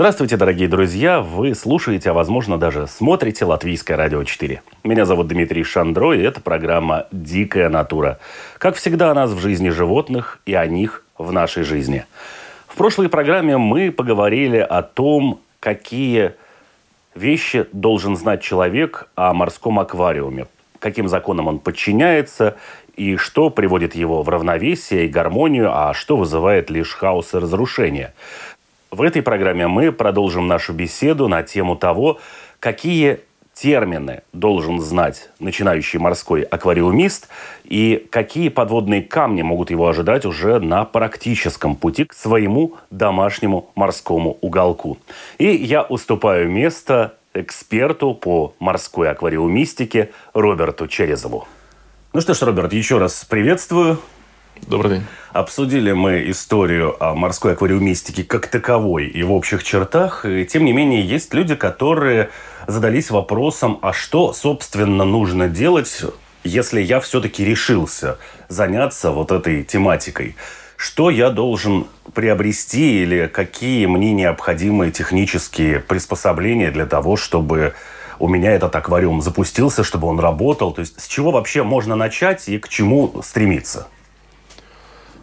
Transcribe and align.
Здравствуйте, 0.00 0.38
дорогие 0.38 0.66
друзья! 0.66 1.20
Вы 1.20 1.54
слушаете, 1.54 2.08
а 2.08 2.12
возможно 2.14 2.56
даже 2.56 2.86
смотрите 2.86 3.44
Латвийское 3.44 3.98
радио 3.98 4.24
4. 4.24 4.62
Меня 4.82 5.04
зовут 5.04 5.28
Дмитрий 5.28 5.62
Шандро, 5.62 6.14
и 6.14 6.22
это 6.22 6.40
программа 6.40 7.06
«Дикая 7.12 7.68
натура». 7.68 8.18
Как 8.56 8.76
всегда 8.76 9.10
о 9.10 9.14
нас 9.14 9.30
в 9.30 9.38
жизни 9.40 9.68
животных 9.68 10.40
и 10.46 10.54
о 10.54 10.64
них 10.64 11.04
в 11.18 11.32
нашей 11.32 11.64
жизни. 11.64 12.06
В 12.66 12.76
прошлой 12.76 13.10
программе 13.10 13.58
мы 13.58 13.92
поговорили 13.92 14.56
о 14.56 14.80
том, 14.80 15.42
какие 15.60 16.32
вещи 17.14 17.66
должен 17.74 18.16
знать 18.16 18.40
человек 18.40 19.06
о 19.16 19.34
морском 19.34 19.78
аквариуме, 19.80 20.46
каким 20.78 21.08
законам 21.08 21.46
он 21.46 21.58
подчиняется 21.58 22.56
и 22.96 23.16
что 23.16 23.50
приводит 23.50 23.94
его 23.94 24.22
в 24.22 24.28
равновесие 24.30 25.04
и 25.04 25.08
гармонию, 25.08 25.70
а 25.72 25.92
что 25.92 26.16
вызывает 26.16 26.70
лишь 26.70 26.94
хаос 26.94 27.34
и 27.34 27.36
разрушение– 27.36 28.14
в 28.90 29.02
этой 29.02 29.22
программе 29.22 29.68
мы 29.68 29.92
продолжим 29.92 30.46
нашу 30.46 30.72
беседу 30.72 31.28
на 31.28 31.42
тему 31.42 31.76
того, 31.76 32.18
какие 32.58 33.20
термины 33.54 34.22
должен 34.32 34.80
знать 34.80 35.30
начинающий 35.38 35.98
морской 35.98 36.42
аквариумист 36.42 37.28
и 37.64 38.06
какие 38.10 38.48
подводные 38.48 39.02
камни 39.02 39.42
могут 39.42 39.70
его 39.70 39.86
ожидать 39.88 40.24
уже 40.24 40.60
на 40.60 40.84
практическом 40.84 41.76
пути 41.76 42.04
к 42.04 42.14
своему 42.14 42.76
домашнему 42.90 43.70
морскому 43.74 44.38
уголку. 44.40 44.98
И 45.38 45.46
я 45.46 45.82
уступаю 45.82 46.50
место 46.50 47.14
эксперту 47.34 48.14
по 48.14 48.54
морской 48.58 49.10
аквариумистике 49.10 50.10
Роберту 50.32 50.88
Черезову. 50.88 51.46
Ну 52.12 52.20
что 52.20 52.34
ж, 52.34 52.42
Роберт, 52.42 52.72
еще 52.72 52.98
раз 52.98 53.24
приветствую. 53.24 53.98
Добрый 54.66 54.98
день. 54.98 55.06
Обсудили 55.32 55.92
мы 55.92 56.30
историю 56.30 56.96
о 57.02 57.14
морской 57.14 57.52
аквариумистике 57.52 58.24
как 58.24 58.46
таковой 58.46 59.06
и 59.06 59.22
в 59.22 59.32
общих 59.32 59.64
чертах. 59.64 60.24
И, 60.24 60.44
тем 60.44 60.64
не 60.64 60.72
менее, 60.72 61.02
есть 61.02 61.32
люди, 61.34 61.54
которые 61.54 62.30
задались 62.66 63.10
вопросом, 63.10 63.78
а 63.82 63.92
что, 63.92 64.32
собственно, 64.32 65.04
нужно 65.04 65.48
делать, 65.48 66.04
если 66.44 66.80
я 66.80 67.00
все-таки 67.00 67.44
решился 67.44 68.18
заняться 68.48 69.10
вот 69.10 69.32
этой 69.32 69.64
тематикой. 69.64 70.36
Что 70.76 71.10
я 71.10 71.30
должен 71.30 71.86
приобрести 72.14 73.02
или 73.02 73.26
какие 73.26 73.86
мне 73.86 74.12
необходимые 74.12 74.92
технические 74.92 75.80
приспособления 75.80 76.70
для 76.70 76.86
того, 76.86 77.16
чтобы 77.16 77.74
у 78.18 78.28
меня 78.28 78.52
этот 78.52 78.74
аквариум 78.76 79.20
запустился, 79.20 79.84
чтобы 79.84 80.08
он 80.08 80.18
работал? 80.20 80.72
То 80.72 80.80
есть 80.80 81.00
с 81.00 81.06
чего 81.06 81.32
вообще 81.32 81.62
можно 81.62 81.96
начать 81.96 82.48
и 82.48 82.58
к 82.58 82.68
чему 82.68 83.20
стремиться? 83.22 83.88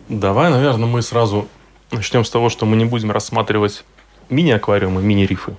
Давай, 0.09 0.49
наверное, 0.49 0.87
мы 0.87 1.01
сразу 1.01 1.49
начнем 1.91 2.23
с 2.23 2.29
того, 2.29 2.47
что 2.47 2.65
мы 2.65 2.77
не 2.77 2.85
будем 2.85 3.11
рассматривать 3.11 3.83
мини-аквариумы, 4.29 5.01
мини-рифы, 5.01 5.57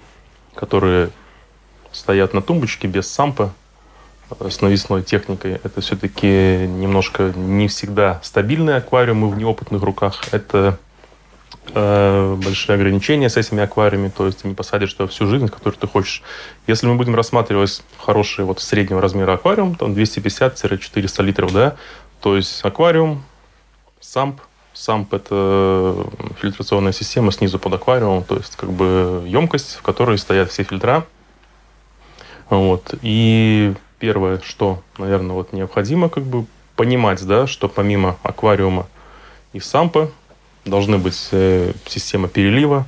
которые 0.55 1.11
стоят 1.93 2.33
на 2.33 2.41
тумбочке 2.41 2.89
без 2.89 3.11
сампа, 3.11 3.53
э, 4.41 4.49
с 4.49 4.63
навесной 4.63 5.03
техникой. 5.03 5.61
Это 5.63 5.83
все-таки 5.83 6.67
немножко 6.67 7.35
не 7.37 7.69
всегда 7.69 8.21
стабильные 8.23 8.77
аквариумы 8.77 9.29
в 9.29 9.37
неопытных 9.37 9.83
руках. 9.83 10.25
Это 10.33 10.79
э, 11.75 12.35
большие 12.43 12.77
ограничения 12.77 13.29
с 13.29 13.37
этими 13.37 13.63
аквариумами, 13.63 14.09
то 14.09 14.25
есть 14.25 14.41
ты 14.41 14.49
не 14.49 14.55
посадишь 14.55 14.95
туда 14.95 15.11
всю 15.11 15.27
жизнь, 15.27 15.49
которую 15.49 15.79
ты 15.79 15.87
хочешь. 15.87 16.23
Если 16.67 16.87
мы 16.87 16.95
будем 16.95 17.15
рассматривать 17.15 17.83
хороший 17.99 18.47
вот 18.47 18.63
среднего 18.63 19.03
размера 19.03 19.35
аквариум, 19.35 19.75
там 19.75 19.93
250-400 19.93 21.23
литров, 21.23 21.53
да, 21.53 21.77
то 22.23 22.35
есть 22.35 22.65
аквариум, 22.65 23.25
самп. 24.01 24.41
Самп– 24.75 25.13
это 25.15 26.07
фильтрационная 26.41 26.93
система 26.93 27.33
снизу 27.33 27.59
под 27.59 27.75
аквариумом, 27.75 28.23
то 28.23 28.37
есть 28.37 28.55
как 28.57 28.71
бы 28.71 29.25
емкость, 29.27 29.75
в 29.77 29.83
которой 29.83 30.19
стоят 30.19 30.51
все 30.51 30.63
фильтра. 30.63 31.05
Вот. 32.49 32.95
И 33.03 33.75
первое, 33.99 34.41
что, 34.45 34.83
наверное, 34.99 35.35
вот 35.35 35.53
необходимо 35.53 36.09
как 36.09 36.23
бы 36.23 36.47
понимать, 36.77 37.27
да, 37.27 37.47
что 37.47 37.69
помимо 37.69 38.17
аквариума 38.23 38.87
и 39.53 39.61
сампа 39.61 40.11
должны 40.65 40.99
быть 40.99 41.29
э, 41.33 41.73
система 41.87 42.29
перелива, 42.29 42.87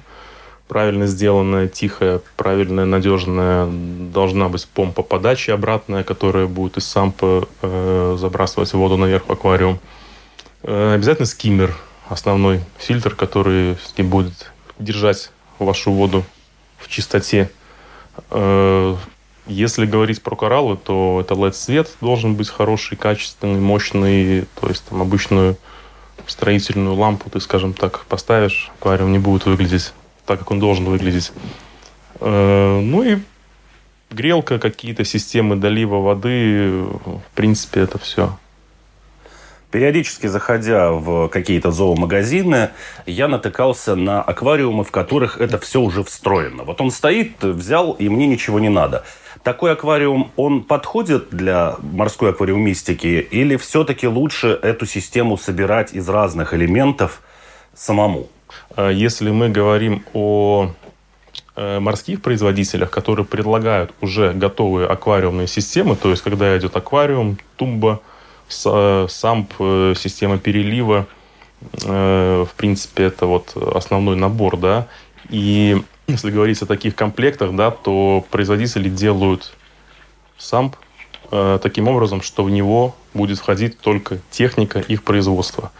правильно 0.68 1.06
сделанная, 1.06 1.66
тихая, 1.66 2.20
правильная, 2.36 2.84
надежная. 2.84 3.68
Должна 3.68 4.48
быть 4.48 4.68
помпа 4.68 5.02
подачи 5.02 5.50
обратная, 5.50 6.04
которая 6.04 6.46
будет 6.46 6.76
из 6.76 6.86
сампа 6.86 7.48
э, 7.62 8.16
забрасывать 8.18 8.72
воду 8.72 8.96
наверх 8.96 9.24
в 9.26 9.32
аквариум. 9.32 9.80
Э, 10.62 10.94
обязательно 10.94 11.26
скиммер, 11.26 11.76
основной 12.08 12.60
фильтр, 12.78 13.14
который 13.14 13.78
будет 13.98 14.50
держать 14.78 15.30
вашу 15.58 15.92
воду 15.92 16.24
в 16.78 16.88
чистоте. 16.88 17.50
Э, 18.30 18.96
если 19.46 19.86
говорить 19.86 20.22
про 20.22 20.36
кораллы, 20.36 20.76
то 20.76 21.18
это 21.20 21.34
LED-свет 21.34 21.96
должен 22.00 22.34
быть 22.34 22.48
хороший, 22.48 22.96
качественный, 22.96 23.60
мощный. 23.60 24.46
То 24.60 24.68
есть 24.68 24.84
там 24.84 25.00
обычную 25.02 25.56
строительную 26.26 26.94
лампу 26.94 27.30
ты, 27.30 27.40
скажем 27.40 27.72
так, 27.72 28.04
поставишь, 28.04 28.70
аквариум 28.78 29.12
не 29.12 29.18
будет 29.18 29.46
выглядеть 29.46 29.92
так, 30.26 30.38
как 30.40 30.50
он 30.50 30.60
должен 30.60 30.84
выглядеть. 30.84 31.32
Э, 32.20 32.80
ну 32.80 33.02
и 33.02 33.18
грелка, 34.10 34.58
какие-то 34.58 35.04
системы 35.04 35.56
долива 35.56 35.96
воды, 35.96 36.70
в 36.70 37.22
принципе, 37.34 37.80
это 37.80 37.98
все. 37.98 38.36
Периодически 39.70 40.26
заходя 40.26 40.90
в 40.90 41.28
какие-то 41.28 41.70
зоомагазины, 41.70 42.70
я 43.06 43.28
натыкался 43.28 43.94
на 43.94 44.20
аквариумы, 44.20 44.82
в 44.82 44.90
которых 44.90 45.40
это 45.40 45.58
все 45.58 45.80
уже 45.80 46.02
встроено. 46.02 46.64
Вот 46.64 46.80
он 46.80 46.90
стоит, 46.90 47.42
взял, 47.42 47.92
и 47.92 48.08
мне 48.08 48.26
ничего 48.26 48.58
не 48.58 48.68
надо. 48.68 49.04
Такой 49.44 49.72
аквариум, 49.72 50.32
он 50.36 50.64
подходит 50.64 51.30
для 51.30 51.76
морской 51.80 52.30
аквариумистики 52.30 53.26
или 53.30 53.56
все-таки 53.56 54.08
лучше 54.08 54.58
эту 54.60 54.86
систему 54.86 55.38
собирать 55.38 55.94
из 55.94 56.08
разных 56.08 56.52
элементов 56.52 57.22
самому? 57.72 58.28
А 58.74 58.90
если 58.90 59.30
мы 59.30 59.50
говорим 59.50 60.04
о 60.14 60.72
э, 61.54 61.78
морских 61.78 62.22
производителях, 62.22 62.90
которые 62.90 63.24
предлагают 63.24 63.94
уже 64.00 64.32
готовые 64.32 64.88
аквариумные 64.88 65.46
системы, 65.46 65.94
то 65.94 66.10
есть 66.10 66.22
когда 66.22 66.58
идет 66.58 66.76
аквариум, 66.76 67.38
тумба, 67.56 68.00
самп, 68.50 69.52
э, 69.58 69.94
система 69.96 70.38
перелива, 70.38 71.06
э, 71.84 72.44
в 72.48 72.54
принципе, 72.56 73.04
это 73.04 73.26
вот 73.26 73.56
основной 73.56 74.16
набор, 74.16 74.56
да. 74.56 74.88
И 75.28 75.82
если 76.08 76.30
говорить 76.30 76.60
о 76.62 76.66
таких 76.66 76.94
комплектах, 76.94 77.54
да, 77.54 77.70
то 77.70 78.24
производители 78.30 78.88
делают 78.88 79.52
самп 80.38 80.76
э, 81.30 81.58
таким 81.62 81.88
образом, 81.88 82.22
что 82.22 82.42
в 82.42 82.50
него 82.50 82.94
будет 83.14 83.38
входить 83.38 83.78
только 83.78 84.18
техника 84.30 84.80
их 84.80 85.04
производства. 85.04 85.70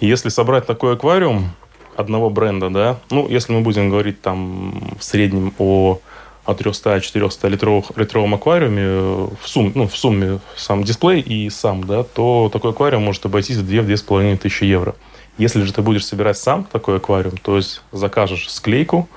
И 0.00 0.06
если 0.06 0.30
собрать 0.30 0.66
такой 0.66 0.94
аквариум 0.94 1.52
одного 1.96 2.30
бренда, 2.30 2.70
да, 2.70 2.98
ну, 3.10 3.28
если 3.28 3.52
мы 3.52 3.60
будем 3.60 3.90
говорить 3.90 4.20
там 4.20 4.96
в 4.98 5.04
среднем 5.04 5.54
о 5.58 6.00
о 6.44 6.54
300-400 6.54 7.48
литровых, 7.48 7.96
литровом 7.96 8.34
аквариуме 8.34 8.82
э, 8.82 9.28
в, 9.40 9.48
сумме, 9.48 9.72
ну, 9.74 9.86
в 9.86 9.96
сумме 9.96 10.40
сам 10.56 10.82
дисплей 10.82 11.20
и 11.20 11.48
сам, 11.50 11.84
да, 11.84 12.02
то 12.02 12.50
такой 12.52 12.72
аквариум 12.72 13.04
может 13.04 13.24
обойтись 13.24 13.56
в 13.56 13.70
2-2,5 13.70 14.38
тысячи 14.38 14.64
евро. 14.64 14.94
Если 15.38 15.62
же 15.62 15.72
ты 15.72 15.82
будешь 15.82 16.04
собирать 16.04 16.36
сам 16.36 16.64
такой 16.64 16.96
аквариум, 16.96 17.36
то 17.36 17.56
есть 17.56 17.82
закажешь 17.92 18.50
склейку, 18.50 19.08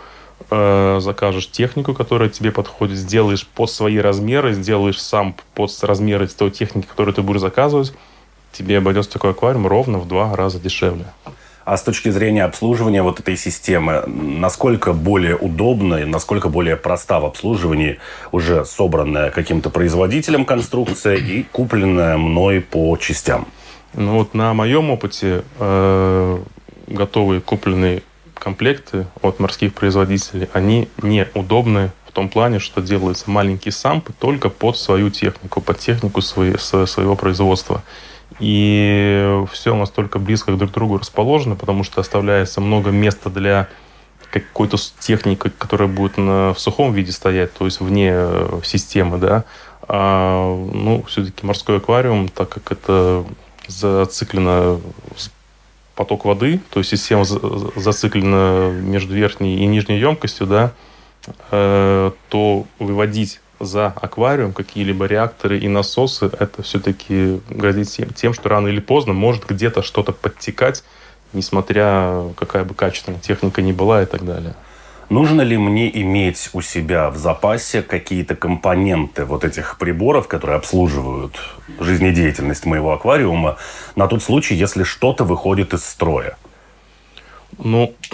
э, 0.52 1.00
закажешь 1.02 1.50
технику, 1.50 1.94
которая 1.94 2.30
тебе 2.30 2.52
подходит, 2.52 2.98
сделаешь 2.98 3.48
под 3.48 3.72
свои 3.72 3.98
размеры, 3.98 4.54
сделаешь 4.54 5.02
сам 5.02 5.36
под 5.56 5.72
размеры 5.82 6.28
той 6.28 6.52
техники, 6.52 6.86
которую 6.86 7.16
ты 7.16 7.24
будешь 7.24 7.42
заказывать, 7.42 7.94
тебе 8.52 8.78
обойдется 8.78 9.12
такой 9.12 9.32
аквариум 9.32 9.66
ровно 9.68 9.98
в 9.98 10.08
два 10.08 10.36
раза 10.36 10.60
дешевле. 10.60 11.06
А 11.66 11.78
с 11.78 11.82
точки 11.82 12.10
зрения 12.10 12.44
обслуживания 12.44 13.02
вот 13.02 13.20
этой 13.20 13.36
системы, 13.36 14.04
насколько 14.06 14.94
более 14.94 15.36
удобна 15.36 15.96
и 15.96 16.06
насколько 16.06 16.48
более 16.48 16.76
проста 16.76 17.20
в 17.20 17.26
обслуживании 17.26 17.98
уже 18.32 18.66
собранная 18.66 19.32
каким-то 19.32 19.72
производителем 19.72 20.46
конструкция 20.46 21.16
и 21.16 21.42
купленная 21.42 22.18
мной 22.18 22.62
по 22.62 22.96
частям? 22.98 23.48
Ну 23.96 24.20
вот 24.20 24.36
на 24.36 24.54
моем 24.54 24.92
опыте 24.92 25.44
э, 25.58 26.40
готовый 26.86 27.42
купленный 27.42 28.04
комплекты 28.36 29.08
от 29.24 29.40
морских 29.40 29.74
производителей, 29.74 30.48
они 30.54 30.88
неудобны 31.02 31.92
в 32.08 32.12
том 32.12 32.30
плане, 32.30 32.60
что 32.60 32.80
делаются 32.80 33.32
маленькие 33.32 33.72
сампы 33.72 34.14
только 34.14 34.50
под 34.50 34.78
свою 34.78 35.10
технику, 35.10 35.62
под 35.62 35.80
технику 35.80 36.22
своей, 36.22 36.60
своего 36.60 37.16
производства. 37.16 37.82
И 38.40 39.44
все 39.52 39.76
настолько 39.76 40.20
близко 40.20 40.52
друг 40.52 40.72
к 40.72 40.74
другу 40.74 40.98
расположено, 40.98 41.56
потому 41.56 41.84
что 41.84 42.02
оставляется 42.02 42.62
много 42.62 42.92
места 42.92 43.30
для 43.30 43.70
какой-то 44.30 44.78
техники, 45.00 45.50
которая 45.58 45.88
будет 45.88 46.18
на, 46.18 46.54
в 46.54 46.60
сухом 46.60 46.92
виде 46.92 47.12
стоять, 47.12 47.54
то 47.54 47.66
есть 47.66 47.80
вне 47.80 48.12
э, 48.14 48.60
системы, 48.64 49.18
да. 49.18 49.46
А, 49.88 50.54
ну, 50.74 51.04
все-таки 51.08 51.46
морской 51.46 51.78
аквариум, 51.78 52.28
так 52.28 52.50
как 52.50 52.72
это 52.72 53.24
зациклено 53.68 54.82
поток 55.96 56.26
воды, 56.26 56.60
то 56.72 56.80
есть 56.80 56.90
система 56.90 57.24
зациклена 57.24 58.72
между 58.72 59.16
верхней 59.16 59.58
и 59.58 59.66
нижней 59.66 59.98
емкостью, 59.98 60.48
да, 60.48 60.74
э, 61.52 62.12
то 62.30 62.66
выводить 62.80 63.40
за 63.60 63.88
аквариум 63.88 64.54
какие-либо 64.54 65.06
реакторы 65.06 65.60
и 65.60 65.68
насосы, 65.68 66.30
это 66.40 66.64
все-таки 66.64 67.42
грозит 67.50 68.16
тем, 68.16 68.34
что 68.34 68.50
рано 68.50 68.68
или 68.68 68.80
поздно 68.80 69.14
может 69.14 69.46
где-то 69.46 69.82
что-то 69.82 70.12
подтекать, 70.12 70.84
несмотря 71.34 72.24
какая 72.38 72.64
бы 72.64 72.74
качественная 72.74 73.20
техника 73.20 73.62
ни 73.62 73.72
была 73.72 74.04
и 74.04 74.06
так 74.06 74.26
далее. 74.26 74.56
Нужно 75.10 75.42
ли 75.42 75.56
мне 75.56 75.88
иметь 76.02 76.50
у 76.54 76.62
себя 76.62 77.12
в 77.12 77.18
запасе 77.18 77.84
какие-то 77.84 78.36
компоненты 78.36 79.26
вот 79.26 79.44
этих 79.44 79.78
приборов, 79.78 80.28
которые 80.28 80.58
обслуживают 80.58 81.40
жизнедеятельность 81.80 82.66
моего 82.66 82.92
аквариума, 82.92 83.58
на 83.96 84.08
тот 84.08 84.24
случай, 84.24 84.56
если 84.56 84.84
что-то 84.84 85.24
выходит 85.24 85.74
из 85.76 85.86
строя? 85.86 86.38
Ну, 87.58 87.94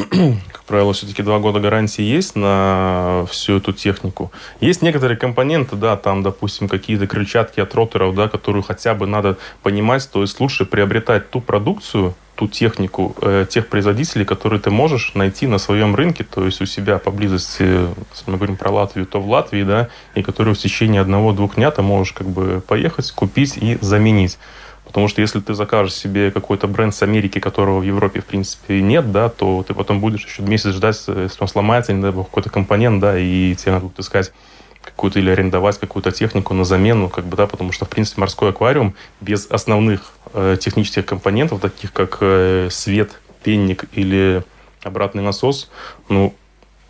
как 0.51 0.63
правило, 0.65 0.93
все-таки 0.93 1.23
два 1.23 1.39
года 1.39 1.59
гарантии 1.59 2.03
есть 2.03 2.35
на 2.35 3.25
всю 3.29 3.57
эту 3.57 3.73
технику. 3.73 4.31
Есть 4.59 4.81
некоторые 4.81 5.17
компоненты, 5.17 5.75
да, 5.75 5.97
там, 5.97 6.23
допустим, 6.23 6.67
какие-то 6.67 7.07
крыльчатки 7.07 7.59
от 7.59 7.73
роторов, 7.75 8.15
да, 8.15 8.27
которую 8.27 8.63
хотя 8.63 8.93
бы 8.93 9.07
надо 9.07 9.37
понимать, 9.63 10.09
то 10.11 10.21
есть 10.21 10.39
лучше 10.39 10.65
приобретать 10.65 11.29
ту 11.29 11.41
продукцию, 11.41 12.13
ту 12.35 12.47
технику 12.47 13.15
э, 13.21 13.45
тех 13.47 13.67
производителей, 13.67 14.25
которые 14.25 14.59
ты 14.59 14.71
можешь 14.71 15.13
найти 15.13 15.45
на 15.47 15.59
своем 15.59 15.95
рынке, 15.95 16.23
то 16.23 16.45
есть 16.45 16.61
у 16.61 16.65
себя 16.65 16.97
поблизости, 16.97 17.61
если 17.61 18.31
мы 18.31 18.37
говорим 18.37 18.57
про 18.57 18.71
Латвию, 18.71 19.05
то 19.05 19.21
в 19.21 19.29
Латвии, 19.29 19.63
да, 19.63 19.89
и 20.15 20.23
которые 20.23 20.55
в 20.55 20.57
течение 20.57 21.01
одного-двух 21.01 21.55
дня 21.55 21.69
ты 21.71 21.81
можешь 21.83 22.13
как 22.13 22.27
бы 22.27 22.63
поехать, 22.67 23.11
купить 23.11 23.57
и 23.57 23.77
заменить. 23.81 24.39
Потому 24.85 25.07
что 25.07 25.21
если 25.21 25.39
ты 25.39 25.53
закажешь 25.53 25.93
себе 25.93 26.31
какой-то 26.31 26.67
бренд 26.67 26.93
с 26.93 27.01
Америки, 27.01 27.39
которого 27.39 27.79
в 27.79 27.83
Европе, 27.83 28.19
в 28.19 28.25
принципе, 28.25 28.81
нет, 28.81 29.11
да, 29.11 29.29
то 29.29 29.63
ты 29.65 29.73
потом 29.73 29.99
будешь 30.01 30.25
еще 30.25 30.41
месяц 30.41 30.71
ждать, 30.71 31.01
если 31.07 31.41
он 31.41 31.47
сломается, 31.47 31.93
не 31.93 32.01
дай 32.01 32.11
бог, 32.11 32.27
какой-то 32.27 32.49
компонент, 32.49 32.99
да, 32.99 33.17
и 33.17 33.55
тебе 33.55 33.73
надо 33.73 33.85
будет 33.85 33.99
искать 33.99 34.31
какую-то 34.81 35.19
или 35.19 35.29
арендовать 35.29 35.77
какую-то 35.79 36.11
технику 36.11 36.53
на 36.53 36.65
замену, 36.65 37.09
как 37.09 37.25
бы, 37.25 37.37
да, 37.37 37.47
потому 37.47 37.71
что, 37.71 37.85
в 37.85 37.89
принципе, 37.89 38.21
морской 38.21 38.49
аквариум 38.49 38.95
без 39.21 39.45
основных 39.49 40.13
э, 40.33 40.57
технических 40.59 41.05
компонентов, 41.05 41.61
таких 41.61 41.93
как 41.93 42.17
э, 42.21 42.69
свет, 42.71 43.11
пенник 43.43 43.85
или 43.93 44.43
обратный 44.83 45.23
насос, 45.23 45.69
ну, 46.09 46.33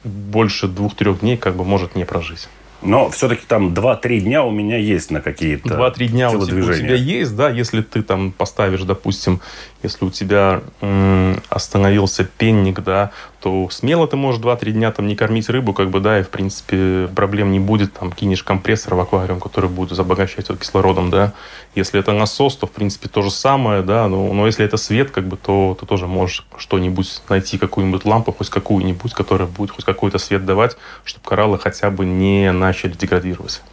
больше 0.04 0.68
двух-трех 0.68 1.20
дней 1.20 1.38
как 1.38 1.56
бы 1.56 1.64
может 1.64 1.96
не 1.96 2.06
прожить. 2.06 2.48
Но 2.82 3.10
все-таки 3.10 3.44
там 3.48 3.74
2-3 3.74 4.20
дня 4.22 4.44
у 4.44 4.52
меня 4.52 4.78
есть 4.78 5.12
на 5.12 5.22
какие-то 5.22 5.70
2-3 5.76 6.08
дня 6.08 6.30
у 6.32 6.46
тебя, 6.46 6.58
у 6.64 6.74
тебя 6.74 6.96
есть, 6.96 7.36
да, 7.36 7.50
если 7.50 7.82
ты 7.82 8.02
там 8.02 8.32
поставишь, 8.32 8.82
допустим, 8.82 9.40
если 9.84 10.06
у 10.06 10.10
тебя 10.10 10.62
м, 10.82 11.42
остановился 11.50 12.24
пенник, 12.24 12.82
да, 12.82 13.12
то 13.42 13.70
смело 13.72 14.08
ты 14.08 14.16
можешь 14.18 14.40
2-3 14.40 14.72
дня 14.72 14.92
там 14.92 15.08
не 15.08 15.16
кормить 15.16 15.50
рыбу, 15.50 15.74
как 15.74 15.90
бы, 15.90 16.00
да, 16.00 16.20
и, 16.20 16.24
в 16.24 16.30
принципе, 16.30 17.10
проблем 17.16 17.52
не 17.52 17.60
будет, 17.60 17.94
там, 17.94 18.12
кинешь 18.12 18.44
компрессор 18.44 18.94
в 18.94 19.00
аквариум, 19.00 19.40
который 19.40 19.68
будет 19.68 19.98
обогащать 19.98 20.48
его 20.50 20.58
кислородом, 20.60 21.10
да. 21.10 21.34
Если 21.74 22.00
это 22.00 22.12
насос, 22.12 22.56
то, 22.56 22.68
в 22.68 22.72
принципе, 22.72 23.10
то 23.10 23.24
же 23.24 23.32
самое, 23.32 23.82
да, 23.82 24.08
но, 24.08 24.32
но 24.32 24.46
если 24.46 24.64
это 24.64 24.78
свет, 24.78 25.10
как 25.10 25.28
бы, 25.28 25.38
то 25.38 25.76
ты 25.80 25.88
тоже 25.88 26.06
можешь 26.06 26.46
что-нибудь 26.58 27.24
найти, 27.30 27.58
какую-нибудь 27.58 28.06
лампу, 28.06 28.32
хоть 28.32 28.50
какую-нибудь, 28.50 29.14
которая 29.14 29.48
будет 29.48 29.72
хоть 29.72 29.86
какой-то 29.86 30.20
свет 30.20 30.46
давать, 30.46 30.78
чтобы 31.04 31.28
кораллы 31.28 31.58
хотя 31.58 31.90
бы 31.90 32.06
не 32.06 32.52
начали 32.52 32.92
деградировать. 32.92 33.64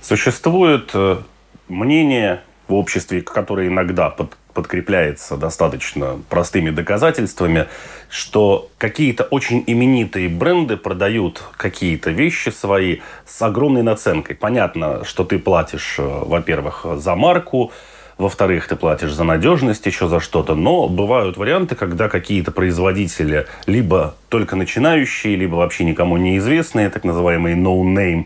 Существует 0.00 0.90
э, 0.94 1.18
мнение 1.66 2.42
в 2.68 2.74
обществе, 2.74 3.22
которое 3.22 3.66
иногда 3.66 4.08
под 4.10 4.36
подкрепляется 4.58 5.36
достаточно 5.36 6.20
простыми 6.28 6.70
доказательствами, 6.70 7.68
что 8.10 8.68
какие-то 8.76 9.22
очень 9.22 9.62
именитые 9.64 10.28
бренды 10.28 10.76
продают 10.76 11.44
какие-то 11.56 12.10
вещи 12.10 12.48
свои 12.48 12.98
с 13.24 13.40
огромной 13.40 13.84
наценкой. 13.84 14.34
Понятно, 14.34 15.04
что 15.04 15.22
ты 15.22 15.38
платишь, 15.38 15.94
э, 16.00 16.02
во-первых, 16.02 16.84
за 16.96 17.14
марку, 17.14 17.70
во-вторых, 18.16 18.66
ты 18.66 18.74
платишь 18.74 19.12
за 19.12 19.22
надежность, 19.22 19.86
еще 19.86 20.08
за 20.08 20.18
что-то. 20.18 20.56
Но 20.56 20.88
бывают 20.88 21.36
варианты, 21.36 21.76
когда 21.76 22.08
какие-то 22.08 22.50
производители 22.50 23.46
либо 23.66 24.16
только 24.28 24.56
начинающие, 24.56 25.36
либо 25.36 25.54
вообще 25.54 25.84
никому 25.84 26.16
неизвестные, 26.16 26.90
так 26.90 27.04
называемые 27.04 27.54
no-name, 27.54 28.24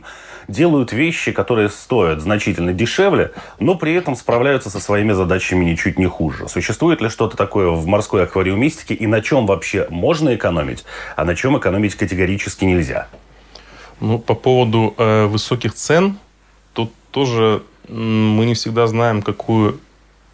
делают 0.52 0.92
вещи, 0.92 1.32
которые 1.32 1.68
стоят 1.68 2.20
значительно 2.20 2.72
дешевле, 2.72 3.32
но 3.58 3.74
при 3.74 3.94
этом 3.94 4.14
справляются 4.14 4.70
со 4.70 4.78
своими 4.78 5.12
задачами 5.12 5.64
ничуть 5.64 5.98
не 5.98 6.06
хуже. 6.06 6.48
Существует 6.48 7.00
ли 7.00 7.08
что-то 7.08 7.36
такое 7.36 7.70
в 7.70 7.86
морской 7.86 8.24
аквариумистике 8.24 8.94
и 8.94 9.06
на 9.06 9.20
чем 9.20 9.46
вообще 9.46 9.86
можно 9.90 10.34
экономить, 10.34 10.84
а 11.16 11.24
на 11.24 11.34
чем 11.34 11.58
экономить 11.58 11.94
категорически 11.96 12.64
нельзя? 12.64 13.08
Ну, 14.00 14.18
по 14.18 14.34
поводу 14.34 14.94
э, 14.98 15.26
высоких 15.26 15.74
цен, 15.74 16.18
тут 16.74 16.92
тоже 17.10 17.62
мы 17.88 18.44
не 18.44 18.54
всегда 18.54 18.86
знаем, 18.86 19.22
какую 19.22 19.80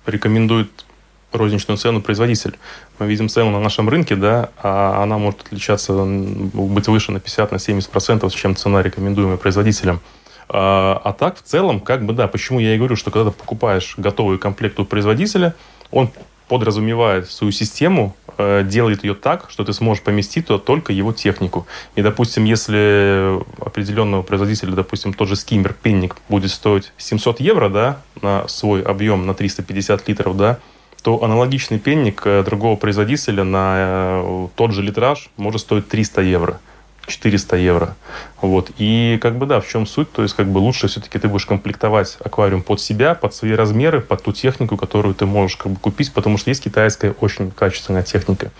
рекомендует 0.06 0.86
розничную 1.32 1.76
цену 1.76 2.00
производитель. 2.00 2.58
Мы 2.98 3.06
видим 3.06 3.28
цену 3.28 3.50
на 3.50 3.60
нашем 3.60 3.88
рынке, 3.88 4.16
да, 4.16 4.50
а 4.60 5.02
она 5.02 5.18
может 5.18 5.42
отличаться, 5.42 5.92
быть 6.04 6.88
выше 6.88 7.12
на 7.12 7.18
50-70%, 7.18 8.24
на 8.24 8.30
чем 8.30 8.56
цена, 8.56 8.82
рекомендуемая 8.82 9.36
производителем. 9.36 10.00
А, 10.48 11.00
а 11.04 11.12
так, 11.12 11.38
в 11.38 11.42
целом, 11.42 11.80
как 11.80 12.04
бы, 12.04 12.12
да, 12.12 12.26
почему 12.26 12.58
я 12.58 12.74
и 12.74 12.78
говорю, 12.78 12.96
что 12.96 13.10
когда 13.10 13.30
ты 13.30 13.36
покупаешь 13.36 13.94
готовый 13.98 14.38
комплект 14.38 14.80
у 14.80 14.84
производителя, 14.84 15.54
он 15.90 16.10
подразумевает 16.48 17.30
свою 17.30 17.52
систему, 17.52 18.16
э, 18.38 18.64
делает 18.64 19.04
ее 19.04 19.14
так, 19.14 19.46
что 19.50 19.64
ты 19.64 19.72
сможешь 19.72 20.02
поместить 20.02 20.46
туда 20.46 20.58
только 20.58 20.92
его 20.92 21.12
технику. 21.12 21.66
И, 21.94 22.02
допустим, 22.02 22.44
если 22.44 23.38
определенного 23.60 24.22
производителя, 24.22 24.72
допустим, 24.72 25.12
тот 25.12 25.28
же 25.28 25.36
скиммер, 25.36 25.74
пенник 25.74 26.16
будет 26.28 26.50
стоить 26.50 26.92
700 26.96 27.40
евро, 27.40 27.68
да, 27.68 28.00
на 28.22 28.48
свой 28.48 28.82
объем, 28.82 29.26
на 29.26 29.34
350 29.34 30.08
литров, 30.08 30.36
да, 30.36 30.58
то 31.02 31.22
аналогичный 31.22 31.78
пенник 31.78 32.22
э, 32.24 32.42
другого 32.42 32.76
производителя 32.76 33.44
на 33.44 33.74
э, 33.78 34.48
тот 34.56 34.72
же 34.72 34.82
литраж 34.82 35.30
может 35.36 35.60
стоить 35.60 35.88
300 35.88 36.22
евро. 36.22 36.60
400 37.06 37.56
евро. 37.56 37.96
Вот. 38.40 38.70
И 38.78 39.18
как 39.20 39.38
бы 39.38 39.46
да, 39.46 39.60
в 39.60 39.68
чем 39.68 39.86
суть? 39.86 40.12
То 40.12 40.22
есть 40.22 40.34
как 40.34 40.48
бы 40.48 40.58
лучше 40.58 40.88
все-таки 40.88 41.18
ты 41.18 41.28
будешь 41.28 41.46
комплектовать 41.46 42.18
аквариум 42.22 42.62
под 42.62 42.80
себя, 42.80 43.14
под 43.14 43.34
свои 43.34 43.52
размеры, 43.52 44.00
под 44.00 44.22
ту 44.22 44.32
технику, 44.32 44.76
которую 44.76 45.14
ты 45.14 45.26
можешь 45.26 45.56
как 45.56 45.72
бы 45.72 45.78
купить, 45.78 46.12
потому 46.12 46.36
что 46.36 46.50
есть 46.50 46.62
китайская 46.62 47.12
очень 47.12 47.50
качественная 47.50 48.02
техника. 48.02 48.50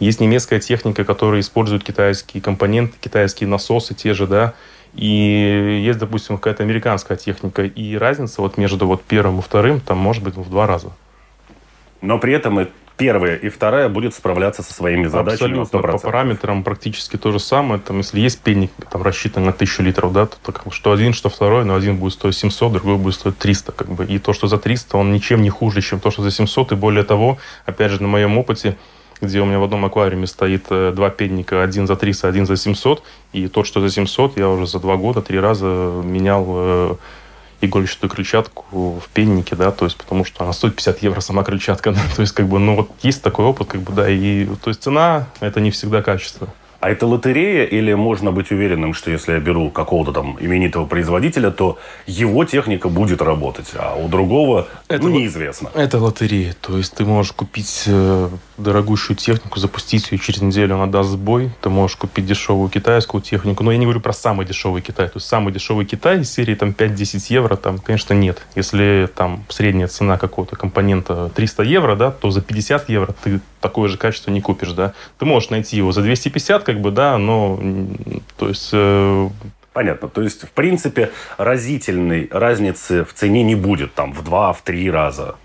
Есть 0.00 0.20
немецкая 0.20 0.60
техника, 0.60 1.04
которая 1.04 1.40
использует 1.40 1.84
китайские 1.84 2.42
компоненты, 2.42 2.94
китайские 3.00 3.48
насосы 3.48 3.94
те 3.94 4.14
же, 4.14 4.26
да, 4.26 4.54
и 4.94 5.82
есть, 5.84 5.98
допустим, 5.98 6.36
какая-то 6.36 6.62
американская 6.62 7.16
техника, 7.16 7.64
и 7.64 7.96
разница 7.96 8.40
вот 8.40 8.56
между 8.56 8.86
вот 8.86 9.02
первым 9.02 9.40
и 9.40 9.42
вторым 9.42 9.80
там 9.80 9.98
может 9.98 10.22
быть 10.22 10.34
в 10.34 10.48
два 10.48 10.66
раза. 10.66 10.92
Но 12.00 12.18
при 12.18 12.32
этом 12.32 12.60
и 12.60 12.66
первая 12.98 13.36
и 13.36 13.48
вторая 13.48 13.88
будет 13.88 14.12
справляться 14.14 14.62
со 14.62 14.74
своими 14.74 15.06
задачами 15.06 15.60
Абсолютно. 15.60 15.92
По 15.92 15.98
параметрам 15.98 16.62
практически 16.62 17.16
то 17.16 17.30
же 17.30 17.38
самое. 17.38 17.80
Там, 17.80 17.98
если 17.98 18.20
есть 18.20 18.40
пенник, 18.40 18.72
там 18.90 19.02
рассчитан 19.02 19.44
на 19.44 19.50
1000 19.50 19.82
литров, 19.84 20.12
да, 20.12 20.26
то, 20.26 20.52
то 20.52 20.70
что 20.70 20.92
один, 20.92 21.14
что 21.14 21.30
второй, 21.30 21.64
но 21.64 21.74
один 21.74 21.96
будет 21.96 22.12
стоить 22.12 22.36
700, 22.36 22.72
другой 22.72 22.96
будет 22.96 23.14
стоить 23.14 23.38
300. 23.38 23.72
Как 23.72 23.88
бы. 23.88 24.04
И 24.04 24.18
то, 24.18 24.32
что 24.32 24.48
за 24.48 24.58
300, 24.58 24.98
он 24.98 25.12
ничем 25.12 25.42
не 25.42 25.50
хуже, 25.50 25.80
чем 25.80 26.00
то, 26.00 26.10
что 26.10 26.22
за 26.22 26.30
700. 26.30 26.72
И 26.72 26.74
более 26.74 27.04
того, 27.04 27.38
опять 27.64 27.92
же, 27.92 28.02
на 28.02 28.08
моем 28.08 28.36
опыте, 28.36 28.76
где 29.20 29.40
у 29.40 29.44
меня 29.44 29.58
в 29.58 29.64
одном 29.64 29.84
аквариуме 29.84 30.26
стоит 30.26 30.66
э, 30.70 30.92
два 30.94 31.10
пенника, 31.10 31.62
один 31.62 31.86
за 31.86 31.96
300, 31.96 32.28
один 32.28 32.46
за 32.46 32.56
700, 32.56 33.02
и 33.32 33.48
тот, 33.48 33.66
что 33.66 33.80
за 33.80 33.90
700, 33.90 34.38
я 34.38 34.48
уже 34.48 34.66
за 34.66 34.78
два 34.80 34.96
года 34.96 35.22
три 35.22 35.38
раза 35.40 35.66
менял 36.04 36.44
э, 36.48 36.94
игольчатую 37.60 38.10
крыльчатку 38.10 38.64
в 38.72 39.08
пеннике, 39.12 39.56
да, 39.56 39.70
то 39.70 39.84
есть 39.84 39.96
потому 39.96 40.24
что 40.24 40.44
она 40.44 40.52
стоит 40.52 40.76
50 40.76 41.02
евро 41.02 41.20
сама 41.20 41.44
крыльчатка, 41.44 41.92
да, 41.92 42.00
то 42.14 42.22
есть 42.22 42.32
как 42.32 42.48
бы, 42.48 42.58
ну 42.58 42.76
вот 42.76 42.90
есть 43.02 43.22
такой 43.22 43.44
опыт, 43.44 43.68
как 43.68 43.80
бы, 43.80 43.92
да, 43.92 44.08
и 44.08 44.46
то 44.62 44.70
есть 44.70 44.82
цена 44.82 45.26
это 45.40 45.60
не 45.60 45.70
всегда 45.70 46.02
качество. 46.02 46.48
А 46.80 46.90
это 46.90 47.06
лотерея 47.06 47.64
или 47.64 47.92
можно 47.94 48.30
быть 48.30 48.52
уверенным, 48.52 48.94
что 48.94 49.10
если 49.10 49.32
я 49.32 49.40
беру 49.40 49.68
какого-то 49.70 50.12
там 50.12 50.36
именитого 50.38 50.86
производителя, 50.86 51.50
то 51.50 51.78
его 52.06 52.44
техника 52.44 52.88
будет 52.88 53.20
работать, 53.20 53.70
а 53.74 53.96
у 53.96 54.06
другого 54.06 54.68
это, 54.86 55.02
ну, 55.02 55.10
неизвестно? 55.10 55.70
Это 55.74 55.98
лотерея. 55.98 56.54
То 56.60 56.78
есть 56.78 56.94
ты 56.94 57.04
можешь 57.04 57.32
купить 57.32 57.84
э, 57.86 58.28
дорогущую 58.58 59.16
технику, 59.16 59.58
запустить 59.58 60.12
ее, 60.12 60.18
через 60.18 60.40
неделю 60.40 60.76
она 60.76 60.86
даст 60.86 61.10
сбой. 61.10 61.50
Ты 61.62 61.68
можешь 61.68 61.96
купить 61.96 62.26
дешевую 62.26 62.68
китайскую 62.68 63.22
технику. 63.22 63.64
Но 63.64 63.72
я 63.72 63.78
не 63.78 63.84
говорю 63.84 64.00
про 64.00 64.12
самый 64.12 64.46
дешевый 64.46 64.80
Китай. 64.80 65.08
То 65.08 65.16
есть 65.16 65.26
самый 65.26 65.52
дешевый 65.52 65.84
Китай 65.84 66.20
из 66.20 66.30
серии 66.30 66.54
там 66.54 66.70
5-10 66.70 67.26
евро, 67.30 67.56
там, 67.56 67.78
конечно, 67.78 68.14
нет. 68.14 68.46
Если 68.54 69.08
там 69.14 69.44
средняя 69.48 69.88
цена 69.88 70.16
какого-то 70.16 70.54
компонента 70.54 71.30
300 71.34 71.64
евро, 71.64 71.96
да, 71.96 72.12
то 72.12 72.30
за 72.30 72.40
50 72.40 72.88
евро 72.88 73.14
ты 73.24 73.40
такое 73.60 73.88
же 73.88 73.98
качество 73.98 74.30
не 74.30 74.40
купишь, 74.40 74.72
да. 74.72 74.92
Ты 75.18 75.24
можешь 75.24 75.50
найти 75.50 75.76
его 75.76 75.92
за 75.92 76.02
250, 76.02 76.67
как 76.68 76.82
бы, 76.82 76.90
да, 76.90 77.16
но, 77.16 77.58
то 78.36 78.48
есть... 78.48 78.68
Э... 78.74 79.30
Понятно. 79.72 80.08
То 80.08 80.20
есть, 80.20 80.42
в 80.42 80.50
принципе, 80.50 81.10
разительной 81.38 82.28
разницы 82.30 83.06
в 83.06 83.14
цене 83.14 83.42
не 83.42 83.54
будет, 83.54 83.94
там, 83.94 84.12
в 84.12 84.22
два, 84.22 84.52
в 84.52 84.60
три 84.60 84.90
раза. 84.90 85.36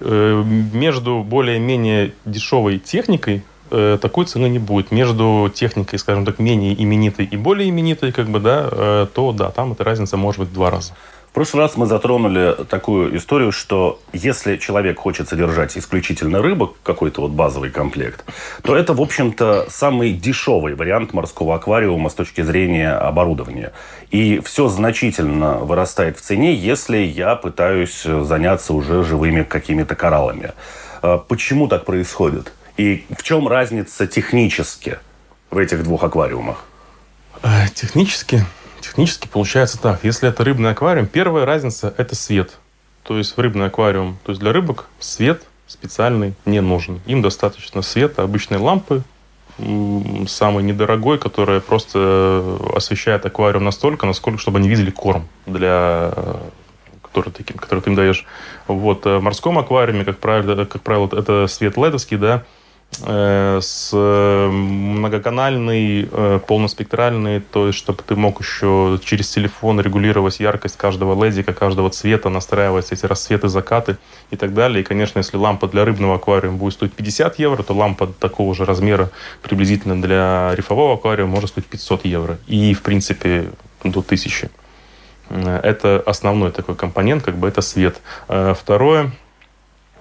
Э, 0.00 0.42
между 0.72 1.22
более-менее 1.22 2.14
дешевой 2.24 2.78
техникой 2.78 3.42
э, 3.70 3.98
такой 4.00 4.24
цены 4.24 4.46
не 4.46 4.58
будет. 4.58 4.92
Между 4.92 5.52
техникой, 5.54 5.98
скажем 5.98 6.24
так, 6.24 6.38
менее 6.38 6.72
именитой 6.82 7.26
и 7.26 7.36
более 7.36 7.68
именитой, 7.68 8.12
как 8.12 8.30
бы, 8.30 8.40
да, 8.40 8.70
э, 8.72 9.06
то 9.12 9.32
да, 9.32 9.50
там 9.50 9.72
эта 9.72 9.84
разница 9.84 10.16
может 10.16 10.40
быть 10.40 10.48
в 10.48 10.54
два 10.54 10.70
раза. 10.70 10.94
В 11.32 11.34
прошлый 11.34 11.62
раз 11.62 11.78
мы 11.78 11.86
затронули 11.86 12.54
такую 12.68 13.16
историю, 13.16 13.52
что 13.52 13.98
если 14.12 14.58
человек 14.58 14.98
хочет 14.98 15.30
содержать 15.30 15.78
исключительно 15.78 16.42
рыбу, 16.42 16.76
какой-то 16.82 17.22
вот 17.22 17.30
базовый 17.30 17.70
комплект, 17.70 18.22
то 18.62 18.76
это, 18.76 18.92
в 18.92 19.00
общем-то, 19.00 19.64
самый 19.70 20.12
дешевый 20.12 20.74
вариант 20.74 21.14
морского 21.14 21.54
аквариума 21.54 22.10
с 22.10 22.14
точки 22.14 22.42
зрения 22.42 22.90
оборудования. 22.90 23.72
И 24.10 24.42
все 24.44 24.68
значительно 24.68 25.56
вырастает 25.56 26.18
в 26.18 26.20
цене, 26.20 26.54
если 26.54 26.98
я 26.98 27.34
пытаюсь 27.34 28.02
заняться 28.02 28.74
уже 28.74 29.02
живыми 29.02 29.42
какими-то 29.42 29.94
кораллами. 29.94 30.52
А 31.00 31.16
почему 31.16 31.66
так 31.66 31.86
происходит? 31.86 32.52
И 32.76 33.06
в 33.08 33.22
чем 33.22 33.48
разница 33.48 34.06
технически 34.06 34.98
в 35.50 35.56
этих 35.56 35.82
двух 35.82 36.04
аквариумах? 36.04 36.62
Э, 37.42 37.68
технически 37.74 38.44
Технически 38.82 39.28
получается 39.28 39.80
так. 39.80 40.04
Если 40.04 40.28
это 40.28 40.44
рыбный 40.44 40.70
аквариум, 40.70 41.06
первая 41.06 41.46
разница– 41.46 41.94
это 41.96 42.14
свет. 42.14 42.58
То 43.04 43.16
есть 43.16 43.36
в 43.36 43.40
рыбный 43.40 43.66
аквариум, 43.66 44.18
то 44.24 44.32
есть 44.32 44.40
для 44.40 44.52
рыбок 44.52 44.86
свет 44.98 45.42
специальный 45.66 46.34
не 46.44 46.60
нужен. 46.60 47.00
Им 47.06 47.22
достаточно 47.22 47.80
света 47.82 48.22
обычной 48.22 48.58
лампы, 48.58 49.02
самый 50.26 50.64
недорогой, 50.64 51.18
которая 51.18 51.60
просто 51.60 52.58
освещает 52.74 53.24
аквариум 53.24 53.64
настолько, 53.64 54.04
насколько, 54.04 54.40
чтобы 54.40 54.58
они 54.58 54.68
видели 54.68 54.90
корм 54.90 55.28
для 55.46 56.12
который, 57.12 57.30
таким, 57.30 57.58
который 57.58 57.80
ты 57.80 57.90
им 57.90 57.96
даешь. 57.96 58.24
Вот. 58.66 59.06
Э, 59.06 59.18
в 59.18 59.22
морском 59.22 59.58
аквариуме, 59.58 60.04
как 60.04 60.18
правило, 60.18 60.64
как 60.64 60.82
правило 60.82 61.08
это 61.12 61.46
свет 61.46 61.76
ледовский, 61.76 62.16
да, 62.16 62.44
с 63.00 63.90
э, 63.92 64.48
многоканальный, 64.48 66.08
э, 66.10 66.40
полноспектральный, 66.46 67.40
то 67.40 67.66
есть 67.66 67.78
чтобы 67.78 68.02
ты 68.06 68.14
мог 68.16 68.40
еще 68.40 68.98
через 69.02 69.30
телефон 69.30 69.80
регулировать 69.80 70.40
яркость 70.40 70.76
каждого 70.76 71.22
ледика, 71.24 71.52
каждого 71.52 71.90
цвета, 71.90 72.28
настраивать 72.28 72.92
эти 72.92 73.06
рассветы, 73.06 73.48
закаты 73.48 73.96
и 74.30 74.36
так 74.36 74.52
далее. 74.54 74.82
И, 74.82 74.84
конечно, 74.84 75.18
если 75.18 75.36
лампа 75.36 75.68
для 75.68 75.84
рыбного 75.84 76.16
аквариума 76.16 76.58
будет 76.58 76.74
стоить 76.74 76.92
50 76.92 77.38
евро, 77.38 77.62
то 77.62 77.74
лампа 77.74 78.06
такого 78.06 78.54
же 78.54 78.64
размера 78.64 79.10
приблизительно 79.42 80.00
для 80.00 80.52
рифового 80.54 80.94
аквариума 80.94 81.32
может 81.32 81.50
стоить 81.50 81.66
500 81.66 82.04
евро. 82.04 82.38
И, 82.46 82.74
в 82.74 82.82
принципе, 82.82 83.50
до 83.82 84.00
1000. 84.00 84.50
Это 85.30 86.02
основной 86.04 86.50
такой 86.50 86.74
компонент, 86.74 87.22
как 87.22 87.36
бы 87.36 87.48
это 87.48 87.62
свет. 87.62 88.00
Второе, 88.26 89.04
Э, 89.04 89.21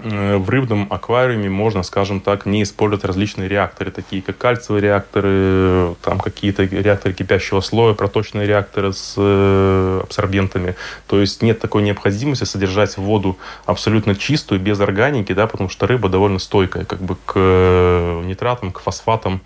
в 0.04 0.50
рыбном 0.50 0.88
аквариуме 0.90 1.50
можно, 1.50 1.84
скажем 1.84 2.22
так, 2.22 2.46
не 2.46 2.64
использовать 2.64 3.06
различные 3.06 3.48
реакторы, 3.48 3.92
такие 3.92 4.22
как 4.22 4.38
кальциевые 4.38 4.82
реакторы, 4.82 5.96
там 6.02 6.20
какие-то 6.20 6.64
реакторы 6.64 7.14
кипящего 7.14 7.62
слоя, 7.62 7.94
проточные 7.94 8.48
реакторы 8.48 8.94
с 8.94 9.16
э, 9.18 10.00
абсорбентами. 10.04 10.76
То 11.08 11.20
есть 11.20 11.42
нет 11.42 11.60
такой 11.60 11.84
необходимости 11.84 12.44
содержать 12.44 12.98
воду 12.98 13.38
абсолютно 13.66 14.16
чистую, 14.16 14.60
без 14.60 14.80
органики, 14.80 15.34
да, 15.34 15.48
потому 15.48 15.70
что 15.70 15.88
рыба 15.88 16.10
довольно 16.10 16.40
стойкая 16.40 16.86
как 16.86 17.02
бы 17.02 17.16
к 17.26 17.34
э, 17.36 18.22
нитратам, 18.26 18.72
к 18.72 18.80
фосфатам. 18.80 19.42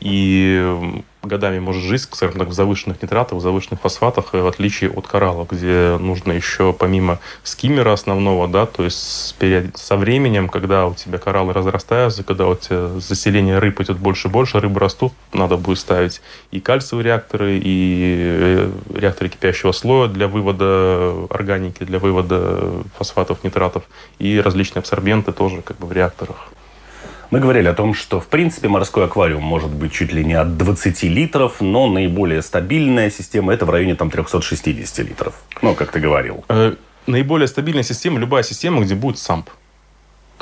И 0.00 1.02
годами 1.22 1.58
может 1.58 1.82
жить, 1.82 2.02
скажем 2.02 2.38
так, 2.38 2.48
в 2.48 2.52
завышенных 2.52 3.02
нитратах, 3.02 3.38
в 3.38 3.40
завышенных 3.40 3.80
фосфатах, 3.80 4.32
в 4.32 4.46
отличие 4.46 4.90
от 4.90 5.06
кораллов, 5.06 5.50
где 5.50 5.96
нужно 5.98 6.32
еще 6.32 6.72
помимо 6.72 7.18
скиммера 7.42 7.92
основного, 7.92 8.48
да, 8.48 8.66
то 8.66 8.84
есть 8.84 9.34
со 9.74 9.96
временем, 9.96 10.48
когда 10.48 10.86
у 10.86 10.94
тебя 10.94 11.18
кораллы 11.18 11.52
разрастаются, 11.52 12.22
когда 12.24 12.46
у 12.46 12.54
тебя 12.54 12.88
заселение 13.00 13.58
рыб 13.58 13.80
идет 13.80 13.98
больше 13.98 14.28
и 14.28 14.30
больше, 14.30 14.60
рыбы 14.60 14.80
растут, 14.80 15.12
надо 15.32 15.56
будет 15.56 15.78
ставить 15.78 16.20
и 16.50 16.60
кальциевые 16.60 17.04
реакторы, 17.04 17.58
и 17.58 18.16
э, 18.18 18.70
реакторы 18.94 19.30
кипящего 19.30 19.72
слоя 19.72 20.08
для 20.08 20.28
вывода 20.28 21.26
органики, 21.30 21.84
для 21.84 21.98
вывода 21.98 22.82
фосфатов, 22.96 23.44
нитратов, 23.44 23.84
и 24.18 24.40
различные 24.40 24.80
абсорбенты 24.80 25.32
тоже 25.32 25.62
как 25.62 25.78
бы 25.78 25.86
в 25.86 25.92
реакторах. 25.92 26.48
Мы 27.30 27.40
говорили 27.40 27.68
о 27.68 27.74
том, 27.74 27.94
что, 27.94 28.20
в 28.20 28.26
принципе, 28.26 28.68
морской 28.68 29.04
аквариум 29.04 29.42
может 29.42 29.70
быть 29.70 29.92
чуть 29.92 30.12
ли 30.12 30.24
не 30.24 30.34
от 30.34 30.56
20 30.56 31.02
литров, 31.04 31.60
но 31.60 31.86
наиболее 31.88 32.42
стабильная 32.42 33.10
система– 33.10 33.52
это 33.54 33.64
в 33.66 33.70
районе 33.70 33.94
там, 33.94 34.10
360 34.10 34.98
литров. 34.98 35.34
Ну, 35.62 35.74
как 35.74 35.92
ты 35.92 36.00
говорил. 36.00 36.44
Э, 36.48 36.74
наиболее 37.06 37.48
стабильная 37.48 37.82
система– 37.82 38.18
любая 38.20 38.42
система, 38.42 38.82
где 38.82 38.94
будет 38.94 39.18
самп 39.18 39.50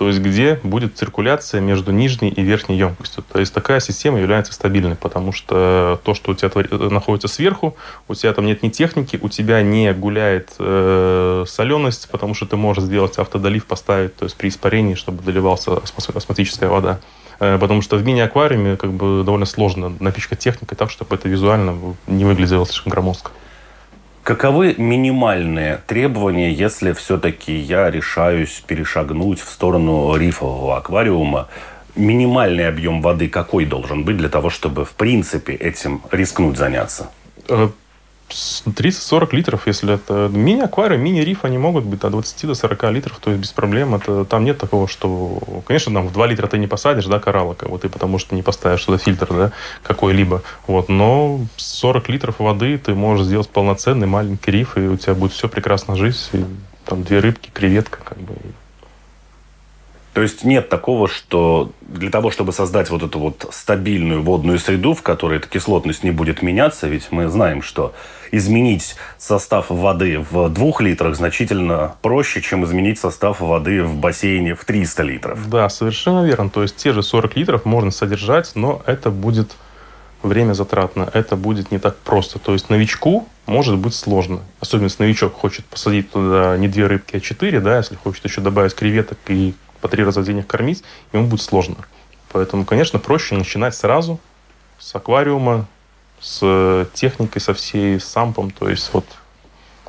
то 0.03 0.09
есть 0.09 0.19
где 0.19 0.59
будет 0.65 0.99
циркуляция 0.99 1.61
между 1.61 1.93
нижней 1.93 2.29
и 2.29 2.43
верхней 2.43 2.77
емкостью. 2.77 3.23
То 3.33 3.39
есть 3.39 3.55
такая 3.55 3.79
система 3.79 4.19
является 4.19 4.53
стабильной, 4.53 4.97
потому 4.97 5.31
что 5.31 6.01
то, 6.03 6.15
что 6.15 6.33
у 6.33 6.35
тебя 6.35 6.51
находится 6.91 7.29
сверху, 7.29 7.77
у 8.09 8.15
тебя 8.17 8.33
там 8.33 8.45
нет 8.45 8.65
ни 8.65 8.69
техники, 8.69 9.17
у 9.23 9.29
тебя 9.29 9.63
не 9.63 9.93
гуляет 9.93 10.57
э, 10.59 11.45
соленость, 11.47 12.09
потому 12.11 12.35
что 12.35 12.47
ты 12.47 12.57
можешь 12.57 12.83
сделать 12.83 13.17
автодолив, 13.17 13.65
поставить, 13.65 14.17
то 14.17 14.25
есть 14.25 14.35
при 14.37 14.49
испарении, 14.49 14.97
чтобы 14.97 15.23
доливался 15.23 15.77
осмотическая 15.77 16.69
вода. 16.69 16.99
Э, 17.39 17.57
потому 17.61 17.81
что 17.81 17.97
в 17.97 18.05
мини-аквариуме 18.05 18.77
как 18.77 18.93
бы 18.93 19.23
довольно 19.25 19.47
сложно 19.47 19.95
напичкать 20.01 20.41
техникой 20.41 20.77
так, 20.77 20.91
чтобы 20.91 21.15
это 21.15 21.29
визуально 21.29 21.79
не 22.09 22.25
выглядело 22.25 22.67
слишком 22.67 22.91
громоздко. 22.91 23.31
Каковы 24.23 24.77
минимальные 24.79 25.81
требования, 25.89 26.53
если 26.53 26.93
все-таки 26.93 27.53
я 27.57 27.91
решаюсь 27.91 28.63
перешагнуть 28.65 29.41
в 29.41 29.49
сторону 29.49 30.15
рифового 30.15 30.77
аквариума? 30.77 31.49
Минимальный 31.97 32.69
объем 32.69 33.03
воды 33.03 33.29
какой 33.29 33.65
должен 33.65 34.05
быть 34.05 34.17
для 34.17 34.29
того, 34.29 34.49
чтобы 34.49 34.85
в 34.85 34.93
принципе 34.93 35.55
этим 35.55 36.03
рискнуть 36.13 36.57
заняться? 36.57 37.11
Э, 38.33 38.71
30-40 38.71 39.35
литров, 39.35 39.67
если 39.67 39.95
это 39.95 40.29
мини-аквариум, 40.33 41.01
мини-риф, 41.01 41.45
они 41.45 41.59
могут 41.59 41.85
быть 41.85 42.03
от 42.05 42.13
20 42.13 42.47
до 42.47 42.55
40 42.55 42.91
литров, 42.93 43.19
то 43.19 43.31
есть 43.31 43.43
без 43.43 43.53
проблем. 43.53 43.95
Это, 43.95 44.25
там 44.25 44.45
нет 44.45 44.59
такого, 44.59 44.89
что... 44.89 45.39
Конечно, 45.67 45.93
там 45.93 46.09
в 46.09 46.13
2 46.13 46.27
литра 46.27 46.47
ты 46.47 46.59
не 46.59 46.67
посадишь, 46.67 47.07
да, 47.07 47.19
кораллок, 47.19 47.65
вот, 47.69 47.85
и 47.85 47.89
потому 47.89 48.19
что 48.19 48.35
не 48.35 48.43
поставишь 48.43 48.85
туда 48.85 48.99
фильтр, 48.99 49.29
да, 49.31 49.53
какой-либо. 49.83 50.43
Вот, 50.67 50.89
но 50.89 51.41
40 51.57 52.09
литров 52.09 52.39
воды 52.39 52.79
ты 52.79 52.95
можешь 52.95 53.27
сделать 53.27 53.49
полноценный 53.49 54.07
маленький 54.07 54.51
риф, 54.51 54.77
и 54.77 54.81
у 54.81 54.97
тебя 54.97 55.15
будет 55.15 55.33
все 55.33 55.49
прекрасно 55.49 55.97
жить. 55.97 56.31
И, 56.33 56.45
там 56.85 57.05
две 57.05 57.21
рыбки, 57.21 57.49
креветка, 57.53 58.01
как 58.03 58.19
бы, 58.19 58.35
то 60.13 60.21
есть 60.21 60.45
нет 60.45 60.69
такого, 60.69 61.09
что 61.09 61.73
для 61.81 62.11
того, 62.11 62.31
чтобы 62.31 62.53
создать 62.53 62.91
вот 62.91 63.03
эту 63.03 63.19
вот 63.19 63.49
стабильную 63.51 64.23
водную 64.23 64.59
среду, 64.59 64.93
в 64.93 65.03
которой 65.03 65.39
эта 65.39 65.49
кислотность 65.49 66.05
не 66.05 66.11
будет 66.11 66.43
меняться, 66.43 66.87
ведь 66.87 67.11
мы 67.11 67.29
знаем, 67.29 67.63
что 67.63 67.95
изменить 68.33 68.97
состав 69.19 69.67
воды 69.69 70.19
в 70.19 70.49
двух 70.49 70.81
литрах 70.81 71.15
значительно 71.15 71.95
проще, 72.03 72.41
чем 72.41 72.65
изменить 72.65 72.99
состав 72.99 73.41
воды 73.41 73.85
в 73.85 73.95
бассейне 73.97 74.55
в 74.55 74.65
300 74.65 75.03
литров. 75.03 75.49
Да, 75.49 75.69
совершенно 75.69 76.25
верно. 76.25 76.51
То 76.51 76.63
есть 76.63 76.77
те 76.77 76.93
же 76.93 77.03
40 77.03 77.37
литров 77.37 77.65
можно 77.65 77.91
содержать, 77.91 78.53
но 78.55 78.83
это 78.87 79.11
будет 79.11 79.55
время 80.23 80.55
затратно. 80.55 81.09
Это 81.13 81.37
будет 81.37 81.71
не 81.71 81.79
так 81.79 81.97
просто. 81.99 82.39
То 82.39 82.55
есть 82.55 82.71
новичку 82.71 83.29
может 83.47 83.77
быть 83.77 83.95
сложно. 83.95 84.41
Особенно 84.61 84.87
если 84.87 85.03
новичок 85.03 85.35
хочет 85.35 85.65
посадить 85.67 86.11
туда 86.11 86.57
не 86.57 86.69
две 86.69 86.87
рыбки, 86.87 87.17
а 87.17 87.21
четыре, 87.21 87.61
да, 87.61 87.77
если 87.77 87.97
хочет 87.97 88.25
еще 88.25 88.41
добавить 88.41 88.75
креветок 88.75 89.19
и 89.29 89.55
по 89.81 89.89
три 89.89 90.05
раза 90.05 90.21
в 90.21 90.25
день 90.25 90.39
их 90.39 90.47
кормить, 90.47 90.83
ему 91.13 91.27
будет 91.27 91.43
сложно. 91.43 91.77
Поэтому, 92.33 92.65
конечно, 92.65 92.99
проще 92.99 93.35
начинать 93.35 93.75
сразу 93.75 94.19
с 94.79 94.95
аквариума, 94.95 95.67
с 96.23 96.89
техникой 96.95 97.43
со 97.43 97.53
всей, 97.53 98.01
с 98.01 98.05
сампом. 98.05 98.51
То 98.51 98.69
есть 98.69 98.89
вот 98.93 99.05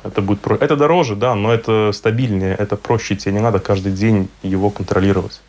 это 0.02 0.20
будет 0.20 0.40
про... 0.40 0.56
Это 0.56 0.76
дороже, 0.76 1.16
да, 1.16 1.34
но 1.34 1.52
это 1.52 1.92
стабильнее, 1.92 2.54
это 2.54 2.76
проще. 2.76 3.16
Тебе 3.16 3.34
не 3.34 3.40
надо 3.40 3.60
каждый 3.60 3.92
день 3.92 4.28
его 4.42 4.68
контролировать. 4.70 5.40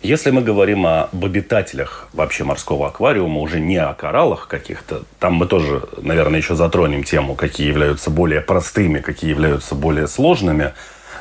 Если 0.00 0.32
мы 0.32 0.42
говорим 0.42 0.84
об 0.84 1.24
обитателях 1.24 2.08
вообще 2.12 2.42
морского 2.42 2.88
аквариума, 2.88 3.38
уже 3.40 3.60
не 3.60 3.76
о 3.76 3.94
кораллах 3.94 4.48
каких-то, 4.48 5.04
там 5.20 5.34
мы 5.34 5.46
тоже, 5.46 5.82
наверное, 5.98 6.40
еще 6.40 6.56
затронем 6.56 7.04
тему, 7.04 7.36
какие 7.36 7.68
являются 7.68 8.10
более 8.10 8.40
простыми, 8.40 8.98
какие 8.98 9.30
являются 9.30 9.76
более 9.76 10.08
сложными. 10.08 10.72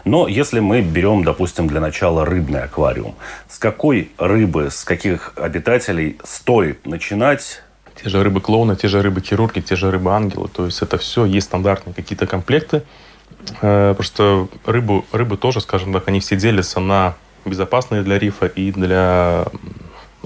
Но 0.03 0.27
если 0.27 0.61
мы 0.61 0.81
берем, 0.81 1.23
допустим, 1.23 1.67
для 1.67 1.79
начала 1.79 2.25
рыбный 2.25 2.63
аквариум, 2.63 3.13
с 3.47 3.59
какой 3.59 4.09
рыбы, 4.17 4.71
с 4.71 4.83
каких 4.83 5.33
обитателей 5.35 6.17
стоит 6.23 6.87
начинать 6.87 7.61
те 8.03 8.09
же 8.09 8.23
рыбы-клоуны, 8.23 8.75
те 8.75 8.87
же 8.87 9.01
рыбы-хирурги, 9.01 9.61
те 9.61 9.75
же 9.75 9.91
рыбы-ангелы. 9.91 10.49
То 10.49 10.65
есть 10.65 10.81
это 10.81 10.97
все, 10.97 11.25
есть 11.25 11.47
стандартные 11.47 11.93
какие-то 11.93 12.27
комплекты. 12.27 12.83
Э, 13.61 13.93
просто 13.95 14.47
рыбу, 14.65 15.05
рыбы 15.11 15.37
тоже, 15.37 15.61
скажем 15.61 15.93
так, 15.93 16.07
они 16.07 16.19
все 16.19 16.35
делятся 16.35 16.79
на 16.79 17.15
безопасные 17.45 18.03
для 18.03 18.19
рифа 18.19 18.45
и 18.45 18.71
для 18.71 19.45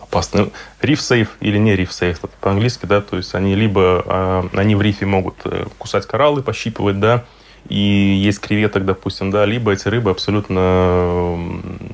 опасные. 0.01 0.51
Риф 0.81 1.01
сейф 1.01 1.29
или 1.39 1.57
не 1.57 1.75
риф 1.75 1.91
сейф, 1.91 2.23
это 2.23 2.33
по-английски, 2.41 2.85
да, 2.85 3.01
то 3.01 3.17
есть 3.17 3.35
они 3.35 3.55
либо, 3.55 4.03
э, 4.05 4.43
они 4.53 4.75
в 4.75 4.81
рифе 4.81 5.05
могут 5.05 5.35
э, 5.45 5.65
кусать 5.77 6.05
кораллы, 6.05 6.41
пощипывать, 6.41 6.99
да, 6.99 7.25
и 7.67 7.77
есть 7.77 8.39
креветок, 8.39 8.85
допустим, 8.85 9.31
да, 9.31 9.45
либо 9.45 9.71
эти 9.71 9.87
рыбы 9.87 10.11
абсолютно 10.11 11.37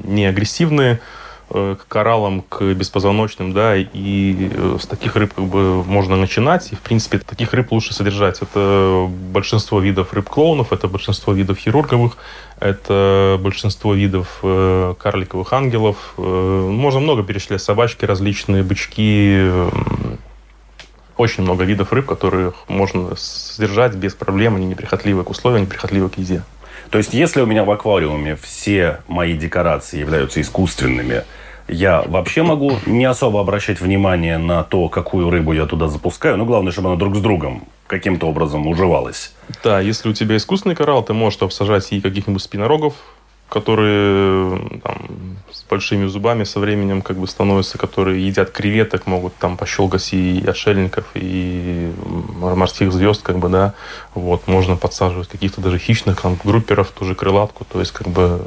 не 0.03 0.25
агрессивные, 0.25 0.99
к 1.51 1.87
кораллам, 1.87 2.43
к 2.47 2.63
беспозвоночным, 2.73 3.53
да, 3.53 3.75
и 3.75 4.49
э, 4.53 4.77
с 4.79 4.87
таких 4.87 5.15
рыб 5.15 5.33
как 5.33 5.45
бы 5.45 5.83
можно 5.83 6.15
начинать, 6.15 6.71
и, 6.71 6.75
в 6.75 6.79
принципе, 6.79 7.19
таких 7.19 7.53
рыб 7.53 7.71
лучше 7.71 7.93
содержать. 7.93 8.41
Это 8.41 9.07
большинство 9.09 9.79
видов 9.79 10.13
рыб-клоунов, 10.13 10.71
это 10.71 10.87
большинство 10.87 11.33
видов 11.33 11.57
хирурговых, 11.57 12.17
это 12.59 13.37
большинство 13.41 13.93
видов 13.93 14.39
э, 14.43 14.93
карликовых 14.97 15.51
ангелов. 15.51 16.13
Э, 16.17 16.21
можно 16.21 16.99
много 16.99 17.23
перечислять. 17.23 17.61
Собачки 17.61 18.05
различные, 18.05 18.63
бычки, 18.63 19.33
э, 19.39 19.69
очень 21.17 21.43
много 21.43 21.63
видов 21.63 21.91
рыб, 21.91 22.05
которых 22.05 22.53
можно 22.67 23.15
содержать 23.15 23.95
без 23.95 24.13
проблем, 24.13 24.55
они 24.55 24.65
неприхотливы 24.65 25.23
к 25.23 25.29
условиям, 25.29 25.63
неприхотливы 25.63 26.09
к 26.09 26.17
еде. 26.17 26.43
То 26.91 26.97
есть, 26.97 27.13
если 27.13 27.41
у 27.41 27.45
меня 27.45 27.63
в 27.63 27.71
аквариуме 27.71 28.35
все 28.35 28.99
мои 29.07 29.37
декорации 29.37 29.99
являются 29.99 30.41
искусственными, 30.41 31.23
я 31.69 32.01
вообще 32.01 32.43
могу 32.43 32.73
не 32.85 33.05
особо 33.05 33.39
обращать 33.39 33.79
внимание 33.79 34.37
на 34.37 34.63
то, 34.63 34.89
какую 34.89 35.29
рыбу 35.29 35.53
я 35.53 35.65
туда 35.65 35.87
запускаю. 35.87 36.35
Но 36.37 36.45
главное, 36.45 36.73
чтобы 36.73 36.89
она 36.89 36.97
друг 36.97 37.15
с 37.15 37.21
другом 37.21 37.63
каким-то 37.87 38.27
образом 38.27 38.67
уживалась. 38.67 39.33
Да, 39.63 39.79
если 39.79 40.09
у 40.09 40.13
тебя 40.13 40.35
искусственный 40.35 40.75
коралл, 40.75 41.01
ты 41.01 41.13
можешь 41.13 41.41
обсажать 41.41 41.91
и 41.93 42.01
каких-нибудь 42.01 42.41
спинорогов, 42.41 42.93
которые 43.47 44.59
там, 44.83 44.97
большими 45.71 46.05
зубами 46.05 46.43
со 46.43 46.59
временем 46.59 47.01
как 47.01 47.17
бы 47.17 47.27
становятся, 47.27 47.77
которые 47.77 48.27
едят 48.27 48.51
креветок, 48.51 49.07
могут 49.07 49.33
там 49.35 49.55
пощелкать 49.57 50.13
и 50.13 50.43
отшельников, 50.45 51.05
и 51.15 51.91
морских 52.05 52.91
звезд, 52.91 53.23
как 53.23 53.39
бы, 53.39 53.47
да. 53.47 53.73
Вот, 54.13 54.47
можно 54.47 54.75
подсаживать 54.75 55.29
каких-то 55.29 55.61
даже 55.61 55.79
хищных 55.79 56.21
там, 56.21 56.37
групперов, 56.43 56.91
тоже 56.91 57.15
крылатку. 57.15 57.65
То 57.65 57.79
есть, 57.79 57.93
как 57.93 58.07
бы, 58.07 58.41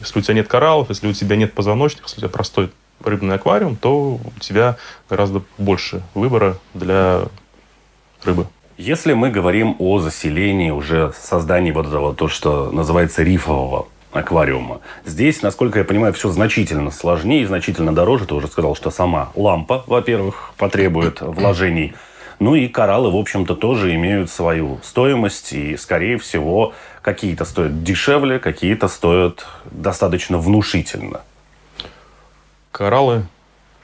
если 0.00 0.18
у 0.18 0.22
тебя 0.22 0.34
нет 0.34 0.48
кораллов, 0.48 0.88
если 0.88 1.06
у 1.06 1.12
тебя 1.12 1.36
нет 1.36 1.52
позвоночных, 1.52 2.04
если 2.04 2.16
у 2.16 2.20
тебя 2.20 2.30
простой 2.30 2.70
рыбный 3.04 3.34
аквариум, 3.34 3.76
то 3.76 4.14
у 4.14 4.40
тебя 4.40 4.76
гораздо 5.10 5.42
больше 5.58 6.02
выбора 6.14 6.56
для 6.72 7.26
рыбы. 8.24 8.46
Если 8.78 9.12
мы 9.12 9.30
говорим 9.30 9.76
о 9.78 10.00
заселении, 10.00 10.70
уже 10.70 11.12
создании 11.20 11.72
вот 11.72 11.86
этого, 11.86 12.14
то, 12.14 12.26
что 12.26 12.70
называется 12.72 13.22
рифового 13.22 13.86
аквариума. 14.14 14.80
Здесь, 15.04 15.42
насколько 15.42 15.80
я 15.80 15.84
понимаю, 15.84 16.12
все 16.14 16.30
значительно 16.30 16.90
сложнее 16.90 17.42
и 17.42 17.46
значительно 17.46 17.94
дороже. 17.94 18.26
Ты 18.26 18.34
уже 18.34 18.46
сказал, 18.48 18.74
что 18.74 18.90
сама 18.90 19.30
лампа, 19.34 19.84
во-первых, 19.86 20.52
потребует 20.56 21.20
вложений. 21.20 21.94
Ну 22.38 22.54
и 22.54 22.68
кораллы, 22.68 23.10
в 23.10 23.16
общем-то, 23.16 23.54
тоже 23.54 23.94
имеют 23.94 24.30
свою 24.30 24.78
стоимость. 24.82 25.52
И, 25.52 25.76
скорее 25.76 26.18
всего, 26.18 26.72
какие-то 27.02 27.44
стоят 27.44 27.82
дешевле, 27.84 28.38
какие-то 28.38 28.88
стоят 28.88 29.46
достаточно 29.70 30.38
внушительно. 30.38 31.20
Кораллы, 32.72 33.24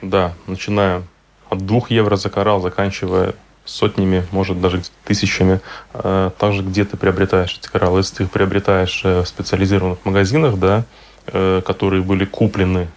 да, 0.02 0.32
начиная 0.46 1.02
от 1.48 1.64
2 1.66 1.82
евро 1.90 2.16
за 2.16 2.30
коралл, 2.30 2.60
заканчивая 2.60 3.34
сотнями, 3.64 4.26
может 4.32 4.60
даже 4.60 4.82
тысячами. 5.04 5.60
Э, 5.94 6.30
также 6.38 6.62
где 6.62 6.84
ты 6.84 6.96
приобретаешь 6.96 7.58
эти 7.60 7.68
кораллы. 7.68 8.00
Если 8.00 8.16
ты 8.16 8.22
их 8.24 8.30
приобретаешь 8.30 9.02
э, 9.04 9.22
в 9.22 9.28
специализированных 9.28 10.04
магазинах, 10.04 10.58
да, 10.58 10.84
э, 11.26 11.62
которые 11.64 12.02
были 12.02 12.24
куплены 12.24 12.88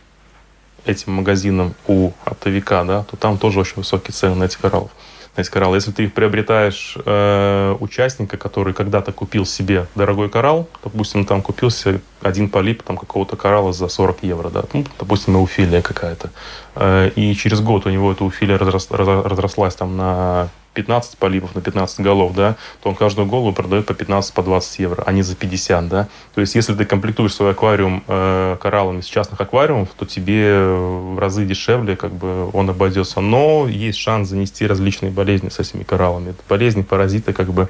этим 0.85 1.13
магазином 1.13 1.75
у 1.87 2.11
оптовика, 2.25 2.83
да, 2.83 3.03
то 3.03 3.15
там 3.17 3.37
тоже 3.37 3.59
очень 3.59 3.75
высокие 3.77 4.13
цены 4.13 4.35
на 4.35 4.43
эти 4.45 4.57
кораллы 4.57 4.89
на 5.35 5.41
эти 5.41 5.49
кораллы. 5.49 5.77
Если 5.77 5.91
ты 5.91 6.03
их 6.03 6.13
приобретаешь 6.13 6.97
э, 7.05 7.75
участника, 7.79 8.37
который 8.37 8.73
когда-то 8.73 9.11
купил 9.11 9.45
себе 9.45 9.87
дорогой 9.95 10.29
коралл, 10.29 10.67
допустим, 10.83 11.25
там 11.25 11.41
купил 11.41 11.71
себе 11.71 12.01
один 12.21 12.49
полип 12.49 12.83
там, 12.83 12.97
какого-то 12.97 13.35
коралла 13.35 13.73
за 13.73 13.87
40 13.87 14.23
евро, 14.23 14.49
да, 14.49 14.63
ну, 14.73 14.85
допустим, 14.99 15.35
уфилия 15.35 15.81
какая-то, 15.81 16.29
э, 16.75 17.11
и 17.15 17.33
через 17.35 17.61
год 17.61 17.85
у 17.85 17.89
него 17.89 18.11
эта 18.11 18.23
уфилия 18.23 18.57
разрос, 18.57 18.87
разрослась 18.91 19.75
там 19.75 19.97
на 19.97 20.49
15 20.73 21.17
полипов 21.17 21.55
на 21.55 21.61
15 21.61 21.99
голов, 22.01 22.33
да, 22.33 22.55
то 22.81 22.89
он 22.89 22.95
каждую 22.95 23.27
голову 23.27 23.53
продает 23.53 23.85
по 23.85 23.93
15, 23.93 24.33
по 24.33 24.43
20 24.43 24.79
евро, 24.79 25.03
а 25.05 25.11
не 25.11 25.21
за 25.21 25.35
50, 25.35 25.87
да. 25.87 26.07
То 26.33 26.41
есть, 26.41 26.55
если 26.55 26.73
ты 26.73 26.85
комплектуешь 26.85 27.33
свой 27.33 27.51
аквариум 27.51 28.03
э, 28.07 28.57
кораллами 28.61 29.01
с 29.01 29.05
частных 29.05 29.39
аквариумов, 29.39 29.89
то 29.97 30.05
тебе 30.05 30.65
в 30.65 31.19
разы 31.19 31.45
дешевле 31.45 31.95
как 31.95 32.13
бы 32.13 32.49
он 32.53 32.69
обойдется. 32.69 33.21
Но 33.21 33.67
есть 33.67 33.99
шанс 33.99 34.29
занести 34.29 34.67
различные 34.67 35.11
болезни 35.11 35.49
с 35.49 35.59
этими 35.59 35.83
кораллами. 35.83 36.31
Это 36.31 36.41
болезни, 36.47 36.81
паразиты, 36.81 37.33
как 37.33 37.53
бы 37.53 37.69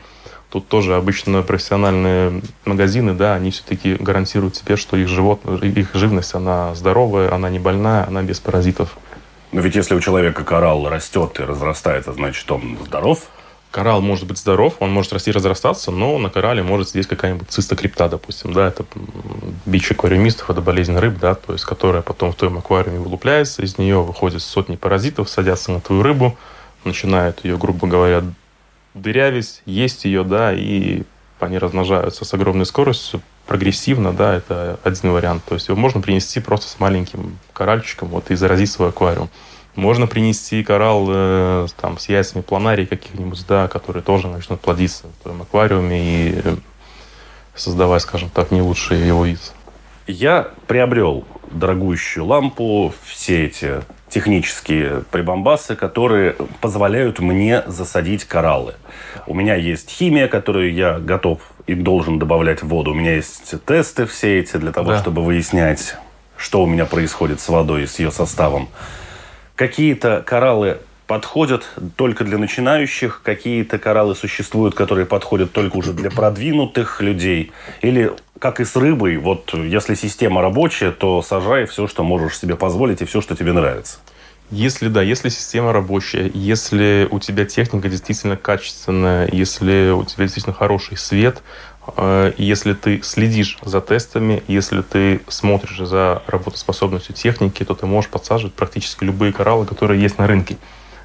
Тут 0.53 0.67
тоже 0.67 0.95
обычно 0.95 1.41
профессиональные 1.41 2.43
магазины, 2.63 3.15
да, 3.15 3.33
они 3.33 3.49
все-таки 3.49 3.95
гарантируют 3.95 4.53
тебе, 4.53 4.75
что 4.75 4.95
их 4.95 5.07
животное, 5.07 5.57
их 5.57 5.95
живность, 5.95 6.35
она 6.35 6.75
здоровая, 6.75 7.33
она 7.33 7.49
не 7.49 7.57
больная, 7.57 8.05
она 8.05 8.21
без 8.21 8.39
паразитов. 8.39 8.95
Но 9.53 9.61
ведь 9.61 9.75
если 9.75 9.93
у 9.93 9.99
человека 9.99 10.43
коралл 10.43 10.89
растет 10.89 11.39
и 11.39 11.43
разрастается, 11.43 12.11
значит, 12.11 12.49
он 12.51 12.75
здоров? 12.83 13.27
Коралл 13.69 14.01
может 14.01 14.27
быть 14.27 14.39
здоров, 14.39 14.75
он 14.79 14.91
может 14.91 15.13
расти 15.13 15.29
и 15.29 15.33
разрастаться, 15.33 15.91
но 15.91 16.17
на 16.17 16.29
коралле 16.29 16.63
может 16.63 16.89
сидеть 16.89 17.07
какая-нибудь 17.07 17.49
цистокрипта, 17.49 18.09
допустим, 18.09 18.53
да, 18.53 18.67
это 18.67 18.83
бич 19.65 19.91
аквариумистов, 19.91 20.49
это 20.49 20.61
болезнь 20.61 20.95
рыб, 20.97 21.19
да, 21.19 21.35
то 21.35 21.53
есть 21.53 21.65
которая 21.65 22.01
потом 22.01 22.31
в 22.31 22.35
твоем 22.35 22.57
аквариуме 22.57 22.99
вылупляется, 22.99 23.63
из 23.63 23.77
нее 23.77 24.01
выходят 24.01 24.41
сотни 24.41 24.75
паразитов, 24.75 25.29
садятся 25.29 25.71
на 25.71 25.81
твою 25.81 26.01
рыбу, 26.01 26.37
начинают 26.83 27.45
ее, 27.45 27.57
грубо 27.57 27.87
говоря, 27.87 28.23
дырявить, 28.95 29.61
есть 29.65 30.05
ее, 30.05 30.23
да, 30.23 30.51
и 30.53 31.03
они 31.39 31.59
размножаются 31.59 32.25
с 32.25 32.33
огромной 32.33 32.65
скоростью, 32.65 33.21
прогрессивно, 33.47 34.13
да, 34.13 34.35
это 34.35 34.79
один 34.83 35.11
вариант. 35.11 35.43
То 35.45 35.55
есть 35.55 35.67
его 35.67 35.77
можно 35.77 36.01
принести 36.01 36.39
просто 36.39 36.67
с 36.67 36.79
маленьким 36.79 37.37
коральчиком 37.53 38.09
вот, 38.09 38.31
и 38.31 38.35
заразить 38.35 38.71
свой 38.71 38.89
аквариум. 38.89 39.29
Можно 39.75 40.05
принести 40.05 40.63
коралл 40.63 41.07
э, 41.09 41.67
там, 41.81 41.97
с 41.97 42.07
яйцами 42.07 42.41
планарий 42.43 42.85
каких-нибудь, 42.85 43.43
да, 43.47 43.67
которые 43.67 44.03
тоже 44.03 44.27
начнут 44.27 44.61
плодиться 44.61 45.07
в 45.07 45.23
твоем 45.23 45.41
аквариуме 45.41 46.29
и 46.29 46.43
создавать, 47.55 48.03
скажем 48.03 48.29
так, 48.29 48.51
не 48.51 48.61
лучший 48.61 48.99
его 49.05 49.25
вид. 49.25 49.39
Я 50.05 50.49
приобрел 50.67 51.25
дорогущую 51.51 52.25
лампу, 52.25 52.93
все 53.05 53.45
эти 53.45 53.81
технические 54.13 55.03
прибамбасы, 55.09 55.75
которые 55.75 56.35
позволяют 56.61 57.19
мне 57.19 57.63
засадить 57.65 58.25
кораллы. 58.25 58.75
У 59.25 59.33
меня 59.33 59.55
есть 59.55 59.89
химия, 59.89 60.27
которую 60.27 60.71
я 60.71 60.99
готов 60.99 61.39
и 61.65 61.73
должен 61.73 62.19
добавлять 62.19 62.61
в 62.61 62.67
воду. 62.67 62.91
У 62.91 62.93
меня 62.93 63.15
есть 63.15 63.55
тесты 63.65 64.05
все 64.05 64.39
эти 64.39 64.57
для 64.57 64.71
того, 64.71 64.91
да. 64.91 64.99
чтобы 64.99 65.23
выяснять, 65.23 65.95
что 66.37 66.61
у 66.61 66.67
меня 66.67 66.85
происходит 66.85 67.39
с 67.39 67.49
водой 67.49 67.83
и 67.83 67.87
с 67.87 67.97
ее 67.97 68.11
составом. 68.11 68.69
Какие-то 69.55 70.23
кораллы 70.23 70.77
подходят 71.07 71.67
только 71.95 72.23
для 72.23 72.37
начинающих, 72.37 73.21
какие-то 73.23 73.79
кораллы 73.79 74.15
существуют, 74.15 74.75
которые 74.75 75.07
подходят 75.07 75.51
только 75.51 75.77
уже 75.77 75.93
для 75.93 76.11
продвинутых 76.11 77.01
людей. 77.01 77.51
Или 77.81 78.11
как 78.43 78.59
и 78.59 78.65
с 78.65 78.75
рыбой, 78.75 79.15
вот 79.15 79.53
если 79.53 79.95
система 79.95 80.41
рабочая, 80.41 80.91
то 80.91 81.21
сажай 81.21 81.65
все, 81.65 81.87
что 81.87 82.03
можешь 82.03 82.37
себе 82.37 82.57
позволить, 82.57 83.01
и 83.01 83.05
все, 83.05 83.21
что 83.21 83.37
тебе 83.37 83.53
нравится. 83.53 83.99
Если 84.51 84.89
да, 84.89 85.01
если 85.01 85.29
система 85.29 85.71
рабочая, 85.71 86.29
если 86.33 87.07
у 87.09 87.21
тебя 87.21 87.45
техника 87.45 87.87
действительно 87.87 88.35
качественная, 88.35 89.29
если 89.31 89.91
у 89.91 90.03
тебя 90.03 90.25
действительно 90.25 90.53
хороший 90.53 90.97
свет, 90.97 91.41
э, 91.95 92.33
если 92.37 92.73
ты 92.73 93.01
следишь 93.01 93.57
за 93.63 93.79
тестами, 93.79 94.43
если 94.49 94.81
ты 94.81 95.21
смотришь 95.29 95.77
за 95.77 96.21
работоспособностью 96.27 97.15
техники, 97.15 97.63
то 97.63 97.75
ты 97.75 97.85
можешь 97.85 98.11
подсаживать 98.11 98.55
практически 98.55 99.05
любые 99.05 99.31
кораллы, 99.31 99.65
которые 99.65 100.01
есть 100.01 100.17
на 100.17 100.27
рынке. 100.27 100.57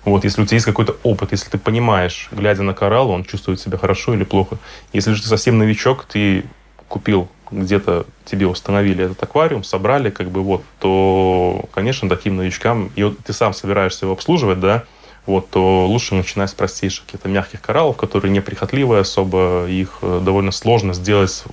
Вот, 0.05 0.25
если 0.25 0.43
у 0.43 0.45
тебя 0.47 0.57
есть 0.57 0.67
какой-то 0.67 0.97
опыт, 1.05 1.31
если 1.31 1.51
ты 1.51 1.59
понимаешь, 1.59 2.31
глядя 2.33 2.63
на 2.63 2.75
коралл, 2.75 3.11
он 3.11 3.25
чувствует 3.25 3.61
себя 3.61 3.79
хорошо 3.79 4.15
или 4.15 4.25
плохо. 4.25 4.59
Если 4.93 5.13
же 5.13 5.23
ты 5.23 5.29
совсем 5.29 5.59
новичок, 5.59 6.05
ты 6.05 6.45
купил 6.89 7.29
где-то 7.51 8.07
тебе 8.25 8.47
установили 8.47 9.05
этот 9.05 9.23
аквариум, 9.23 9.65
собрали, 9.65 10.11
как 10.11 10.31
бы 10.31 10.43
вот, 10.43 10.63
то, 10.81 11.65
конечно, 11.73 12.09
таким 12.09 12.37
новичкам, 12.37 12.91
и 12.95 13.05
вот 13.05 13.19
ты 13.25 13.33
сам 13.33 13.55
собираешься 13.55 14.05
его 14.05 14.13
обслуживать, 14.13 14.61
да, 14.61 14.85
вот, 15.27 15.51
то 15.51 15.87
лучше 15.87 16.15
начинать 16.15 16.51
с 16.51 16.55
простейших 16.55 17.07
каких-то 17.07 17.29
мягких 17.29 17.61
кораллов, 17.61 17.97
которые 17.97 18.31
неприхотливые 18.33 19.01
особо, 19.01 19.67
их 19.67 19.99
э, 20.03 20.21
довольно 20.23 20.53
сложно 20.53 20.95
сделать 20.95 21.45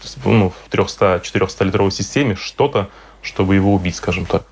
в, 0.00 0.26
ну, 0.26 0.50
в 0.50 0.72
300-400 0.72 1.64
литровой 1.64 1.90
системе 1.90 2.36
что-то, 2.36 2.88
чтобы 3.22 3.54
его 3.54 3.74
убить, 3.74 3.96
скажем 3.96 4.26
так. 4.26 4.44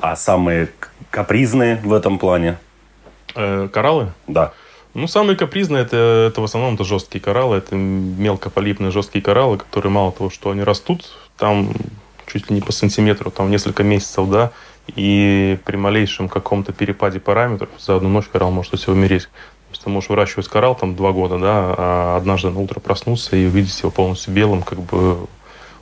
А 0.00 0.16
самые 0.16 0.70
капризные 1.10 1.76
в 1.76 1.92
этом 1.92 2.18
плане? 2.18 2.58
Э, 3.34 3.68
кораллы? 3.72 4.12
Да. 4.26 4.52
Ну, 4.94 5.06
самые 5.06 5.36
капризные 5.36 5.82
это, 5.82 6.28
это 6.30 6.40
в 6.40 6.44
основном 6.44 6.74
это 6.74 6.84
жесткие 6.84 7.22
кораллы, 7.22 7.56
это 7.56 7.74
мелкополипные 7.74 8.90
жесткие 8.90 9.22
кораллы, 9.22 9.58
которые 9.58 9.90
мало 9.90 10.12
того, 10.12 10.28
что 10.28 10.50
они 10.50 10.62
растут, 10.62 11.06
там 11.38 11.72
чуть 12.26 12.50
ли 12.50 12.56
не 12.56 12.60
по 12.60 12.72
сантиметру, 12.72 13.30
там 13.30 13.50
несколько 13.50 13.84
месяцев, 13.84 14.28
да, 14.28 14.52
и 14.94 15.58
при 15.64 15.76
малейшем 15.76 16.28
каком-то 16.28 16.72
перепаде 16.72 17.20
параметров 17.20 17.70
за 17.78 17.96
одну 17.96 18.10
ночь 18.10 18.26
коралл 18.30 18.50
может 18.50 18.74
у 18.74 18.76
тебя 18.76 18.92
умереть. 18.92 19.22
То 19.22 19.74
есть 19.74 19.84
ты 19.84 19.90
можешь 19.90 20.10
выращивать 20.10 20.48
коралл 20.48 20.74
там 20.74 20.94
два 20.94 21.12
года, 21.12 21.38
да, 21.38 21.74
а 21.78 22.16
однажды 22.18 22.50
на 22.50 22.60
утро 22.60 22.78
проснуться 22.80 23.36
и 23.36 23.46
увидеть 23.46 23.78
его 23.80 23.90
полностью 23.90 24.34
белым, 24.34 24.62
как 24.62 24.80
бы 24.80 25.26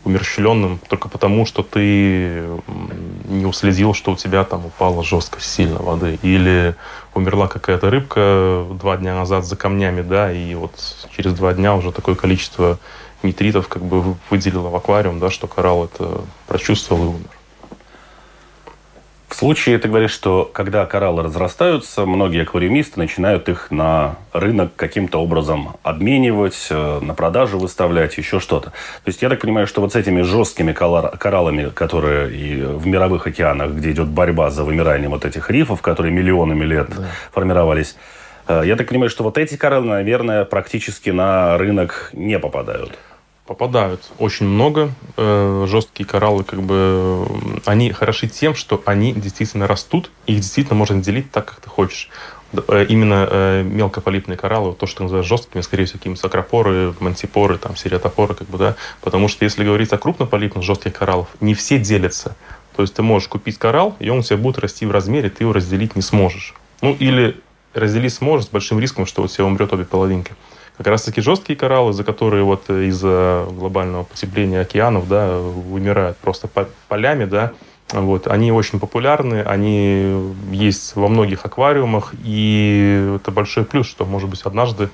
умерщвленным 0.04 0.80
только 0.88 1.08
потому, 1.08 1.46
что 1.46 1.62
ты 1.62 2.42
не 3.28 3.46
уследил, 3.46 3.94
что 3.94 4.12
у 4.12 4.16
тебя 4.16 4.44
там 4.44 4.66
упала 4.66 5.04
жестко 5.04 5.40
сильно 5.40 5.78
воды. 5.78 6.18
Или 6.22 6.74
умерла 7.14 7.48
какая-то 7.48 7.90
рыбка 7.90 8.66
два 8.70 8.96
дня 8.96 9.14
назад 9.14 9.44
за 9.44 9.56
камнями, 9.56 10.02
да, 10.02 10.32
и 10.32 10.54
вот 10.54 10.72
через 11.16 11.34
два 11.34 11.52
дня 11.54 11.74
уже 11.74 11.92
такое 11.92 12.14
количество 12.14 12.78
нитритов 13.22 13.68
как 13.68 13.82
бы 13.82 14.16
выделило 14.30 14.68
в 14.68 14.76
аквариум, 14.76 15.18
да, 15.18 15.30
что 15.30 15.46
коралл 15.46 15.84
это 15.84 16.22
прочувствовал 16.46 17.04
и 17.04 17.08
умер. 17.08 17.39
В 19.30 19.34
случае, 19.36 19.78
ты 19.78 19.86
говоришь, 19.86 20.10
что 20.10 20.50
когда 20.52 20.84
кораллы 20.86 21.22
разрастаются, 21.22 22.04
многие 22.04 22.42
аквариумисты 22.42 22.98
начинают 22.98 23.48
их 23.48 23.70
на 23.70 24.16
рынок 24.32 24.72
каким-то 24.74 25.18
образом 25.22 25.76
обменивать, 25.84 26.66
э, 26.68 26.98
на 27.00 27.14
продажу 27.14 27.56
выставлять, 27.56 28.18
еще 28.18 28.40
что-то. 28.40 28.70
То 28.70 29.06
есть 29.06 29.22
я 29.22 29.28
так 29.28 29.40
понимаю, 29.40 29.68
что 29.68 29.82
вот 29.82 29.92
с 29.92 29.96
этими 29.96 30.22
жесткими 30.22 30.72
кораллами, 30.72 31.70
которые 31.70 32.34
и 32.34 32.60
в 32.60 32.88
мировых 32.88 33.28
океанах, 33.28 33.70
где 33.70 33.92
идет 33.92 34.08
борьба 34.08 34.50
за 34.50 34.64
вымирание 34.64 35.08
вот 35.08 35.24
этих 35.24 35.48
рифов, 35.48 35.80
которые 35.80 36.12
миллионами 36.12 36.64
лет 36.64 36.88
да. 36.90 37.06
формировались, 37.32 37.96
э, 38.48 38.62
я 38.66 38.74
так 38.74 38.88
понимаю, 38.88 39.10
что 39.10 39.22
вот 39.22 39.38
эти 39.38 39.56
кораллы, 39.56 39.86
наверное, 39.86 40.44
практически 40.44 41.10
на 41.10 41.56
рынок 41.56 42.10
не 42.12 42.40
попадают 42.40 42.98
попадают 43.50 44.12
очень 44.18 44.46
много. 44.46 44.92
Э, 45.16 45.66
жесткие 45.68 46.06
кораллы, 46.06 46.44
как 46.44 46.62
бы, 46.62 47.26
они 47.64 47.90
хороши 47.90 48.28
тем, 48.28 48.54
что 48.54 48.80
они 48.86 49.12
действительно 49.12 49.66
растут, 49.66 50.12
их 50.26 50.36
действительно 50.36 50.76
можно 50.76 51.02
делить 51.02 51.32
так, 51.32 51.46
как 51.46 51.56
ты 51.60 51.68
хочешь. 51.68 52.10
Э, 52.52 52.86
именно 52.88 53.26
э, 53.28 53.62
мелкополипные 53.64 54.36
кораллы, 54.36 54.74
то, 54.74 54.86
что 54.86 55.02
называют 55.02 55.26
жесткими, 55.26 55.62
скорее 55.62 55.86
всего, 55.86 55.98
какие-нибудь 55.98 56.20
сакропоры, 56.20 56.94
мантипоры, 57.00 57.58
там, 57.58 57.74
сериатопоры, 57.74 58.36
как 58.36 58.46
бы, 58.46 58.56
да. 58.56 58.76
Потому 59.00 59.26
что 59.26 59.44
если 59.44 59.64
говорить 59.64 59.92
о 59.92 59.98
крупнополипных 59.98 60.62
жестких 60.62 60.92
кораллах, 60.92 61.26
не 61.40 61.54
все 61.54 61.80
делятся. 61.80 62.36
То 62.76 62.82
есть 62.82 62.94
ты 62.94 63.02
можешь 63.02 63.26
купить 63.26 63.58
коралл, 63.58 63.96
и 63.98 64.10
он 64.10 64.20
у 64.20 64.22
тебя 64.22 64.36
будет 64.36 64.60
расти 64.60 64.86
в 64.86 64.92
размере, 64.92 65.28
ты 65.28 65.42
его 65.42 65.52
разделить 65.52 65.96
не 65.96 66.02
сможешь. 66.02 66.54
Ну, 66.82 66.94
или 67.00 67.40
разделить 67.74 68.14
сможешь 68.14 68.46
с 68.46 68.50
большим 68.50 68.78
риском, 68.78 69.06
что 69.06 69.24
у 69.24 69.26
тебя 69.26 69.44
умрет 69.44 69.72
обе 69.72 69.84
половинки 69.84 70.34
как 70.76 70.86
раз-таки 70.86 71.20
жесткие 71.20 71.56
кораллы, 71.58 71.92
за 71.92 72.04
которые 72.04 72.44
вот 72.44 72.68
из-за 72.70 73.46
глобального 73.50 74.04
потепления 74.04 74.60
океанов, 74.60 75.08
да, 75.08 75.38
вымирают 75.38 76.16
просто 76.18 76.48
полями, 76.88 77.24
да, 77.24 77.52
вот, 77.92 78.26
они 78.28 78.52
очень 78.52 78.78
популярны, 78.78 79.42
они 79.42 80.32
есть 80.50 80.94
во 80.96 81.08
многих 81.08 81.44
аквариумах, 81.44 82.14
и 82.22 83.16
это 83.16 83.30
большой 83.30 83.64
плюс, 83.64 83.88
что, 83.88 84.04
может 84.04 84.28
быть, 84.28 84.42
однажды, 84.42 84.90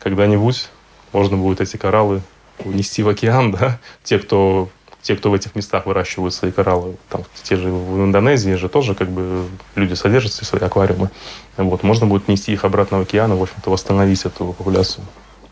когда-нибудь 0.00 0.68
можно 1.12 1.36
будет 1.36 1.60
эти 1.60 1.76
кораллы 1.76 2.22
унести 2.64 3.02
в 3.02 3.08
океан, 3.08 3.52
да, 3.58 3.78
те, 4.02 4.18
кто 4.18 4.68
те, 5.02 5.16
кто 5.16 5.30
в 5.30 5.34
этих 5.34 5.54
местах 5.54 5.86
выращивают 5.86 6.34
свои 6.34 6.50
кораллы, 6.50 6.96
там, 7.08 7.22
те 7.42 7.56
же 7.56 7.70
в 7.70 8.04
Индонезии 8.04 8.54
же 8.54 8.68
тоже 8.68 8.94
как 8.94 9.08
бы 9.08 9.46
люди 9.74 9.94
содержат 9.94 10.32
свои 10.32 10.62
аквариумы. 10.62 11.10
Вот, 11.56 11.82
можно 11.82 12.06
будет 12.06 12.28
нести 12.28 12.52
их 12.52 12.64
обратно 12.64 12.98
в 12.98 13.02
океан 13.02 13.32
и, 13.32 13.36
в 13.36 13.42
общем-то, 13.42 13.70
восстановить 13.70 14.24
эту 14.24 14.52
популяцию. 14.52 15.04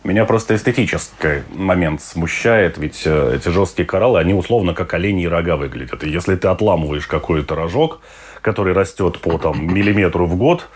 Меня 0.04 0.24
просто 0.24 0.54
эстетический 0.54 1.42
момент 1.50 2.00
смущает, 2.00 2.78
ведь 2.78 3.02
э, 3.04 3.34
эти 3.36 3.48
жесткие 3.48 3.84
кораллы, 3.84 4.20
они 4.20 4.32
условно 4.32 4.72
как 4.72 4.94
оленьи 4.94 5.26
рога 5.26 5.56
выглядят. 5.56 6.04
И 6.04 6.08
если 6.08 6.36
ты 6.36 6.48
отламываешь 6.48 7.06
какой-то 7.06 7.54
рожок, 7.56 8.00
который 8.40 8.72
растет 8.72 9.20
по 9.20 9.38
там, 9.38 9.74
миллиметру 9.74 10.26
в 10.26 10.36
год, 10.36 10.68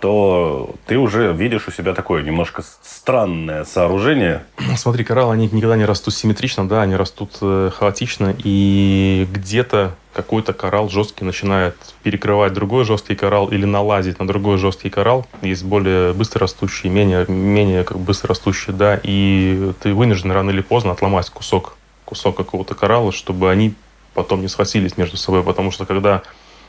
то 0.00 0.74
ты 0.86 0.96
уже 0.96 1.32
видишь 1.32 1.68
у 1.68 1.70
себя 1.70 1.94
такое 1.94 2.22
немножко 2.22 2.62
странное 2.82 3.64
сооружение. 3.64 4.44
Смотри, 4.76 5.04
кораллы, 5.04 5.34
они 5.34 5.48
никогда 5.52 5.76
не 5.76 5.84
растут 5.84 6.14
симметрично, 6.14 6.66
да, 6.66 6.82
они 6.82 6.96
растут 6.96 7.38
э, 7.42 7.70
хаотично, 7.72 8.34
и 8.42 9.28
где-то 9.30 9.94
какой-то 10.12 10.52
коралл 10.52 10.88
жесткий 10.88 11.24
начинает 11.24 11.76
перекрывать 12.02 12.52
другой 12.52 12.84
жесткий 12.84 13.14
коралл 13.14 13.48
или 13.48 13.64
налазить 13.64 14.18
на 14.18 14.26
другой 14.26 14.58
жесткий 14.58 14.90
коралл. 14.90 15.26
Есть 15.42 15.64
более 15.64 16.12
быстрорастущие, 16.14 16.90
менее, 16.90 17.26
менее 17.28 17.84
как 17.84 17.98
быстрорастущие, 17.98 18.74
да, 18.74 18.98
и 19.02 19.72
ты 19.82 19.94
вынужден 19.94 20.32
рано 20.32 20.50
или 20.50 20.62
поздно 20.62 20.92
отломать 20.92 21.30
кусок, 21.30 21.76
кусок 22.04 22.36
какого-то 22.36 22.74
коралла, 22.74 23.12
чтобы 23.12 23.50
они 23.50 23.74
потом 24.14 24.40
не 24.40 24.48
схватились 24.48 24.96
между 24.96 25.16
собой, 25.16 25.42
потому 25.42 25.70
что 25.70 25.86
когда 25.86 26.22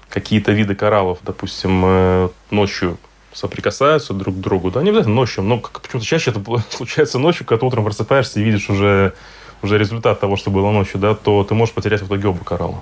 какие-то 0.10 0.52
виды 0.52 0.76
кораллов, 0.76 1.20
допустим, 1.24 1.84
э, 1.86 2.30
ночью 2.52 2.98
соприкасаются 3.34 4.14
друг 4.14 4.36
к 4.36 4.40
другу, 4.40 4.72
да, 4.72 4.82
не 4.82 4.90
обязательно 4.90 5.16
ночью, 5.16 5.44
но 5.44 5.58
почему-то 5.58 6.06
чаще 6.06 6.32
это 6.32 6.42
случается 6.70 7.20
ночью, 7.20 7.46
когда 7.46 7.66
утром 7.66 7.84
просыпаешься 7.84 8.40
и 8.40 8.44
видишь 8.44 8.70
уже, 8.70 9.14
уже 9.62 9.78
результат 9.78 10.20
того, 10.20 10.36
что 10.36 10.52
было 10.52 10.72
ночью, 10.72 11.00
да, 11.00 11.16
то 11.16 11.44
ты 11.44 11.54
можешь 11.54 11.74
потерять 11.74 12.02
в 12.02 12.08
итоге 12.08 12.28
оба 12.28 12.44
коралла. 12.44 12.82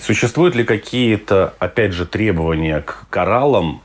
Существуют 0.00 0.54
ли 0.54 0.64
какие-то, 0.64 1.54
опять 1.58 1.92
же, 1.92 2.06
требования 2.06 2.80
к 2.80 3.06
кораллам, 3.10 3.82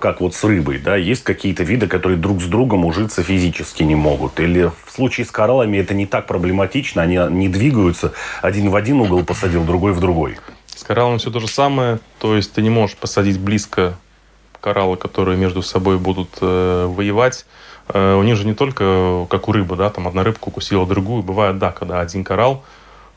как 0.00 0.20
вот 0.20 0.34
с 0.34 0.42
рыбой, 0.42 0.78
да, 0.78 0.96
есть 0.96 1.22
какие-то 1.22 1.62
виды, 1.62 1.86
которые 1.86 2.16
друг 2.18 2.40
с 2.40 2.46
другом 2.46 2.84
ужиться 2.86 3.22
физически 3.22 3.82
не 3.82 3.94
могут? 3.94 4.40
Или 4.40 4.70
в 4.86 4.90
случае 4.90 5.26
с 5.26 5.30
кораллами 5.30 5.76
это 5.76 5.94
не 5.94 6.06
так 6.06 6.26
проблематично, 6.26 7.02
они 7.02 7.18
не 7.30 7.48
двигаются, 7.48 8.12
один 8.42 8.70
в 8.70 8.76
один 8.76 9.00
угол 9.00 9.24
посадил, 9.24 9.62
другой 9.64 9.92
в 9.92 10.00
другой? 10.00 10.38
С 10.80 10.82
кораллом 10.82 11.18
все 11.18 11.30
то 11.30 11.40
же 11.40 11.46
самое, 11.46 12.00
то 12.20 12.34
есть 12.34 12.54
ты 12.54 12.62
не 12.62 12.70
можешь 12.70 12.96
посадить 12.96 13.38
близко 13.38 13.98
кораллы, 14.62 14.96
которые 14.96 15.36
между 15.36 15.60
собой 15.60 15.98
будут 15.98 16.30
э, 16.40 16.86
воевать. 16.86 17.44
Э, 17.88 18.14
у 18.14 18.22
них 18.22 18.36
же 18.36 18.46
не 18.46 18.54
только, 18.54 19.26
как 19.28 19.48
у 19.48 19.52
рыбы, 19.52 19.76
да, 19.76 19.90
там 19.90 20.08
одна 20.08 20.24
рыбка 20.24 20.48
укусила 20.48 20.86
другую. 20.86 21.22
Бывает, 21.22 21.58
да, 21.58 21.70
когда 21.70 22.00
один 22.00 22.24
коралл 22.24 22.64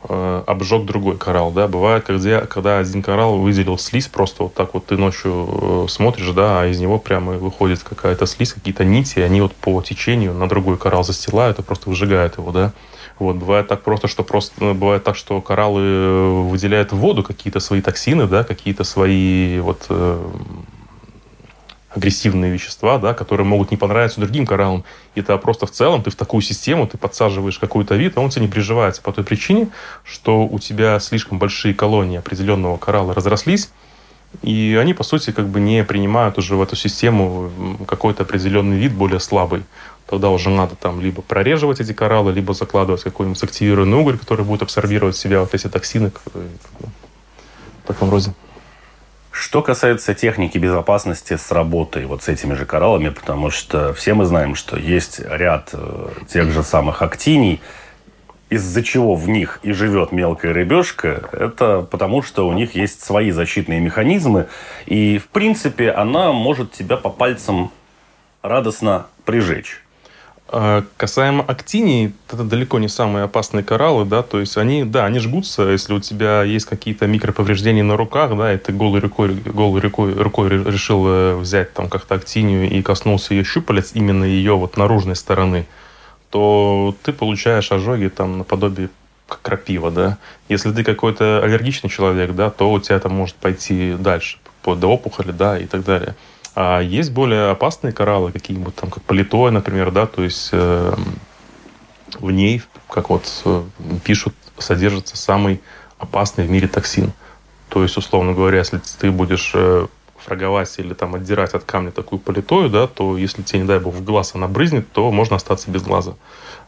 э, 0.09 0.43
обжег 0.45 0.83
другой 0.83 1.17
коралл, 1.17 1.51
да. 1.51 1.69
Бывает, 1.69 2.03
когда, 2.03 2.41
когда 2.47 2.79
один 2.79 3.01
коралл 3.01 3.37
выделил 3.37 3.77
слизь, 3.77 4.09
просто 4.09 4.43
вот 4.43 4.53
так 4.55 4.73
вот 4.73 4.87
ты 4.87 4.97
ночью 4.97 5.85
э, 5.85 5.87
смотришь, 5.87 6.31
да, 6.31 6.63
а 6.63 6.65
из 6.65 6.81
него 6.81 6.99
прямо 6.99 7.31
выходит 7.31 7.81
какая-то 7.81 8.25
слизь, 8.25 8.51
какие-то 8.51 8.83
нити, 8.83 9.19
и 9.19 9.21
они 9.21 9.39
вот 9.39 9.55
по 9.55 9.81
течению 9.81 10.33
на 10.33 10.49
другой 10.49 10.77
коралл 10.77 11.05
застилают 11.05 11.59
и 11.59 11.63
просто 11.63 11.89
выжигают 11.89 12.37
его, 12.37 12.51
да. 12.51 12.73
Вот, 13.19 13.35
бывает 13.35 13.67
так 13.67 13.83
просто, 13.83 14.07
что 14.07 14.23
просто 14.23 14.53
ну, 14.59 14.73
бывает 14.73 15.03
так, 15.03 15.15
что 15.15 15.39
кораллы 15.39 15.81
э, 15.81 16.43
выделяют 16.49 16.91
в 16.91 16.97
воду 16.97 17.23
какие-то 17.23 17.59
свои 17.59 17.81
токсины, 17.81 18.27
да, 18.27 18.43
какие-то 18.43 18.83
свои 18.83 19.59
вот 19.59 19.85
э, 19.89 20.31
агрессивные 21.95 22.51
вещества, 22.51 22.97
да, 22.97 23.13
которые 23.13 23.45
могут 23.45 23.71
не 23.71 23.77
понравиться 23.77 24.19
другим 24.19 24.45
кораллам. 24.45 24.83
И 25.15 25.19
это 25.19 25.37
просто 25.37 25.65
в 25.65 25.71
целом 25.71 26.01
ты 26.01 26.09
в 26.09 26.15
такую 26.15 26.41
систему, 26.41 26.87
ты 26.87 26.97
подсаживаешь 26.97 27.59
какой-то 27.59 27.95
вид, 27.95 28.17
а 28.17 28.21
он 28.21 28.29
тебе 28.29 28.43
не 28.43 28.51
приживается 28.51 29.01
по 29.01 29.11
той 29.11 29.23
причине, 29.23 29.69
что 30.03 30.45
у 30.45 30.59
тебя 30.59 30.99
слишком 30.99 31.37
большие 31.37 31.73
колонии 31.73 32.17
определенного 32.17 32.77
коралла 32.77 33.13
разрослись, 33.13 33.69
и 34.41 34.77
они, 34.81 34.93
по 34.93 35.03
сути, 35.03 35.31
как 35.31 35.47
бы 35.47 35.59
не 35.59 35.83
принимают 35.83 36.37
уже 36.39 36.55
в 36.55 36.61
эту 36.61 36.75
систему 36.75 37.51
какой-то 37.87 38.23
определенный 38.23 38.77
вид 38.77 38.93
более 38.93 39.19
слабый. 39.19 39.63
Тогда 40.07 40.29
уже 40.29 40.49
надо 40.49 40.75
там 40.75 41.01
либо 41.01 41.21
прореживать 41.21 41.79
эти 41.79 41.93
кораллы, 41.93 42.33
либо 42.33 42.53
закладывать 42.53 43.03
какой-нибудь 43.03 43.41
активированный 43.41 43.97
уголь, 43.97 44.17
который 44.17 44.45
будет 44.45 44.61
абсорбировать 44.61 45.15
в 45.15 45.19
себя 45.19 45.39
вот 45.39 45.53
эти 45.53 45.67
токсины, 45.67 46.11
в 46.33 47.87
таком 47.87 48.09
роде. 48.09 48.33
Что 49.31 49.63
касается 49.63 50.13
техники 50.13 50.59
безопасности 50.59 51.37
с 51.37 51.51
работой 51.51 52.05
вот 52.05 52.21
с 52.21 52.29
этими 52.29 52.53
же 52.53 52.65
кораллами, 52.65 53.09
потому 53.09 53.49
что 53.49 53.93
все 53.93 54.13
мы 54.13 54.25
знаем, 54.25 54.53
что 54.53 54.77
есть 54.77 55.19
ряд 55.19 55.71
э, 55.73 56.09
тех 56.29 56.51
же 56.51 56.61
самых 56.61 57.01
актиний, 57.01 57.59
из-за 58.49 58.83
чего 58.83 59.15
в 59.15 59.27
них 59.27 59.59
и 59.63 59.71
живет 59.71 60.11
мелкая 60.11 60.53
рыбешка, 60.53 61.29
это 61.31 61.81
потому, 61.81 62.21
что 62.21 62.47
у 62.47 62.53
них 62.53 62.75
есть 62.75 63.03
свои 63.03 63.31
защитные 63.31 63.79
механизмы, 63.79 64.47
и, 64.85 65.17
в 65.17 65.27
принципе, 65.29 65.89
она 65.89 66.31
может 66.31 66.71
тебя 66.71 66.97
по 66.97 67.09
пальцам 67.09 67.71
радостно 68.43 69.07
прижечь. 69.25 69.82
А 70.55 70.85
касаемо 70.97 71.43
актиний, 71.43 72.13
это 72.29 72.43
далеко 72.43 72.77
не 72.77 72.87
самые 72.87 73.23
опасные 73.23 73.63
кораллы, 73.63 74.05
да, 74.05 74.21
то 74.21 74.39
есть 74.39 74.55
они, 74.55 74.83
да, 74.83 75.05
они 75.05 75.17
жгутся, 75.17 75.63
если 75.63 75.93
у 75.93 75.99
тебя 75.99 76.43
есть 76.43 76.67
какие-то 76.67 77.07
микроповреждения 77.07 77.83
на 77.83 77.97
руках, 77.97 78.37
да, 78.37 78.53
и 78.53 78.57
ты 78.59 78.71
голой 78.71 78.99
рукой, 78.99 79.33
голой 79.33 79.81
рукой, 79.81 80.13
рукой 80.13 80.49
решил 80.49 81.07
э, 81.07 81.35
взять 81.37 81.73
там 81.73 81.89
как-то 81.89 82.13
актинию 82.13 82.69
и 82.69 82.83
коснулся 82.83 83.33
ее 83.33 83.43
щупалец, 83.43 83.93
именно 83.95 84.25
ее 84.25 84.55
вот 84.55 84.77
наружной 84.77 85.15
стороны, 85.15 85.65
то 86.29 86.95
ты 87.01 87.13
получаешь 87.13 87.71
ожоги 87.71 88.09
там 88.09 88.37
наподобие 88.37 88.89
крапива, 89.27 89.89
да. 89.89 90.19
Если 90.49 90.71
ты 90.71 90.83
какой-то 90.83 91.41
аллергичный 91.43 91.89
человек, 91.89 92.35
да, 92.35 92.51
то 92.51 92.71
у 92.71 92.79
тебя 92.79 92.97
это 92.97 93.09
может 93.09 93.37
пойти 93.37 93.95
дальше, 93.97 94.37
до 94.63 94.87
опухоли, 94.87 95.31
да, 95.31 95.57
и 95.57 95.65
так 95.65 95.83
далее. 95.83 96.13
А 96.55 96.81
есть 96.81 97.11
более 97.11 97.49
опасные 97.49 97.93
кораллы, 97.93 98.31
какие-нибудь 98.31 98.75
там, 98.75 98.89
как 98.91 99.01
политоя, 99.03 99.51
например, 99.51 99.91
да, 99.91 100.05
то 100.05 100.23
есть 100.23 100.49
э, 100.51 100.93
в 102.19 102.31
ней, 102.31 102.61
как 102.89 103.09
вот 103.09 103.23
э, 103.45 103.63
пишут, 104.03 104.35
содержится 104.59 105.17
самый 105.17 105.61
опасный 105.97 106.45
в 106.45 106.51
мире 106.51 106.67
токсин. 106.67 107.11
То 107.69 107.81
есть, 107.81 107.97
условно 107.97 108.33
говоря, 108.33 108.59
если 108.59 108.79
ты 108.99 109.09
будешь 109.09 109.51
э, 109.55 109.87
фраговать 110.17 110.75
или 110.77 110.93
там 110.93 111.15
отдирать 111.15 111.55
от 111.55 111.63
камня 111.63 111.91
такую 111.91 112.19
политою, 112.19 112.69
да, 112.69 112.85
то 112.85 113.17
если 113.17 113.41
тебе, 113.41 113.61
не 113.61 113.65
дай 113.65 113.79
бог, 113.79 113.95
в 113.95 114.03
глаз 114.03 114.33
она 114.35 114.47
брызнет, 114.47 114.91
то 114.91 115.11
можно 115.11 115.37
остаться 115.37 115.71
без 115.71 115.81
глаза. 115.81 116.13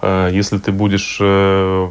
Э, 0.02 0.30
если 0.34 0.58
ты 0.58 0.72
будешь... 0.72 1.20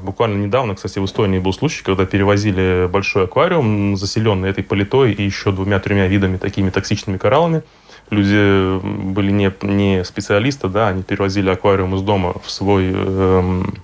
Буквально 0.02 0.44
недавно, 0.44 0.74
кстати, 0.74 0.98
в 0.98 1.04
Эстонии 1.04 1.38
был 1.38 1.52
случай, 1.52 1.85
когда 1.85 2.07
перевозили 2.07 2.88
большой 2.90 3.26
аквариум, 3.26 3.96
заселенный 3.96 4.50
этой 4.50 4.64
политой 4.64 5.12
и 5.12 5.22
еще 5.22 5.52
двумя-тремя 5.52 6.09
видами 6.09 6.38
такими 6.38 6.70
токсичными 6.70 7.18
кораллами. 7.18 7.62
Люди 8.11 8.79
были 9.12 9.31
не, 9.31 9.53
не 9.62 10.05
специалисты, 10.05 10.69
да, 10.69 10.88
они 10.88 11.03
перевозили 11.03 11.51
аквариум 11.51 11.95
из 11.95 12.03
дома 12.03 12.35
в 12.43 12.51
свой 12.51 12.93
эм, 12.93 13.83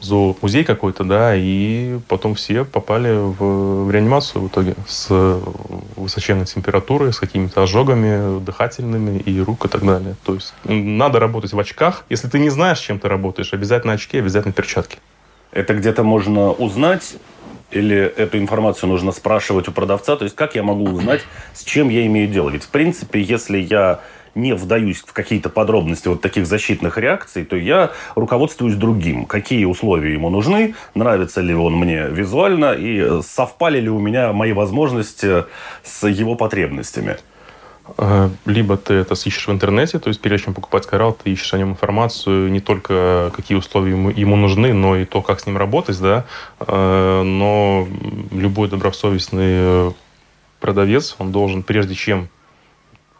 зоомузей 0.00 0.64
какой-то, 0.64 1.04
да, 1.04 1.34
и 1.34 1.98
потом 2.08 2.34
все 2.34 2.64
попали 2.64 3.12
в, 3.12 3.84
в 3.86 3.90
реанимацию 3.90 4.42
в 4.42 4.48
итоге 4.48 4.74
с 4.86 5.08
высоченной 5.96 6.46
температурой, 6.46 7.12
с 7.12 7.18
какими-то 7.18 7.62
ожогами 7.62 8.40
дыхательными 8.40 9.18
и 9.18 9.40
рук 9.40 9.64
и 9.64 9.68
так 9.68 9.84
далее. 9.84 10.14
То 10.24 10.34
есть 10.34 10.54
надо 10.64 11.18
работать 11.18 11.52
в 11.52 11.58
очках. 11.58 12.04
Если 12.10 12.28
ты 12.28 12.38
не 12.38 12.50
знаешь, 12.50 12.78
чем 12.78 12.98
ты 12.98 13.08
работаешь, 13.08 13.52
обязательно 13.52 13.94
очки, 13.94 14.18
обязательно 14.18 14.52
перчатки. 14.52 14.98
Это 15.50 15.74
где-то 15.74 16.02
можно 16.02 16.50
узнать 16.52 17.16
или 17.70 17.96
эту 17.96 18.38
информацию 18.38 18.88
нужно 18.88 19.12
спрашивать 19.12 19.68
у 19.68 19.72
продавца? 19.72 20.16
То 20.16 20.24
есть 20.24 20.36
как 20.36 20.54
я 20.54 20.62
могу 20.62 20.84
узнать, 20.84 21.22
с 21.54 21.64
чем 21.64 21.88
я 21.88 22.06
имею 22.06 22.28
дело? 22.28 22.50
Ведь 22.50 22.64
в 22.64 22.68
принципе, 22.68 23.20
если 23.20 23.58
я 23.58 24.00
не 24.34 24.54
вдаюсь 24.54 24.98
в 24.98 25.12
какие-то 25.12 25.48
подробности 25.48 26.08
вот 26.08 26.20
таких 26.20 26.46
защитных 26.46 26.96
реакций, 26.96 27.44
то 27.44 27.56
я 27.56 27.90
руководствуюсь 28.14 28.76
другим. 28.76 29.26
Какие 29.26 29.64
условия 29.64 30.12
ему 30.12 30.30
нужны, 30.30 30.74
нравится 30.94 31.40
ли 31.40 31.54
он 31.54 31.74
мне 31.76 32.06
визуально 32.08 32.72
и 32.72 33.22
совпали 33.22 33.80
ли 33.80 33.88
у 33.88 33.98
меня 33.98 34.32
мои 34.32 34.52
возможности 34.52 35.44
с 35.82 36.06
его 36.06 36.36
потребностями. 36.36 37.16
Э, 37.96 38.30
либо 38.44 38.76
ты 38.76 38.94
это 38.94 39.14
ищешь 39.14 39.48
в 39.48 39.52
интернете, 39.52 39.98
то 39.98 40.08
есть 40.08 40.20
прежде 40.20 40.46
чем 40.46 40.54
покупать 40.54 40.86
коралл, 40.86 41.12
ты 41.12 41.30
ищешь 41.30 41.54
о 41.54 41.58
нем 41.58 41.70
информацию, 41.70 42.50
не 42.50 42.60
только 42.60 43.32
какие 43.34 43.56
условия 43.56 43.92
ему, 43.92 44.10
ему 44.10 44.36
нужны, 44.36 44.72
но 44.74 44.96
и 44.96 45.04
то, 45.04 45.22
как 45.22 45.40
с 45.40 45.46
ним 45.46 45.56
работать, 45.56 45.98
да. 46.00 46.26
Э, 46.60 47.22
но 47.22 47.88
любой 48.30 48.68
добросовестный 48.68 49.94
продавец, 50.60 51.16
он 51.18 51.32
должен, 51.32 51.62
прежде 51.62 51.94
чем 51.94 52.28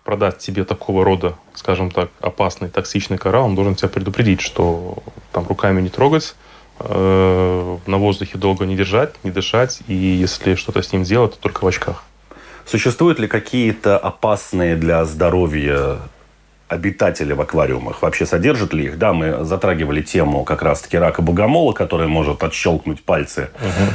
продать 0.04 0.38
тебе 0.38 0.64
такого 0.64 1.04
рода, 1.04 1.36
скажем 1.54 1.90
так, 1.90 2.10
опасный, 2.20 2.68
токсичный 2.70 3.18
коралл, 3.18 3.44
он 3.44 3.54
должен 3.54 3.74
тебя 3.74 3.88
предупредить, 3.88 4.40
что 4.40 4.96
там 5.32 5.46
руками 5.46 5.82
не 5.82 5.90
трогать, 5.90 6.34
э, 6.78 7.78
на 7.86 7.98
воздухе 7.98 8.38
долго 8.38 8.64
не 8.64 8.74
держать, 8.74 9.22
не 9.22 9.30
дышать, 9.30 9.80
и 9.86 9.94
если 9.94 10.54
что-то 10.54 10.82
с 10.82 10.92
ним 10.92 11.02
делать, 11.02 11.34
то 11.34 11.38
только 11.38 11.64
в 11.64 11.68
очках. 11.68 12.04
Существуют 12.68 13.18
ли 13.18 13.26
какие-то 13.26 13.96
опасные 13.96 14.76
для 14.76 15.02
здоровья 15.06 15.96
обитатели 16.68 17.32
в 17.32 17.40
аквариумах? 17.40 18.02
Вообще 18.02 18.26
содержат 18.26 18.74
ли 18.74 18.84
их? 18.84 18.98
Да, 18.98 19.14
мы 19.14 19.42
затрагивали 19.46 20.02
тему 20.02 20.44
как 20.44 20.60
раз-таки 20.60 20.98
рака 20.98 21.22
богомола, 21.22 21.72
который 21.72 22.08
может 22.08 22.44
отщелкнуть 22.44 23.02
пальцы. 23.02 23.48
Угу. 23.54 23.94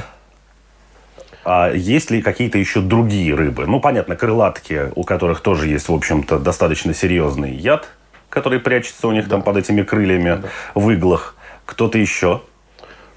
А 1.45 1.71
есть 1.71 2.09
ли 2.09 2.23
какие-то 2.23 2.57
еще 2.57 2.81
другие 2.81 3.35
рыбы? 3.35 3.67
Ну, 3.67 3.79
понятно, 3.79 4.15
крылатки, 4.15 4.91
у 4.95 5.03
которых 5.03 5.41
тоже 5.41 5.67
есть, 5.67 5.87
в 5.87 5.93
общем-то, 5.93 6.39
достаточно 6.39 6.95
серьезный 6.95 7.53
яд, 7.53 7.89
который 8.29 8.59
прячется 8.59 9.07
у 9.07 9.11
них 9.11 9.25
да. 9.25 9.35
там 9.35 9.43
под 9.43 9.57
этими 9.57 9.83
крыльями 9.83 10.41
да. 10.41 10.49
в 10.73 10.89
иглах. 10.89 11.35
Кто-то 11.65 11.99
еще? 11.99 12.41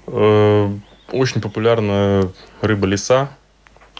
Э, 0.05 0.69
очень 1.11 1.41
популярная 1.41 2.29
рыба 2.61 2.85
лиса. 2.85 3.29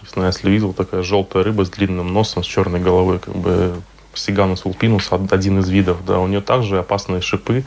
Не 0.02 0.08
знаю, 0.08 0.28
если 0.28 0.50
видел, 0.50 0.72
такая 0.72 1.02
желтая 1.02 1.44
рыба 1.44 1.64
с 1.64 1.70
длинным 1.70 2.12
носом, 2.12 2.44
с 2.44 2.46
черной 2.46 2.80
головой, 2.80 3.18
как 3.18 3.34
бы 3.34 3.74
Сиганус 4.14 4.64
вулпинус, 4.64 5.10
один 5.30 5.60
из 5.60 5.68
видов, 5.68 6.04
да, 6.04 6.18
у 6.18 6.26
нее 6.26 6.40
также 6.40 6.78
опасные 6.78 7.20
шипы 7.20 7.64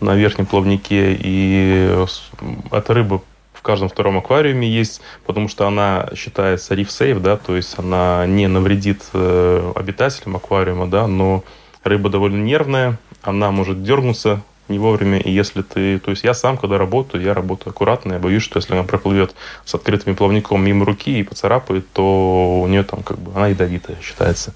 на 0.00 0.14
верхнем 0.14 0.44
плавнике, 0.44 1.16
и 1.18 2.04
эта 2.70 2.92
рыба 2.92 3.22
каждом 3.64 3.88
втором 3.88 4.18
аквариуме 4.18 4.68
есть, 4.68 5.00
потому 5.26 5.48
что 5.48 5.66
она 5.66 6.10
считается 6.14 6.74
reef-safe, 6.74 7.18
да, 7.18 7.36
то 7.36 7.56
есть 7.56 7.76
она 7.78 8.26
не 8.26 8.46
навредит 8.46 9.02
э, 9.14 9.72
обитателям 9.74 10.36
аквариума, 10.36 10.86
да, 10.86 11.08
но 11.08 11.42
рыба 11.82 12.10
довольно 12.10 12.42
нервная, 12.42 12.98
она 13.22 13.50
может 13.50 13.82
дернуться 13.82 14.42
не 14.68 14.78
вовремя, 14.78 15.18
и 15.18 15.30
если 15.30 15.62
ты... 15.62 15.98
То 15.98 16.10
есть 16.10 16.24
я 16.24 16.34
сам, 16.34 16.56
когда 16.56 16.78
работаю, 16.78 17.22
я 17.22 17.34
работаю 17.34 17.70
аккуратно, 17.70 18.14
я 18.14 18.18
боюсь, 18.18 18.42
что 18.42 18.58
если 18.58 18.72
она 18.72 18.82
проплывет 18.82 19.34
с 19.64 19.74
открытым 19.74 20.16
плавником 20.16 20.64
мимо 20.64 20.86
руки 20.86 21.18
и 21.18 21.22
поцарапает, 21.22 21.86
то 21.92 22.60
у 22.62 22.66
нее 22.66 22.82
там 22.82 23.02
как 23.02 23.18
бы... 23.18 23.32
Она 23.34 23.48
ядовитая 23.48 23.98
считается. 24.02 24.54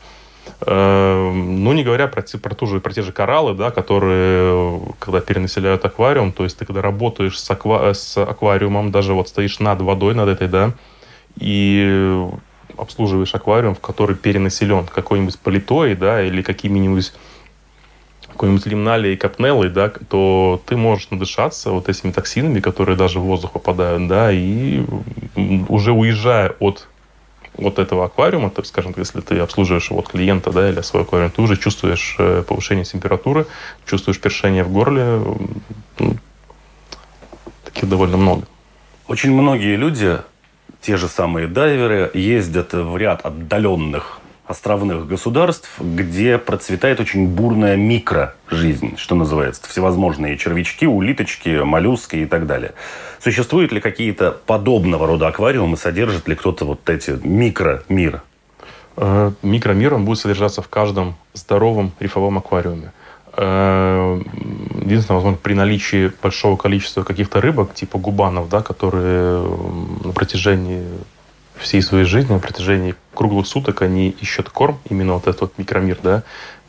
Эм, 0.67 1.63
ну, 1.63 1.73
не 1.73 1.85
говоря 1.85 2.09
про, 2.09 2.23
про, 2.23 2.55
ту 2.55 2.67
же, 2.67 2.81
про 2.81 2.93
те 2.93 3.03
же 3.03 3.13
кораллы, 3.13 3.55
да, 3.55 3.71
которые, 3.71 4.81
когда 4.99 5.21
перенаселяют 5.21 5.85
аквариум, 5.85 6.33
то 6.33 6.45
есть 6.45 6.59
ты 6.59 6.65
когда 6.65 6.83
работаешь 6.83 7.39
с, 7.39 7.51
аква, 7.51 7.93
с 7.93 8.17
аквариумом, 8.17 8.91
даже 8.91 9.15
вот 9.15 9.29
стоишь 9.29 9.61
над 9.61 9.81
водой, 9.83 10.15
над 10.15 10.29
этой, 10.29 10.49
да, 10.49 10.73
и 11.39 12.27
обслуживаешь 12.77 13.35
аквариум, 13.35 13.75
в 13.75 13.81
который 13.81 14.17
перенаселен 14.17 14.87
какой-нибудь 14.87 15.39
политой, 15.39 15.95
да, 15.95 16.23
или 16.23 16.43
какими-нибудь 16.43 17.13
какой-нибудь 18.39 18.67
лимналией, 18.67 19.17
капнеллой, 19.17 19.69
да, 19.69 19.89
то 19.89 20.63
ты 20.65 20.77
можешь 20.77 21.11
надышаться 21.11 21.73
вот 21.73 21.89
этими 21.89 22.13
токсинами, 22.13 22.61
которые 22.61 22.97
даже 22.97 23.19
в 23.19 23.25
воздух 23.25 23.51
попадают, 23.51 24.07
да, 24.07 24.31
и 24.31 24.85
уже 25.69 25.91
уезжая 25.91 26.55
от 26.61 26.87
вот 27.55 27.81
этого 27.81 28.05
аквариума, 28.05 28.51
то, 28.51 28.63
скажем, 28.63 28.95
если 28.97 29.21
ты 29.23 29.41
обслуживаешь 29.41 29.91
вот 29.91 30.09
клиента, 30.09 30.53
да, 30.53 30.71
или 30.71 30.81
свой 30.83 31.03
аквариум, 31.03 31.33
ты 31.33 31.43
уже 31.43 31.57
чувствуешь 31.57 32.15
э, 32.21 32.45
повышение 32.47 32.85
температуры, 32.85 33.47
чувствуешь 33.85 34.21
першение 34.21 34.63
в 34.63 34.71
горле. 34.71 35.21
Таких 37.65 37.89
довольно 37.89 38.19
много. 38.19 38.47
Очень 39.09 39.33
многие 39.33 39.75
люди, 39.75 40.19
те 40.81 40.97
же 40.97 41.09
самые 41.09 41.49
дайверы, 41.49 42.09
ездят 42.15 42.73
в 42.73 42.97
ряд 42.97 43.27
отдаленных 43.27 44.21
островных 44.49 45.07
государств, 45.07 45.71
где 45.79 46.39
процветает 46.39 47.01
очень 47.01 47.29
бурная 47.29 47.77
микрожизнь, 47.77 48.97
что 48.97 49.15
называется. 49.15 49.63
Всевозможные 49.69 50.39
червячки, 50.39 50.87
улиточки, 50.87 51.63
моллюски 51.63 52.17
и 52.17 52.27
так 52.27 52.47
далее. 52.47 52.73
Существуют 53.21 53.73
ли 53.73 53.81
какие-то 53.81 54.33
подобного 54.47 55.07
рода 55.07 55.29
аквариумы? 55.29 55.77
Содержит 55.77 56.27
ли 56.29 56.35
кто-то 56.35 56.65
вот 56.65 56.89
эти 56.89 57.19
микромир? 57.23 58.23
Э, 58.97 59.33
микромир 59.43 59.95
он 59.95 60.07
будет 60.07 60.19
содержаться 60.19 60.63
в 60.63 60.69
каждом 60.69 61.17
здоровом 61.35 61.93
рифовом 62.01 62.39
аквариуме. 62.39 62.93
Э, 63.37 64.21
единственное, 64.81 65.17
возможно, 65.17 65.39
при 65.43 65.53
наличии 65.53 66.11
большого 66.23 66.57
количества 66.57 67.03
каких-то 67.03 67.43
рыбок, 67.43 67.75
типа 67.75 67.99
губанов, 67.99 68.49
да, 68.49 68.63
которые 68.63 69.43
на 70.05 70.13
протяжении 70.13 70.87
всей 71.61 71.83
своей 71.83 72.05
жизни, 72.05 72.33
на 72.33 72.39
протяжении 72.39 72.95
круглых 73.15 73.47
суток 73.47 73.83
они 73.83 74.11
ищут 74.11 74.51
корм, 74.51 74.79
именно 74.89 75.15
вот 75.15 75.27
этот 75.27 75.41
вот 75.41 75.53
микромир, 75.59 75.99
да, 76.03 76.23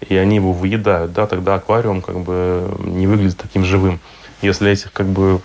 и 0.07 0.15
они 0.15 0.37
его 0.37 0.53
выедают, 0.53 1.13
да, 1.13 1.27
тогда 1.27 1.55
аквариум 1.55 2.01
как 2.01 2.19
бы 2.19 2.71
не 2.83 3.07
выглядит 3.07 3.37
таким 3.37 3.63
живым. 3.63 3.99
Если 4.41 4.71
этих 4.71 4.91
как 4.93 5.07
бы 5.07 5.41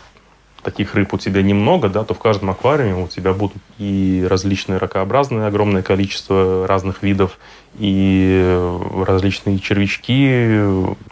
таких 0.62 0.94
рыб 0.94 1.12
у 1.12 1.18
тебя 1.18 1.42
немного, 1.42 1.88
да, 1.88 2.04
то 2.04 2.14
в 2.14 2.18
каждом 2.18 2.50
аквариуме 2.50 3.04
у 3.04 3.09
тебя 3.09 3.33
будут 3.33 3.62
и 3.78 4.26
различные 4.28 4.78
ракообразные, 4.78 5.46
огромное 5.46 5.83
количество 5.83 6.66
разных 6.66 7.02
видов, 7.02 7.38
и 7.78 8.59
различные 9.07 9.59
червячки. 9.59 10.61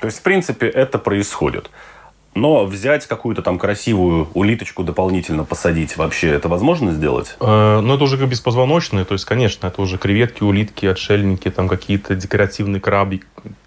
То 0.00 0.06
есть, 0.06 0.20
в 0.20 0.22
принципе, 0.22 0.68
это 0.68 0.98
происходит. 0.98 1.70
Но 2.34 2.64
взять 2.64 3.06
какую-то 3.06 3.42
там 3.42 3.58
красивую 3.58 4.28
улиточку 4.32 4.84
дополнительно 4.84 5.44
посадить, 5.44 5.96
вообще 5.96 6.28
это 6.28 6.48
возможно 6.48 6.92
сделать? 6.92 7.36
Э, 7.40 7.80
ну, 7.80 7.94
это 7.94 8.04
уже 8.04 8.16
как 8.16 8.28
беспозвоночные, 8.28 9.04
то 9.04 9.12
есть, 9.12 9.26
конечно, 9.26 9.66
это 9.66 9.82
уже 9.82 9.98
креветки, 9.98 10.42
улитки, 10.42 10.86
отшельники, 10.86 11.50
там 11.50 11.68
какие-то 11.68 12.14
декоративные 12.14 12.80
краби, 12.80 13.22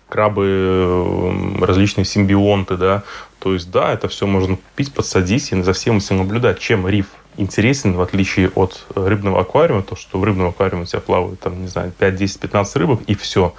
крабы, 0.10 0.46
э, 0.48 1.58
различные 1.62 2.06
симбионты, 2.06 2.78
да. 2.78 3.04
То 3.38 3.54
есть, 3.54 3.70
да, 3.70 3.94
это 3.94 4.08
все 4.08 4.26
можно 4.26 4.56
купить, 4.56 4.94
подсадить 4.94 5.52
и 5.52 5.62
за 5.62 5.74
всем 5.74 5.98
этим 5.98 6.18
наблюдать. 6.18 6.58
Чем 6.58 6.88
риф 6.88 7.08
интересен, 7.38 7.94
в 7.94 8.02
отличие 8.02 8.50
от 8.50 8.86
рыбного 8.96 9.42
аквариума, 9.42 9.84
то, 9.84 9.96
что 9.96 10.20
в 10.20 10.24
рыбном 10.24 10.48
аквариуме 10.48 10.84
у 10.84 10.86
тебя 10.86 11.02
плавают, 11.02 11.40
там, 11.40 11.62
не 11.62 11.68
знаю, 11.68 11.92
5, 11.92 12.16
10, 12.16 12.40
15 12.40 12.76
рыбок, 12.78 13.02
и 13.08 13.14
все 13.14 13.54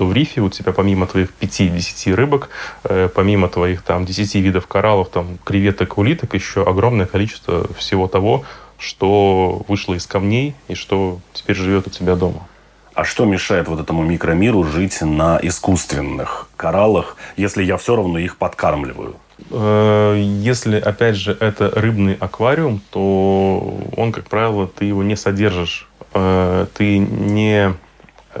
то 0.00 0.06
в 0.06 0.14
рифе 0.14 0.40
у 0.40 0.48
тебя 0.48 0.72
помимо 0.72 1.06
твоих 1.06 1.28
5-10 1.42 2.14
рыбок, 2.14 2.48
э, 2.84 3.10
помимо 3.14 3.50
твоих 3.50 3.82
там 3.82 4.06
10 4.06 4.36
видов 4.36 4.66
кораллов, 4.66 5.10
там 5.10 5.36
креветок, 5.44 5.98
улиток, 5.98 6.32
еще 6.32 6.62
огромное 6.62 7.04
количество 7.04 7.68
всего 7.74 8.08
того, 8.08 8.44
что 8.78 9.62
вышло 9.68 9.92
из 9.92 10.06
камней 10.06 10.54
и 10.68 10.74
что 10.74 11.18
теперь 11.34 11.54
живет 11.54 11.86
у 11.86 11.90
тебя 11.90 12.16
дома. 12.16 12.48
А 12.94 13.04
что 13.04 13.26
мешает 13.26 13.68
вот 13.68 13.78
этому 13.78 14.02
микромиру 14.02 14.64
жить 14.64 15.02
на 15.02 15.38
искусственных 15.42 16.48
кораллах, 16.56 17.18
если 17.36 17.62
я 17.62 17.76
все 17.76 17.94
равно 17.94 18.18
их 18.18 18.38
подкармливаю? 18.38 19.16
Э, 19.50 20.16
если, 20.18 20.80
опять 20.80 21.16
же, 21.16 21.36
это 21.38 21.70
рыбный 21.78 22.14
аквариум, 22.14 22.80
то 22.90 23.78
он, 23.98 24.12
как 24.12 24.30
правило, 24.30 24.66
ты 24.66 24.86
его 24.86 25.02
не 25.02 25.16
содержишь. 25.16 25.86
Э, 26.14 26.64
ты 26.72 26.96
не 26.96 27.74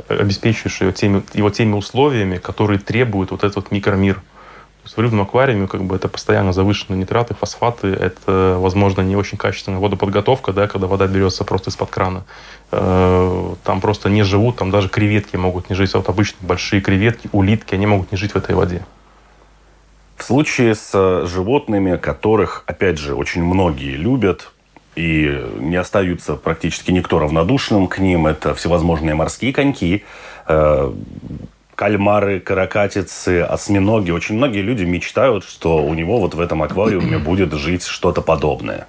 обеспечиваешь 0.08 0.80
его 0.80 0.92
теми, 0.92 1.22
его 1.34 1.50
теми 1.50 1.74
условиями, 1.74 2.38
которые 2.38 2.78
требуют 2.78 3.30
вот 3.30 3.44
этот 3.44 3.70
микромир. 3.70 4.16
То 4.16 4.86
есть 4.86 4.96
в 4.96 5.00
рыбном 5.00 5.22
аквариуме 5.22 5.66
как 5.66 5.84
бы 5.84 5.94
это 5.94 6.08
постоянно 6.08 6.54
завышенные 6.54 6.98
нитраты, 6.98 7.34
фосфаты, 7.34 7.88
это, 7.88 8.56
возможно, 8.58 9.02
не 9.02 9.14
очень 9.14 9.36
качественная 9.36 9.78
водоподготовка, 9.78 10.54
да, 10.54 10.68
когда 10.68 10.86
вода 10.86 11.06
берется 11.06 11.44
просто 11.44 11.68
из-под 11.68 11.90
крана. 11.90 12.24
Э, 12.72 13.54
там 13.62 13.82
просто 13.82 14.08
не 14.08 14.22
живут, 14.22 14.56
там 14.56 14.70
даже 14.70 14.88
креветки 14.88 15.36
могут 15.36 15.68
не 15.68 15.76
жить. 15.76 15.92
Вот 15.92 16.08
обычно 16.08 16.38
большие 16.40 16.80
креветки, 16.80 17.28
улитки, 17.32 17.74
они 17.74 17.86
могут 17.86 18.10
не 18.10 18.16
жить 18.16 18.32
в 18.32 18.36
этой 18.36 18.54
воде. 18.54 18.82
В 20.16 20.22
случае 20.22 20.74
с 20.74 20.90
э, 20.94 21.26
животными, 21.26 21.96
которых, 21.96 22.64
опять 22.66 22.98
же, 22.98 23.14
очень 23.14 23.44
многие 23.44 23.96
любят, 23.96 24.52
и 24.96 25.42
не 25.58 25.76
остаются 25.76 26.34
практически 26.34 26.90
никто 26.90 27.18
равнодушным 27.18 27.86
к 27.86 27.98
ним. 27.98 28.26
Это 28.26 28.54
всевозможные 28.54 29.14
морские 29.14 29.52
коньки, 29.52 30.04
э, 30.48 30.92
кальмары, 31.74 32.40
каракатицы, 32.40 33.42
осьминоги. 33.42 34.10
Очень 34.10 34.36
многие 34.36 34.60
люди 34.60 34.84
мечтают, 34.84 35.44
что 35.44 35.82
у 35.84 35.94
него 35.94 36.20
вот 36.20 36.34
в 36.34 36.40
этом 36.40 36.62
аквариуме 36.62 37.18
будет 37.18 37.52
жить 37.54 37.84
что-то 37.84 38.20
подобное. 38.20 38.86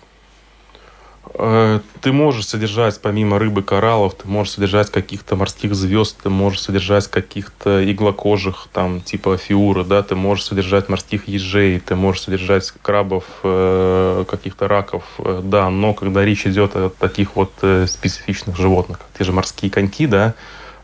Э, 1.34 1.80
ты 2.02 2.12
можешь 2.12 2.48
содержать, 2.48 3.00
помимо 3.02 3.40
рыбы, 3.40 3.64
кораллов, 3.64 4.16
ты 4.16 4.28
можешь 4.28 4.54
содержать 4.54 4.90
каких-то 4.90 5.36
морских 5.36 5.76
звезд, 5.76 6.18
ты 6.24 6.30
можешь 6.30 6.62
содержать 6.62 7.08
каких-то 7.08 7.90
иглокожих, 7.90 8.68
там, 8.74 9.02
типа 9.02 9.38
фиура, 9.38 9.84
да, 9.84 10.04
ты 10.04 10.16
можешь 10.16 10.46
содержать 10.46 10.90
морских 10.90 11.28
ежей, 11.28 11.80
ты 11.80 11.96
можешь 11.96 12.24
содержать 12.24 12.72
крабов, 12.82 13.24
э, 13.44 14.26
каких-то 14.30 14.68
раков, 14.68 15.04
э, 15.20 15.42
да, 15.44 15.70
но 15.70 15.94
когда 15.94 16.26
речь 16.26 16.46
идет 16.46 16.76
о 16.76 16.90
таких 16.90 17.36
вот 17.36 17.52
специфичных 17.88 18.58
животных, 18.58 19.00
как 19.00 19.08
те 19.18 19.24
же 19.24 19.32
морские 19.32 19.72
коньки, 19.72 20.08
да, 20.08 20.34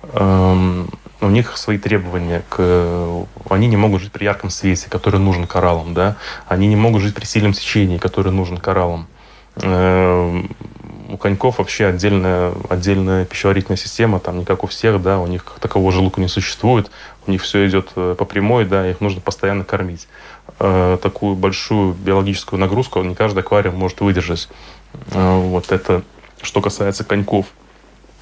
э, 0.03 0.85
у 1.19 1.29
них 1.29 1.57
свои 1.57 1.79
требования 1.79 2.43
к... 2.47 3.25
Они 3.49 3.67
не 3.67 3.75
могут 3.75 4.01
жить 4.01 4.11
при 4.11 4.25
ярком 4.25 4.51
свете, 4.51 4.87
который 4.87 5.19
нужен 5.19 5.47
кораллам, 5.47 5.93
да, 5.93 6.15
они 6.47 6.67
не 6.67 6.75
могут 6.75 7.01
жить 7.01 7.15
при 7.15 7.25
сильном 7.25 7.53
течении, 7.53 7.97
который 7.97 8.31
нужен 8.31 8.57
кораллам. 8.57 9.01
Эм, 9.01 9.16
у 11.09 11.17
коньков 11.17 11.59
вообще 11.59 11.85
отдельная, 11.85 12.53
отдельная 12.69 13.25
пищеварительная 13.25 13.77
система, 13.77 14.19
там 14.19 14.39
не 14.39 14.45
как 14.45 14.63
у 14.63 14.67
всех, 14.67 15.01
да, 15.01 15.19
у 15.19 15.27
них 15.27 15.45
такового 15.59 15.91
желудка 15.91 16.19
не 16.19 16.27
существует, 16.27 16.91
у 17.25 17.31
них 17.31 17.41
все 17.41 17.67
идет 17.67 17.89
э, 17.95 18.15
по 18.17 18.25
прямой, 18.25 18.65
да, 18.65 18.89
их 18.89 18.99
нужно 18.99 19.21
постоянно 19.21 19.63
кормить. 19.63 20.07
Э, 20.59 20.97
такую 21.01 21.35
большую 21.35 21.93
биологическую 21.93 22.59
нагрузку 22.59 23.01
не 23.03 23.15
каждый 23.15 23.39
аквариум 23.39 23.75
может 23.75 24.01
выдержать. 24.01 24.49
Э, 25.11 25.39
вот 25.39 25.71
это 25.71 26.03
что 26.41 26.61
касается 26.61 27.03
коньков. 27.03 27.47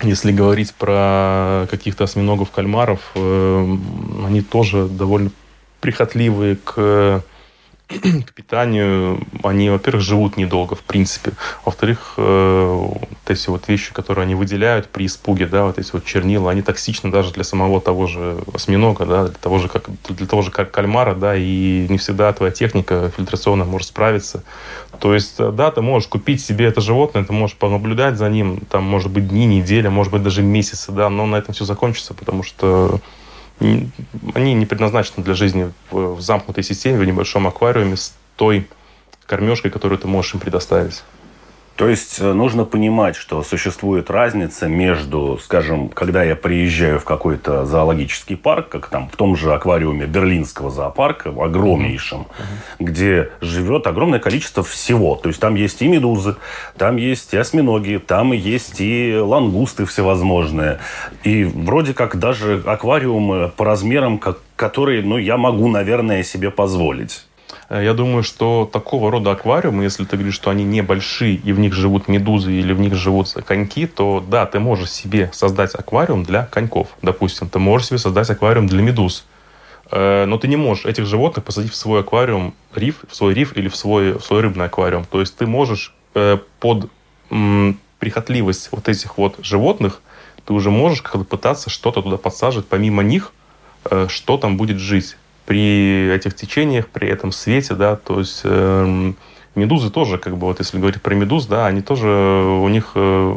Если 0.02 0.32
говорить 0.32 0.74
про 0.76 1.68
каких-то 1.72 2.04
осьминогов, 2.04 2.52
кальмаров, 2.52 3.00
они 3.16 4.42
тоже 4.42 4.88
довольно 4.88 5.32
прихотливые 5.80 6.58
к 6.58 7.24
к 7.88 8.34
питанию, 8.34 9.20
они, 9.44 9.70
во-первых, 9.70 10.04
живут 10.04 10.38
недолго, 10.38 10.76
в 10.76 10.82
принципе. 10.82 11.34
Во-вторых, 11.64 12.16
э, 12.18 12.74
вот 12.74 13.10
эти 13.28 13.50
вот 13.50 13.68
вещи, 13.68 13.94
которые 13.94 14.24
они 14.24 14.36
выделяют 14.36 14.88
при 14.90 15.06
испуге, 15.06 15.46
да, 15.46 15.66
вот 15.66 15.78
эти 15.78 15.92
вот 15.94 16.04
чернила, 16.04 16.52
они 16.52 16.62
токсичны 16.62 17.12
даже 17.12 17.32
для 17.32 17.44
самого 17.44 17.80
того 17.80 18.08
же 18.08 18.38
осьминога, 18.54 19.06
да, 19.06 19.24
для 19.26 19.36
того 19.36 19.60
же, 19.60 19.68
как, 19.68 19.90
для 20.10 20.26
того 20.26 20.42
же 20.42 20.52
кальмара, 20.52 21.14
да, 21.14 21.36
и 21.36 21.86
не 21.88 21.98
всегда 21.98 22.34
твоя 22.34 22.52
техника 22.52 23.12
фильтрационная 23.16 23.66
может 23.66 23.88
справиться. 23.90 24.44
То 25.00 25.14
есть, 25.14 25.36
э, 25.38 25.52
да, 25.52 25.70
ты 25.70 25.82
можешь 25.82 26.10
купить 26.10 26.44
себе 26.44 26.66
это 26.66 26.82
животное, 26.82 27.24
ты 27.24 27.34
можешь 27.34 27.56
понаблюдать 27.56 28.18
за 28.18 28.30
ним, 28.30 28.62
там, 28.70 28.84
может 28.84 29.12
быть, 29.12 29.28
дни, 29.28 29.46
недели, 29.46 29.90
может 29.90 30.12
быть, 30.12 30.24
даже 30.24 30.42
месяцы, 30.42 30.92
да, 30.92 31.10
но 31.10 31.26
на 31.26 31.36
этом 31.36 31.54
все 31.54 31.66
закончится, 31.66 32.14
потому 32.16 32.42
что 32.42 33.00
они 33.60 34.54
не 34.54 34.66
предназначены 34.66 35.24
для 35.24 35.34
жизни 35.34 35.72
в, 35.92 36.20
замкнутой 36.20 36.64
системе, 36.64 37.00
в 37.00 37.06
небольшом 37.06 37.48
аквариуме 37.48 37.96
с 37.96 38.14
той 38.36 38.68
кормежкой, 39.26 39.72
которую 39.72 39.98
ты 39.98 40.08
можешь 40.08 40.34
им 40.34 40.40
предоставить. 40.40 41.04
То 41.76 41.90
есть 41.90 42.20
э, 42.22 42.34
нужно 42.34 42.64
понимать, 42.64 43.18
что 43.18 43.44
существует 43.44 44.10
разница 44.10 44.68
между, 44.68 45.38
скажем, 45.44 45.90
когда 45.90 46.24
я 46.24 46.36
приезжаю 46.38 47.00
в 47.00 47.04
какой-то 47.04 47.66
зоологический 47.66 48.38
парк, 48.38 48.70
как 48.70 48.88
там 48.88 49.10
в 49.10 49.18
том 49.18 49.36
же 49.36 49.54
аквариуме 49.54 50.06
Берлинского 50.06 50.72
зоопарка, 50.72 51.32
в 51.32 51.42
огромнейшем, 51.42 52.22
mm-hmm. 52.22 52.76
где 52.80 53.30
живет 53.42 53.88
огромное 53.88 54.20
количество 54.20 54.64
всего. 54.64 55.16
То 55.16 55.28
есть 55.28 55.42
там 55.42 55.56
есть 55.56 55.82
и 55.82 55.88
медузы, 55.90 56.38
там 56.78 56.96
есть 56.96 57.34
и 57.34 57.38
осьминоги, 57.38 57.98
там 58.06 58.32
есть 58.32 58.80
и 58.80 59.18
лангусты 59.18 59.86
всевозможные. 59.86 60.80
И 61.26 61.44
вроде 61.44 61.94
как 61.94 62.18
даже 62.18 62.64
аквариумы 62.66 63.50
по 63.50 63.66
размерам, 63.66 64.18
как, 64.18 64.40
которые 64.56 65.02
ну, 65.02 65.18
я 65.18 65.36
могу, 65.36 65.68
наверное, 65.68 66.24
себе 66.24 66.52
позволить. 66.52 67.26
Э, 67.70 67.84
я 67.84 67.94
думаю, 67.94 68.24
что 68.24 68.70
такого 68.72 69.12
рода 69.12 69.32
аквариумы, 69.32 69.84
если 69.84 70.06
ты 70.06 70.16
говоришь, 70.16 70.36
что 70.36 70.50
они 70.50 70.64
небольшие 70.64 71.36
и 71.36 71.54
в 71.54 71.60
них 71.60 71.74
живут 71.74 72.08
медузы 72.08 72.54
или 72.54 72.74
в 72.74 72.80
них 72.80 72.96
живут 72.96 73.32
коньки, 73.46 73.88
то 73.88 74.24
да, 74.28 74.46
ты 74.46 74.60
можешь 74.60 74.92
себе 74.92 75.30
создать 75.34 75.76
аквариум 75.76 76.24
для 76.24 76.46
коньков, 76.46 76.90
допустим. 77.02 77.50
Ты 77.50 77.60
можешь 77.60 77.88
себе 77.88 78.00
создать 78.00 78.30
аквариум 78.30 78.68
для 78.68 78.82
медуз. 78.82 79.26
Э, 79.92 80.26
но 80.26 80.38
ты 80.38 80.48
не 80.48 80.58
можешь 80.58 80.86
этих 80.86 81.06
животных 81.06 81.46
посадить 81.46 81.72
в 81.72 81.76
свой 81.76 82.02
аквариум 82.02 82.54
риф, 82.74 83.04
в 83.08 83.16
свой 83.16 83.34
риф 83.34 83.56
или 83.58 83.68
в 83.68 83.76
свой, 83.76 84.14
в 84.14 84.22
свой 84.22 84.42
рыбный 84.42 84.66
аквариум. 84.66 85.06
То 85.06 85.20
есть 85.20 85.36
ты 85.38 85.46
можешь 85.46 85.94
э, 86.14 86.38
под 86.60 86.90
прихотливость 88.00 88.70
вот 88.72 88.88
этих 88.88 89.18
вот 89.18 89.38
животных, 89.42 90.02
ты 90.46 90.54
уже 90.54 90.70
можешь 90.70 91.02
как-то 91.02 91.24
пытаться 91.24 91.72
что-то 91.72 92.04
туда 92.04 92.18
подсаживать, 92.18 92.68
помимо 92.68 93.02
них, 93.02 93.34
что 94.08 94.38
там 94.38 94.58
будет 94.58 94.78
жить 94.78 95.18
при 95.46 96.12
этих 96.12 96.36
течениях, 96.36 96.88
при 96.88 97.08
этом 97.08 97.32
свете, 97.32 97.76
да, 97.76 97.96
то 97.96 98.20
есть 98.20 98.42
э, 98.44 99.14
медузы 99.56 99.90
тоже, 99.90 100.18
как 100.18 100.38
бы, 100.38 100.48
вот 100.48 100.60
если 100.60 100.78
говорить 100.78 101.02
про 101.02 101.14
медуз, 101.14 101.46
да, 101.46 101.68
они 101.68 101.82
тоже, 101.82 102.08
у 102.08 102.68
них 102.68 102.92
э, 102.96 103.36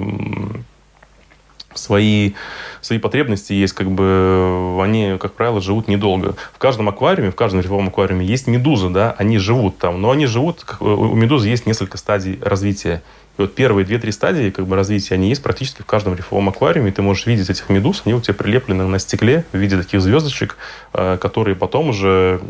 свои, 1.75 2.33
свои 2.81 2.99
потребности 2.99 3.53
есть, 3.53 3.75
как 3.75 3.91
бы, 3.91 4.79
они, 4.83 5.17
как 5.19 5.35
правило, 5.35 5.61
живут 5.61 5.89
недолго. 5.89 6.35
В 6.53 6.59
каждом 6.59 6.89
аквариуме, 6.89 7.31
в 7.31 7.37
каждом 7.37 7.61
рифовом 7.61 7.89
аквариуме 7.89 8.27
есть 8.27 8.47
медузы, 8.47 8.91
да, 8.91 9.15
они 9.19 9.39
живут 9.39 9.79
там, 9.79 10.01
но 10.01 10.11
они 10.11 10.27
живут, 10.27 10.65
у 10.81 11.15
медузы 11.15 11.49
есть 11.49 11.67
несколько 11.67 11.99
стадий 11.99 12.39
развития. 12.43 13.03
И 13.39 13.43
вот 13.43 13.55
первые 13.55 13.87
две-три 13.87 14.11
стадии 14.11 14.51
как 14.51 14.67
бы, 14.67 14.75
развития, 14.75 15.15
они 15.15 15.29
есть 15.29 15.43
практически 15.43 15.83
в 15.83 15.87
каждом 15.87 16.15
рифовом 16.15 16.49
аквариуме. 16.49 16.91
И 16.91 16.93
ты 16.93 17.03
можешь 17.03 17.27
видеть 17.27 17.49
этих 17.49 17.69
медуз, 17.69 18.03
они 18.05 18.15
у 18.15 18.21
тебя 18.21 18.35
прилеплены 18.35 18.85
на 18.85 18.99
стекле 18.99 19.45
в 19.53 19.57
виде 19.57 19.77
таких 19.77 20.01
звездочек, 20.01 20.57
э, 20.93 21.19
которые 21.21 21.55
потом 21.55 21.91
уже 21.91 22.41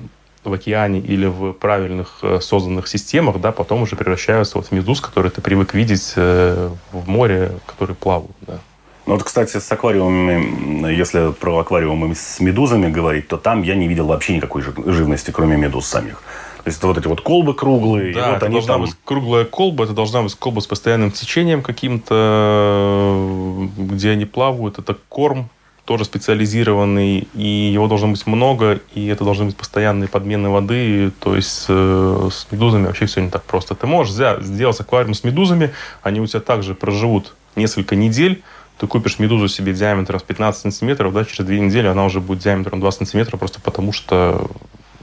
в 0.45 0.53
океане 0.53 1.01
или 1.01 1.27
в 1.27 1.53
правильных 1.53 2.21
э, 2.23 2.41
созданных 2.41 2.89
системах, 2.89 3.39
да, 3.41 3.53
потом 3.53 3.83
уже 3.83 3.97
превращаются 3.97 4.57
вот 4.57 4.69
в 4.69 4.73
медуз, 4.73 5.01
которые 5.01 5.31
ты 5.31 5.43
привык 5.43 5.75
видеть 5.75 6.15
э, 6.17 6.71
в 6.93 7.09
море, 7.09 7.53
которые 7.67 7.95
плавают. 7.95 8.35
Да. 8.47 8.59
Ну 9.05 9.15
вот, 9.15 9.23
кстати, 9.23 9.59
с 9.59 9.73
аквариумами, 9.73 10.93
если 10.93 11.33
про 11.33 11.59
аквариумы 11.59 12.15
с 12.15 12.41
медузами 12.41 12.91
говорить, 12.91 13.29
то 13.29 13.37
там 13.37 13.63
я 13.63 13.75
не 13.75 13.89
видел 13.89 14.07
вообще 14.07 14.37
никакой 14.37 14.63
живности, 14.63 15.31
кроме 15.31 15.57
медуз 15.57 15.87
самих. 15.87 16.23
То 16.65 16.67
есть 16.67 16.79
это 16.79 16.89
вот 16.89 16.99
эти 16.99 17.07
вот 17.07 17.21
колбы 17.21 17.55
круглые. 17.55 18.15
Да, 18.15 18.29
вот 18.29 18.37
это 18.37 18.47
они 18.47 18.55
должна 18.55 18.75
там... 18.75 18.83
быть 18.83 18.95
круглая 19.05 19.45
колба, 19.45 19.85
это 19.85 19.93
должна 19.93 20.23
быть 20.23 20.35
колба 20.35 20.61
с 20.61 20.67
постоянным 20.67 21.11
течением 21.11 21.63
каким-то, 21.63 23.69
где 23.77 24.11
они 24.11 24.25
плавают. 24.25 24.79
Это 24.79 24.97
корм 25.09 25.51
тоже 25.89 26.05
специализированный, 26.05 27.27
и 27.35 27.71
его 27.73 27.89
должно 27.89 28.09
быть 28.09 28.27
много, 28.27 28.79
и 28.95 29.07
это 29.07 29.25
должны 29.25 29.47
быть 29.47 29.57
постоянные 29.57 30.07
подмены 30.07 30.51
воды, 30.51 31.11
то 31.19 31.35
есть 31.35 31.65
э, 31.67 32.29
с 32.31 32.47
медузами 32.51 32.85
вообще 32.85 33.07
все 33.07 33.23
не 33.23 33.31
так 33.31 33.43
просто. 33.45 33.75
Ты 33.75 33.87
можешь 33.87 34.13
взять, 34.13 34.43
сделать 34.43 34.79
аквариум 34.79 35.15
с 35.15 35.25
медузами, 35.25 35.73
они 36.03 36.21
у 36.21 36.27
тебя 36.27 36.41
также 36.41 36.75
проживут 36.75 37.35
несколько 37.57 37.97
недель, 37.97 38.43
ты 38.79 38.87
купишь 38.87 39.19
медузу 39.19 39.49
себе 39.49 39.73
диаметром 39.73 40.21
15 40.21 40.61
сантиметров, 40.61 41.15
да, 41.15 41.25
через 41.25 41.47
две 41.47 41.59
недели 41.59 41.87
она 41.87 42.05
уже 42.05 42.21
будет 42.21 42.41
диаметром 42.41 42.81
2 42.81 42.93
сантиметра, 42.93 43.39
просто 43.39 43.59
потому 43.63 43.95
что 43.95 44.47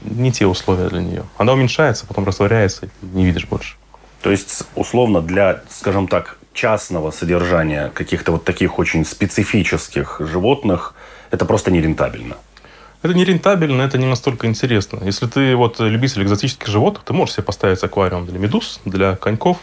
не 0.06 0.32
те 0.32 0.46
условия 0.46 0.88
для 0.88 1.00
нее. 1.00 1.24
Она 1.36 1.52
уменьшается, 1.52 2.06
потом 2.06 2.24
растворяется, 2.24 2.86
и 2.86 2.88
не 3.02 3.26
видишь 3.26 3.46
больше. 3.46 3.76
То 4.22 4.30
есть, 4.30 4.64
условно, 4.74 5.20
для, 5.20 5.62
скажем 5.68 6.08
так, 6.08 6.38
частного 6.52 7.10
содержания 7.10 7.90
каких-то 7.94 8.32
вот 8.32 8.44
таких 8.44 8.78
очень 8.78 9.04
специфических 9.04 10.20
животных 10.20 10.94
это 11.30 11.44
просто 11.44 11.70
нерентабельно. 11.70 12.36
Это 13.02 13.14
не 13.14 13.24
рентабельно, 13.24 13.82
это 13.82 13.98
не 13.98 14.06
настолько 14.06 14.46
интересно. 14.46 15.00
Если 15.04 15.26
ты 15.26 15.54
вот 15.54 15.78
любитель 15.80 16.22
экзотических 16.22 16.66
животных, 16.66 17.04
ты 17.04 17.12
можешь 17.12 17.34
себе 17.34 17.44
поставить 17.44 17.82
аквариум 17.84 18.26
для 18.26 18.38
медуз, 18.38 18.80
для 18.84 19.16
коньков, 19.16 19.58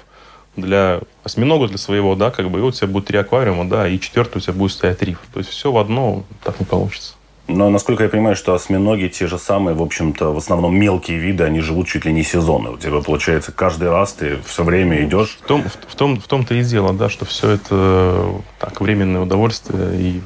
для 0.56 1.02
осьминога, 1.24 1.68
для 1.68 1.78
своего, 1.78 2.16
да, 2.16 2.30
как 2.30 2.50
бы, 2.50 2.60
и 2.60 2.62
вот 2.62 2.76
у 2.76 2.78
тебя 2.78 2.88
будет 2.88 3.08
три 3.08 3.18
аквариума, 3.18 3.68
да, 3.68 3.88
и 3.88 4.00
четвертый 4.00 4.38
у 4.38 4.40
тебя 4.40 4.54
будет 4.54 4.72
стоять 4.72 5.02
риф. 5.02 5.20
То 5.34 5.40
есть 5.40 5.50
все 5.50 5.72
в 5.72 5.78
одно 5.78 6.24
так 6.44 6.60
не 6.60 6.66
получится. 6.66 7.16
Но, 7.48 7.70
насколько 7.70 8.04
я 8.04 8.10
понимаю, 8.10 8.38
что 8.38 8.54
осьминоги 8.54 9.10
те 9.10 9.28
же 9.28 9.38
самые, 9.38 9.76
в 9.76 9.82
общем-то, 9.82 10.34
в 10.34 10.38
основном 10.38 10.76
мелкие 10.76 11.18
виды, 11.18 11.44
они 11.44 11.60
живут 11.60 11.88
чуть 11.88 12.06
ли 12.06 12.14
не 12.14 12.24
сезонно. 12.24 12.72
У 12.72 12.78
тебя, 12.78 13.02
получается, 13.02 13.52
каждый 13.52 13.90
раз 13.90 14.14
ты 14.14 14.38
все 14.46 14.64
время 14.64 15.04
идешь... 15.04 15.38
В 15.44 15.48
том, 15.48 15.64
в, 15.64 15.96
том, 15.96 16.20
в 16.20 16.28
том-то 16.28 16.56
и 16.56 16.64
дело, 16.64 16.94
да, 16.94 17.10
что 17.10 17.26
все 17.26 17.52
это 17.52 18.42
так, 18.60 18.80
временное 18.80 19.22
удовольствие 19.22 20.00
и 20.00 20.22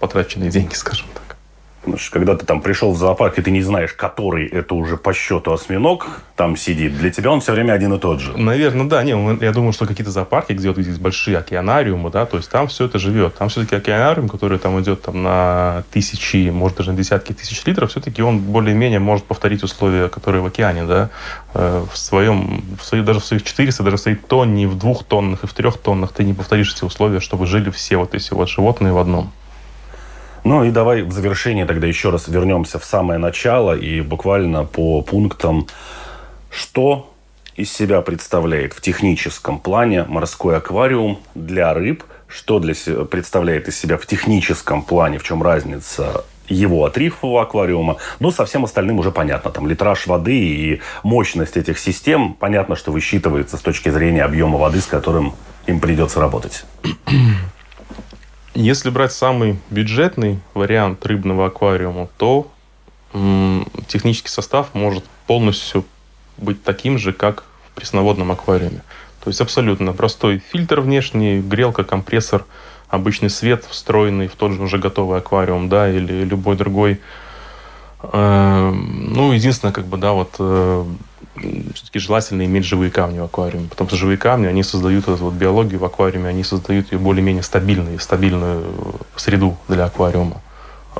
потраченные 0.00 0.50
деньги, 0.50 0.74
скажем 0.74 1.06
так. 1.14 1.29
Когда 2.10 2.36
ты 2.36 2.44
там 2.44 2.60
пришел 2.60 2.92
в 2.92 2.98
зоопарк, 2.98 3.38
и 3.38 3.42
ты 3.42 3.50
не 3.50 3.62
знаешь, 3.62 3.94
который 3.94 4.46
это 4.46 4.74
уже 4.74 4.98
по 4.98 5.14
счету 5.14 5.52
осьминог 5.52 6.20
там 6.36 6.56
сидит, 6.56 6.96
для 6.98 7.10
тебя 7.10 7.30
он 7.30 7.40
все 7.40 7.52
время 7.52 7.72
один 7.72 7.94
и 7.94 7.98
тот 7.98 8.20
же. 8.20 8.36
Наверное, 8.36 8.86
да. 8.86 9.02
Не, 9.02 9.12
я 9.42 9.52
думаю, 9.52 9.72
что 9.72 9.86
какие-то 9.86 10.10
зоопарки, 10.10 10.52
где 10.52 10.68
вот 10.68 10.76
есть 10.76 11.00
большие 11.00 11.38
океанариумы, 11.38 12.10
да, 12.10 12.26
то 12.26 12.36
есть 12.36 12.50
там 12.50 12.68
все 12.68 12.84
это 12.84 12.98
живет. 12.98 13.34
Там 13.36 13.48
все-таки 13.48 13.76
океанариум, 13.76 14.28
который 14.28 14.58
там 14.58 14.78
идет 14.80 15.02
там, 15.02 15.22
на 15.22 15.84
тысячи, 15.90 16.50
может 16.50 16.76
даже 16.76 16.92
на 16.92 16.98
десятки 16.98 17.32
тысяч 17.32 17.64
литров, 17.64 17.90
все-таки 17.90 18.22
он 18.22 18.40
более-менее 18.40 18.98
может 18.98 19.24
повторить 19.24 19.62
условия, 19.62 20.08
которые 20.08 20.42
в 20.42 20.46
океане, 20.46 20.84
да, 20.84 21.10
э, 21.54 21.84
в 21.90 21.96
своем, 21.96 22.62
в 22.78 22.84
своих, 22.84 23.06
даже 23.06 23.20
в 23.20 23.24
своих 23.24 23.42
400, 23.42 23.82
даже 23.82 23.96
в 23.96 24.00
своей 24.00 24.18
тонне, 24.18 24.68
в 24.68 24.78
двух 24.78 25.04
тоннах 25.04 25.44
и 25.44 25.46
в 25.46 25.54
трех 25.54 25.78
тоннах 25.78 26.12
ты 26.12 26.24
не 26.24 26.34
повторишь 26.34 26.74
эти 26.74 26.84
условия, 26.84 27.20
чтобы 27.20 27.46
жили 27.46 27.70
все 27.70 27.96
вот 27.96 28.14
эти 28.14 28.34
вот 28.34 28.50
животные 28.50 28.92
в 28.92 28.98
одном. 28.98 29.32
Ну 30.44 30.64
и 30.64 30.70
давай 30.70 31.02
в 31.02 31.12
завершение 31.12 31.66
тогда 31.66 31.86
еще 31.86 32.10
раз 32.10 32.28
вернемся 32.28 32.78
в 32.78 32.84
самое 32.84 33.18
начало 33.18 33.76
и 33.76 34.00
буквально 34.00 34.64
по 34.64 35.02
пунктам, 35.02 35.66
что 36.50 37.12
из 37.56 37.72
себя 37.72 38.00
представляет 38.00 38.72
в 38.72 38.80
техническом 38.80 39.58
плане 39.58 40.04
морской 40.04 40.56
аквариум 40.56 41.18
для 41.34 41.74
рыб, 41.74 42.04
что 42.26 42.58
для 42.58 42.74
себя 42.74 43.04
представляет 43.04 43.68
из 43.68 43.78
себя 43.78 43.98
в 43.98 44.06
техническом 44.06 44.82
плане, 44.82 45.18
в 45.18 45.24
чем 45.24 45.42
разница 45.42 46.24
его 46.48 46.84
от 46.84 46.98
рифового 46.98 47.42
аквариума. 47.42 47.98
Ну, 48.18 48.30
со 48.30 48.44
всем 48.44 48.64
остальным 48.64 48.98
уже 48.98 49.10
понятно. 49.10 49.50
Там 49.50 49.68
литраж 49.68 50.06
воды 50.06 50.36
и 50.36 50.80
мощность 51.02 51.56
этих 51.56 51.78
систем, 51.78 52.34
понятно, 52.34 52.76
что 52.76 52.92
высчитывается 52.92 53.56
с 53.56 53.60
точки 53.60 53.88
зрения 53.90 54.24
объема 54.24 54.58
воды, 54.58 54.80
с 54.80 54.86
которым 54.86 55.34
им 55.66 55.80
придется 55.80 56.20
работать. 56.20 56.64
Если 58.54 58.90
брать 58.90 59.12
самый 59.12 59.58
бюджетный 59.70 60.40
вариант 60.54 61.04
рыбного 61.06 61.46
аквариума, 61.46 62.08
то 62.16 62.50
технический 63.86 64.28
состав 64.28 64.74
может 64.74 65.04
полностью 65.26 65.84
быть 66.36 66.62
таким 66.62 66.98
же, 66.98 67.12
как 67.12 67.44
в 67.68 67.74
пресноводном 67.74 68.32
аквариуме. 68.32 68.82
То 69.22 69.28
есть 69.28 69.40
абсолютно 69.40 69.92
простой 69.92 70.38
фильтр 70.38 70.80
внешний, 70.80 71.40
грелка, 71.40 71.84
компрессор, 71.84 72.44
обычный 72.88 73.30
свет, 73.30 73.64
встроенный 73.68 74.28
в 74.28 74.34
тот 74.34 74.52
же 74.52 74.62
уже 74.62 74.78
готовый 74.78 75.18
аквариум, 75.18 75.68
да, 75.68 75.90
или 75.90 76.24
любой 76.24 76.56
другой. 76.56 77.00
Э, 78.02 78.70
ну, 78.72 79.32
единственное, 79.32 79.72
как 79.72 79.86
бы, 79.86 79.98
да, 79.98 80.12
вот 80.12 80.36
э, 80.38 80.84
все-таки 81.36 81.98
желательно 81.98 82.44
иметь 82.44 82.64
живые 82.64 82.90
камни 82.90 83.18
в 83.18 83.24
аквариуме, 83.24 83.68
потому 83.68 83.88
что 83.88 83.96
живые 83.96 84.18
камни, 84.18 84.46
они 84.46 84.62
создают 84.62 85.08
эту 85.08 85.24
вот 85.24 85.34
биологию 85.34 85.78
в 85.78 85.84
аквариуме, 85.84 86.28
они 86.28 86.44
создают 86.44 86.92
ее 86.92 86.98
более-менее 86.98 87.42
стабильную, 87.42 87.98
стабильную 87.98 88.64
среду 89.16 89.56
для 89.68 89.84
аквариума. 89.84 90.42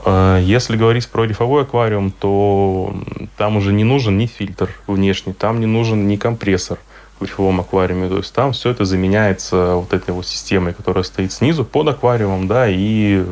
А 0.05 0.39
если 0.39 0.77
говорить 0.77 1.09
про 1.09 1.25
рифовой 1.25 1.63
аквариум, 1.63 2.13
то 2.13 2.95
там 3.37 3.57
уже 3.57 3.73
не 3.73 3.85
нужен 3.85 4.19
ни 4.19 4.27
фильтр 4.27 4.71
внешний, 4.87 5.33
там 5.33 5.61
не 5.61 5.67
нужен 5.67 6.07
ни 6.07 6.17
компрессор 6.17 6.79
в 7.19 7.25
рифовом 7.25 7.61
аквариуме. 7.61 8.09
То 8.09 8.19
есть 8.19 8.33
там 8.33 8.53
все 8.53 8.71
это 8.71 8.85
заменяется 8.85 9.75
вот 9.75 9.93
этой 9.93 10.15
вот 10.15 10.27
системой, 10.27 10.75
которая 10.75 11.05
стоит 11.05 11.33
снизу 11.33 11.65
под 11.65 11.89
аквариумом, 11.89 12.47
да, 12.47 12.67
и 12.69 13.25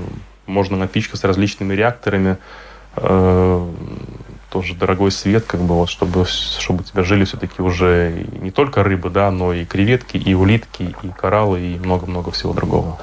можно 0.47 0.77
напичкать 0.77 1.21
с 1.21 1.25
различными 1.25 1.75
реакторами, 1.75 2.39
э, 2.97 3.69
тоже 4.51 4.75
дорогой 4.75 5.11
свет, 5.11 5.45
как 5.47 5.61
бы 5.61 5.75
вот, 5.75 5.89
чтобы, 5.89 6.25
чтобы 6.27 6.81
у 6.81 6.85
тебя 6.85 7.03
жили 7.03 7.25
все-таки 7.25 7.63
уже 7.63 8.27
не 8.41 8.51
только 8.51 8.83
рыбы, 8.83 9.11
да, 9.11 9.31
но 9.31 9.53
и 9.53 9.65
креветки, 9.65 10.17
и 10.17 10.35
улитки, 10.35 10.95
и 11.03 11.09
кораллы, 11.09 11.61
и 11.61 11.79
много-много 11.79 12.31
всего 12.31 12.53
другого. 12.53 12.99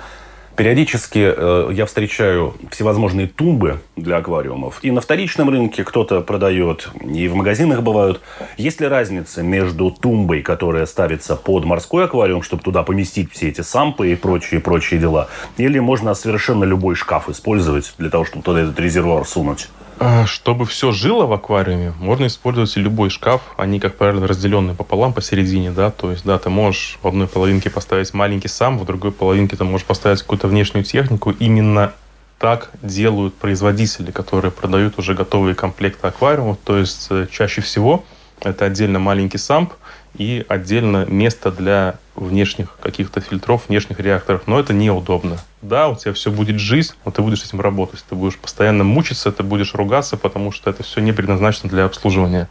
Периодически 0.55 1.33
э, 1.35 1.69
я 1.73 1.85
встречаю 1.85 2.55
всевозможные 2.71 3.27
тумбы 3.27 3.81
для 3.97 4.17
аквариумов. 4.17 4.79
И 4.83 4.91
на 4.91 5.01
вторичном 5.01 5.49
рынке 5.49 5.83
кто-то 5.83 6.21
продает, 6.21 6.89
и 7.01 7.27
в 7.27 7.35
магазинах 7.35 7.83
бывают. 7.83 8.21
Есть 8.55 8.79
ли 8.79 8.87
разница 8.87 9.43
между 9.43 9.91
тумбой, 9.91 10.41
которая 10.41 10.85
ставится 10.85 11.35
под 11.35 11.65
морской 11.65 12.05
аквариум, 12.05 12.41
чтобы 12.41 12.63
туда 12.63 12.83
поместить 12.83 13.33
все 13.33 13.49
эти 13.49 13.61
сампы 13.61 14.13
и 14.13 14.15
прочие-прочие 14.15 14.97
дела, 14.97 15.27
или 15.57 15.79
можно 15.79 16.13
совершенно 16.13 16.63
любой 16.63 16.95
шкаф 16.95 17.27
использовать 17.27 17.93
для 17.97 18.09
того, 18.09 18.23
чтобы 18.23 18.43
туда 18.43 18.61
этот 18.61 18.79
резервуар 18.79 19.27
сунуть? 19.27 19.67
А, 19.97 20.25
чтобы 20.25 20.65
все 20.65 20.91
жило 20.91 21.25
в 21.25 21.33
аквариуме, 21.33 21.93
можно 21.99 22.27
использовать 22.27 22.75
любой 22.75 23.09
шкаф. 23.09 23.41
Они, 23.57 23.79
как 23.79 23.95
правило, 23.95 24.27
разделены 24.27 24.75
пополам 24.75 25.13
посередине, 25.13 25.71
да. 25.71 25.89
То 25.91 26.11
есть, 26.11 26.25
да, 26.25 26.37
ты 26.37 26.49
можешь 26.49 26.99
в 27.01 27.07
одной 27.07 27.27
половинке 27.27 27.69
поставить 27.69 28.13
маленький 28.13 28.49
сам, 28.49 28.77
в 28.77 28.85
другой 28.85 29.11
половинке 29.11 29.55
ты 29.55 29.63
можешь 29.63 29.87
поставить 29.87 30.21
какую-то 30.21 30.47
внешнюю 30.47 30.83
технику. 30.83 31.31
Именно 31.31 31.93
так 32.39 32.71
делают 32.81 33.35
производители, 33.35 34.11
которые 34.11 34.51
продают 34.51 34.99
уже 34.99 35.13
готовые 35.13 35.55
комплекты 35.55 36.07
аквариумов. 36.07 36.57
То 36.63 36.77
есть, 36.77 37.07
э, 37.09 37.27
чаще 37.31 37.61
всего 37.61 38.03
это 38.41 38.65
отдельно 38.65 38.99
маленький 38.99 39.37
самп 39.37 39.73
и 40.17 40.45
отдельно 40.47 41.05
место 41.05 41.51
для 41.51 41.95
внешних 42.15 42.77
каких-то 42.79 43.21
фильтров, 43.21 43.67
внешних 43.67 43.99
реакторов. 43.99 44.43
Но 44.47 44.59
это 44.59 44.73
неудобно. 44.73 45.37
Да, 45.61 45.89
у 45.89 45.95
тебя 45.95 46.13
все 46.13 46.31
будет 46.31 46.59
жизнь, 46.59 46.93
но 47.03 47.11
ты 47.11 47.21
будешь 47.21 47.41
с 47.41 47.45
этим 47.45 47.61
работать. 47.61 48.03
Ты 48.07 48.15
будешь 48.15 48.37
постоянно 48.37 48.83
мучиться, 48.83 49.31
ты 49.31 49.43
будешь 49.43 49.73
ругаться, 49.73 50.17
потому 50.17 50.51
что 50.51 50.69
это 50.69 50.83
все 50.83 51.01
не 51.01 51.11
предназначено 51.11 51.69
для 51.69 51.85
обслуживания. 51.85 52.47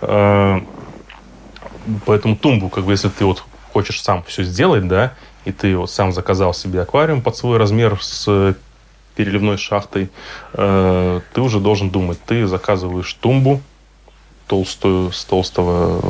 Э, 0.00 0.60
поэтому 2.06 2.36
тумбу, 2.36 2.68
как 2.68 2.84
бы, 2.84 2.92
если 2.92 3.08
ты 3.08 3.24
вот 3.24 3.42
хочешь 3.72 4.02
сам 4.02 4.22
все 4.24 4.44
сделать, 4.44 4.86
да, 4.86 5.14
и 5.44 5.52
ты 5.52 5.76
вот 5.76 5.90
сам 5.90 6.12
заказал 6.12 6.54
себе 6.54 6.82
аквариум 6.82 7.22
под 7.22 7.36
свой 7.36 7.58
размер 7.58 7.98
с 8.00 8.54
переливной 9.16 9.56
шахтой, 9.56 10.10
э, 10.54 11.20
ты 11.32 11.40
уже 11.40 11.58
должен 11.58 11.90
думать. 11.90 12.18
Ты 12.24 12.46
заказываешь 12.46 13.12
тумбу 13.14 13.60
толстую, 14.46 15.12
с 15.12 15.24
толстого 15.24 16.00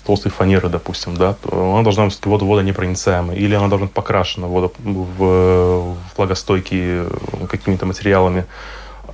с 0.00 0.02
толстой 0.02 0.32
фанеры, 0.32 0.70
допустим, 0.70 1.14
да, 1.14 1.34
то 1.34 1.74
она 1.74 1.82
должна 1.82 2.06
быть 2.06 2.18
водонепроницаемой, 2.24 3.36
или 3.36 3.54
она 3.54 3.68
должна 3.68 3.86
быть 3.86 3.94
покрашена 3.94 4.46
водо, 4.46 4.72
в, 4.78 5.16
в 5.18 5.96
влагостойкие 6.16 7.06
какими-то 7.50 7.84
материалами, 7.84 8.46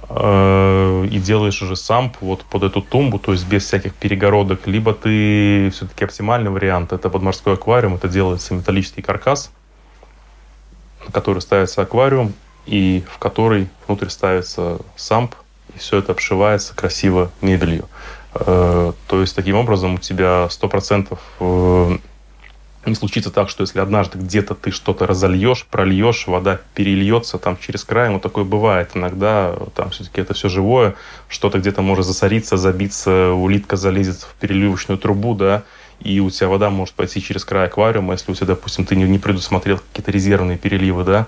э, 0.09 1.09
и 1.11 1.19
делаешь 1.19 1.61
уже 1.61 1.75
сам 1.75 2.13
вот 2.21 2.45
под 2.45 2.63
эту 2.63 2.83
тумбу, 2.83 3.19
то 3.19 3.33
есть 3.33 3.49
без 3.49 3.65
всяких 3.65 3.95
перегородок, 3.95 4.69
либо 4.69 4.95
ты 4.95 5.71
все-таки 5.71 6.05
оптимальный 6.05 6.51
вариант, 6.51 6.93
это 6.93 7.11
под 7.11 7.23
морской 7.23 7.55
аквариум, 7.55 7.97
это 7.97 8.09
делается 8.09 8.55
металлический 8.55 9.03
каркас, 9.03 9.51
на 11.05 11.11
который 11.11 11.43
ставится 11.43 11.83
аквариум, 11.83 12.33
и 12.65 13.03
в 13.11 13.19
который 13.19 13.69
внутрь 13.89 14.09
ставится 14.09 14.79
самп, 14.95 15.35
и 15.75 15.79
все 15.79 15.99
это 15.99 16.13
обшивается 16.13 16.77
красиво 16.77 17.33
мебелью. 17.41 17.89
Э, 18.41 18.93
то 19.09 19.21
есть, 19.21 19.35
таким 19.35 19.57
образом, 19.57 19.95
у 19.95 19.99
тебя 19.99 20.49
100% 20.51 21.19
э, 21.41 21.99
не 22.87 22.95
случится 22.95 23.31
так, 23.31 23.49
что 23.49 23.63
если 23.63 23.81
однажды 23.81 24.19
где-то 24.19 24.55
ты 24.55 24.71
что-то 24.71 25.07
разольешь, 25.07 25.67
прольешь, 25.67 26.27
вода 26.27 26.61
перельется 26.75 27.39
там 27.39 27.57
через 27.59 27.85
край, 27.85 28.11
ну 28.11 28.21
такое 28.21 28.45
бывает 28.45 28.91
иногда, 28.95 29.55
там 29.75 29.91
все-таки 29.91 30.21
это 30.21 30.35
все 30.35 30.49
живое, 30.49 30.95
что-то 31.29 31.59
где-то 31.59 31.83
может 31.83 32.07
засориться, 32.07 32.57
забиться, 32.57 33.33
улитка 33.33 33.77
залезет 33.77 34.19
в 34.19 34.35
переливочную 34.41 34.99
трубу, 34.99 35.35
да, 35.35 35.65
и 36.01 36.21
у 36.21 36.31
тебя 36.31 36.49
вода 36.49 36.71
может 36.71 36.95
пойти 36.95 37.21
через 37.21 37.45
край 37.45 37.67
аквариума, 37.67 38.13
если 38.13 38.31
у 38.31 38.35
тебя, 38.35 38.49
допустим, 38.49 38.85
ты 38.85 38.97
не 38.97 39.19
предусмотрел 39.19 39.79
какие-то 39.79 40.13
резервные 40.13 40.59
переливы, 40.59 41.05
да, 41.05 41.27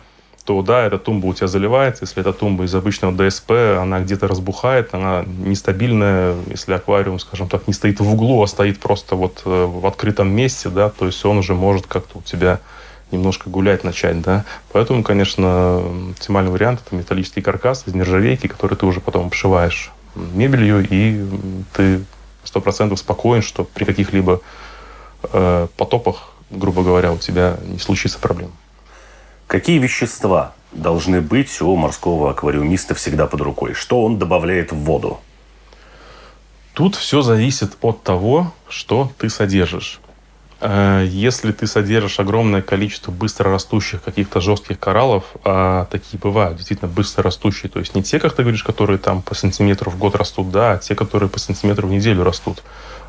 то 0.49 0.63
да, 0.63 0.87
эта 0.87 0.97
тумба 0.97 1.27
у 1.27 1.35
тебя 1.35 1.47
заливается. 1.47 2.05
Если 2.05 2.23
эта 2.23 2.33
тумба 2.33 2.65
из 2.65 2.75
обычного 2.75 3.13
ДСП, 3.13 3.51
она 3.79 4.01
где-то 4.01 4.27
разбухает, 4.27 4.95
она 4.95 5.23
нестабильная. 5.27 6.37
Если 6.47 6.73
аквариум, 6.73 7.19
скажем 7.19 7.51
так, 7.51 7.69
не 7.69 7.75
стоит 7.75 8.01
в 8.01 8.11
углу, 8.11 8.43
а 8.43 8.47
стоит 8.47 8.81
просто 8.81 9.15
вот 9.15 9.43
э, 9.45 9.67
в 9.67 9.87
открытом 9.87 10.31
месте, 10.31 10.71
да, 10.71 10.89
то 10.89 11.05
есть 11.05 11.23
он 11.27 11.37
уже 11.37 11.53
может 11.53 11.87
как-то 11.87 12.21
у 12.21 12.23
тебя 12.23 12.61
немножко 13.11 13.51
гулять 13.51 13.85
начать, 13.85 14.23
да. 14.23 14.47
Поэтому, 14.73 15.03
конечно, 15.03 15.83
оптимальный 16.13 16.51
вариант– 16.51 16.81
это 16.87 16.97
металлический 16.97 17.43
каркас 17.43 17.85
из 17.87 17.95
нержавейки, 17.95 18.47
который 18.47 18.79
ты 18.79 18.87
уже 18.87 19.03
потом 19.03 19.27
обшиваешь 19.27 19.91
мебелью, 20.15 20.87
и 20.89 21.27
ты 21.75 22.03
сто 22.43 22.63
процентов 22.63 23.01
спокоен, 23.01 23.43
что 23.43 23.65
при 23.65 23.85
каких-либо 23.85 24.41
э, 25.31 25.67
потопах, 25.77 26.33
грубо 26.49 26.83
говоря, 26.83 27.13
у 27.13 27.19
тебя 27.19 27.59
не 27.67 27.79
случится 27.79 28.19
проблем. 28.19 28.51
Какие 29.49 29.79
вещества 29.79 30.53
должны 30.73 31.23
быть 31.23 31.63
у 31.63 31.75
морского 31.75 32.33
аквариумиста 32.33 32.95
всегда 32.95 33.27
под 33.27 33.41
рукой? 33.41 33.73
Что 33.73 34.05
он 34.05 34.19
добавляет 34.19 34.73
в 34.73 34.77
воду? 34.77 35.21
Тут 36.75 36.95
все 36.95 37.23
зависит 37.23 37.73
от 37.81 38.03
того, 38.03 38.53
что 38.69 39.11
ты 39.17 39.31
содержишь. 39.31 40.01
Э, 40.61 41.05
если 41.09 41.53
ты 41.53 41.67
содержишь 41.67 42.19
огромное 42.19 42.63
количество 42.63 43.13
быстрорастущих 43.13 44.03
каких-то 44.03 44.41
жестких 44.41 44.79
кораллов, 44.79 45.25
а 45.45 45.87
такие 45.91 46.19
бывают, 46.19 46.57
действительно 46.57 46.91
быстрорастущие, 46.91 47.71
то 47.71 47.79
есть 47.79 47.95
не 47.95 48.03
те, 48.03 48.19
как 48.19 48.35
ты 48.35 48.43
говоришь, 48.43 48.65
которые 48.65 48.99
там 48.99 49.23
по 49.23 49.35
сантиметру 49.35 49.91
в 49.91 49.99
год 49.99 50.17
растут, 50.17 50.51
да, 50.51 50.73
а 50.73 50.79
те, 50.79 50.95
которые 50.95 51.29
по 51.29 51.39
сантиметру 51.39 51.87
в 51.87 51.91
неделю 51.91 52.25
растут. 52.25 52.63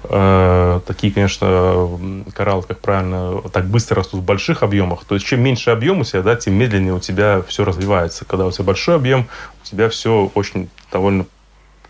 Э, 0.03 0.79
такие, 0.85 1.11
конечно, 1.11 1.89
кораллы, 2.33 2.63
как 2.63 2.79
правильно, 2.79 3.41
так 3.51 3.65
быстро 3.65 3.97
растут 3.97 4.21
в 4.21 4.23
больших 4.23 4.61
объемах. 4.61 5.03
То 5.05 5.15
есть 5.15 5.25
чем 5.25 5.41
меньше 5.41 5.71
объем 5.71 6.01
у 6.01 6.03
тебя, 6.03 6.21
да, 6.21 6.35
тем 6.35 6.53
медленнее 6.53 6.93
у 6.93 6.99
тебя 6.99 7.41
все 7.47 7.65
развивается. 7.65 8.25
Когда 8.25 8.45
у 8.45 8.51
тебя 8.51 8.65
большой 8.65 8.95
объем, 8.95 9.27
у 9.63 9.65
тебя 9.65 9.89
все 9.89 10.31
очень 10.35 10.69
довольно 10.91 11.25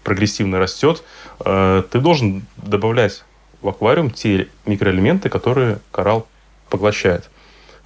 прогрессивно 0.03 0.57
растет. 0.57 1.03
Э, 1.41 1.83
ты 1.91 1.99
должен 1.99 2.45
добавлять 2.57 3.23
в 3.61 3.69
аквариум 3.69 4.09
те 4.09 4.47
микроэлементы, 4.65 5.29
которые 5.29 5.79
коралл 5.91 6.27
поглощает. 6.69 7.29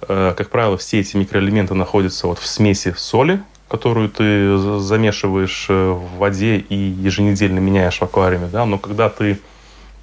Э, 0.08 0.34
как 0.36 0.50
правило, 0.50 0.76
все 0.76 1.00
эти 1.00 1.16
микроэлементы 1.16 1.74
находятся 1.74 2.26
вот 2.26 2.38
в 2.38 2.46
смеси 2.46 2.94
соли, 2.96 3.42
которую 3.68 4.08
ты 4.08 4.56
замешиваешь 4.78 5.66
э, 5.68 5.90
в 5.90 6.18
воде 6.18 6.58
и 6.58 6.74
еженедельно 6.74 7.58
меняешь 7.58 7.98
в 7.98 8.02
аквариуме. 8.02 8.48
Да? 8.52 8.66
Но 8.66 8.78
когда 8.78 9.08
ты 9.08 9.40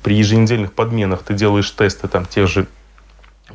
при 0.03 0.15
еженедельных 0.15 0.73
подменах 0.73 1.23
ты 1.23 1.33
делаешь 1.33 1.69
тесты 1.71 2.07
там, 2.07 2.25
тех 2.25 2.47
же 2.47 2.67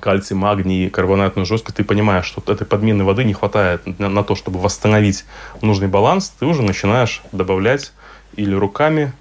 кальций, 0.01 0.37
магний, 0.37 0.91
карбонатную 0.91 1.47
жесткость, 1.47 1.79
ты 1.79 1.85
понимаешь, 1.85 2.27
что 2.27 2.43
этой 2.53 2.67
подмены 2.67 3.05
воды 3.05 3.25
не 3.25 3.33
хватает 3.33 3.99
на, 3.99 4.09
на 4.09 4.23
то, 4.23 4.35
чтобы 4.35 4.61
восстановить 4.61 5.25
нужный 5.63 5.89
баланс, 5.89 6.33
ты 6.39 6.47
уже 6.47 6.63
начинаешь 6.63 7.23
добавлять 7.33 7.93
или 8.37 8.55
руками, 8.55 9.13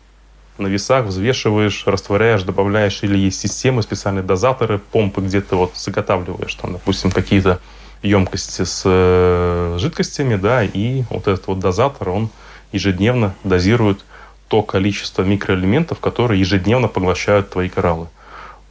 на 0.57 0.67
весах 0.67 1.05
взвешиваешь, 1.05 1.85
растворяешь, 1.85 2.43
добавляешь, 2.43 3.03
или 3.03 3.17
есть 3.17 3.39
системы, 3.39 3.83
специальные 3.83 4.23
дозаторы, 4.23 4.79
помпы, 4.79 5.21
где 5.21 5.41
ты 5.41 5.55
вот 5.55 5.73
заготавливаешь, 5.75 6.53
там, 6.55 6.73
допустим, 6.73 7.11
какие-то 7.11 7.59
емкости 8.01 8.63
с 8.63 8.83
э, 8.85 9.77
жидкостями, 9.79 10.35
да, 10.35 10.63
и 10.63 11.03
вот 11.09 11.27
этот 11.27 11.47
вот 11.47 11.59
дозатор, 11.59 12.09
он 12.09 12.29
ежедневно 12.71 13.35
дозирует 13.43 14.05
то 14.47 14.61
количество 14.61 15.23
микроэлементов, 15.23 15.99
которые 15.99 16.39
ежедневно 16.39 16.87
поглощают 16.87 17.49
твои 17.49 17.67
кораллы. 17.67 18.07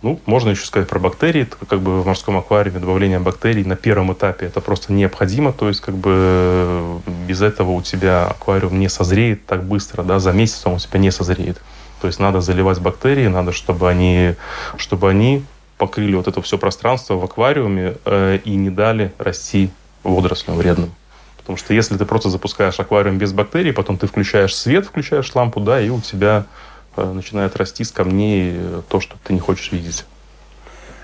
Ну, 0.04 0.20
можно 0.26 0.50
еще 0.50 0.66
сказать 0.66 0.86
про 0.86 0.98
бактерии. 0.98 1.48
Как 1.66 1.80
бы 1.80 2.02
в 2.02 2.06
морском 2.06 2.36
аквариуме 2.36 2.78
добавление 2.78 3.20
бактерий 3.20 3.64
на 3.64 3.74
первом 3.74 4.12
этапе 4.12 4.44
это 4.44 4.60
просто 4.60 4.92
необходимо. 4.92 5.50
То 5.50 5.68
есть, 5.68 5.80
как 5.80 5.96
бы 5.96 7.00
без 7.26 7.40
этого 7.40 7.70
у 7.70 7.80
тебя 7.80 8.26
аквариум 8.26 8.78
не 8.78 8.90
созреет 8.90 9.46
так 9.46 9.64
быстро, 9.64 10.02
да, 10.02 10.18
за 10.18 10.32
месяц 10.32 10.60
он 10.66 10.74
у 10.74 10.78
тебя 10.78 11.00
не 11.00 11.10
созреет. 11.10 11.58
То 12.02 12.06
есть 12.06 12.20
надо 12.20 12.42
заливать 12.42 12.80
бактерии, 12.80 13.28
надо, 13.28 13.52
чтобы 13.52 13.88
они, 13.88 14.34
чтобы 14.76 15.08
они 15.08 15.42
покрыли 15.78 16.16
вот 16.16 16.28
это 16.28 16.42
все 16.42 16.58
пространство 16.58 17.14
в 17.14 17.24
аквариуме 17.24 17.94
э, 18.04 18.40
и 18.44 18.56
не 18.56 18.68
дали 18.68 19.10
расти 19.16 19.70
водорослям 20.02 20.58
вредным. 20.58 20.92
Потому 21.38 21.56
что 21.56 21.72
если 21.72 21.96
ты 21.96 22.04
просто 22.04 22.28
запускаешь 22.28 22.78
аквариум 22.78 23.16
без 23.16 23.32
бактерий, 23.32 23.72
потом 23.72 23.96
ты 23.96 24.06
включаешь 24.06 24.54
свет, 24.54 24.84
включаешь 24.84 25.34
лампу, 25.34 25.60
да, 25.60 25.80
и 25.80 25.88
у 25.88 26.02
тебя 26.02 26.44
э, 26.44 26.64
начинает 26.96 27.56
расти 27.56 27.84
с 27.84 27.90
камней 27.90 28.54
э, 28.56 28.82
то, 28.88 29.00
что 29.00 29.16
ты 29.24 29.32
не 29.32 29.40
хочешь 29.40 29.72
видеть. 29.72 30.04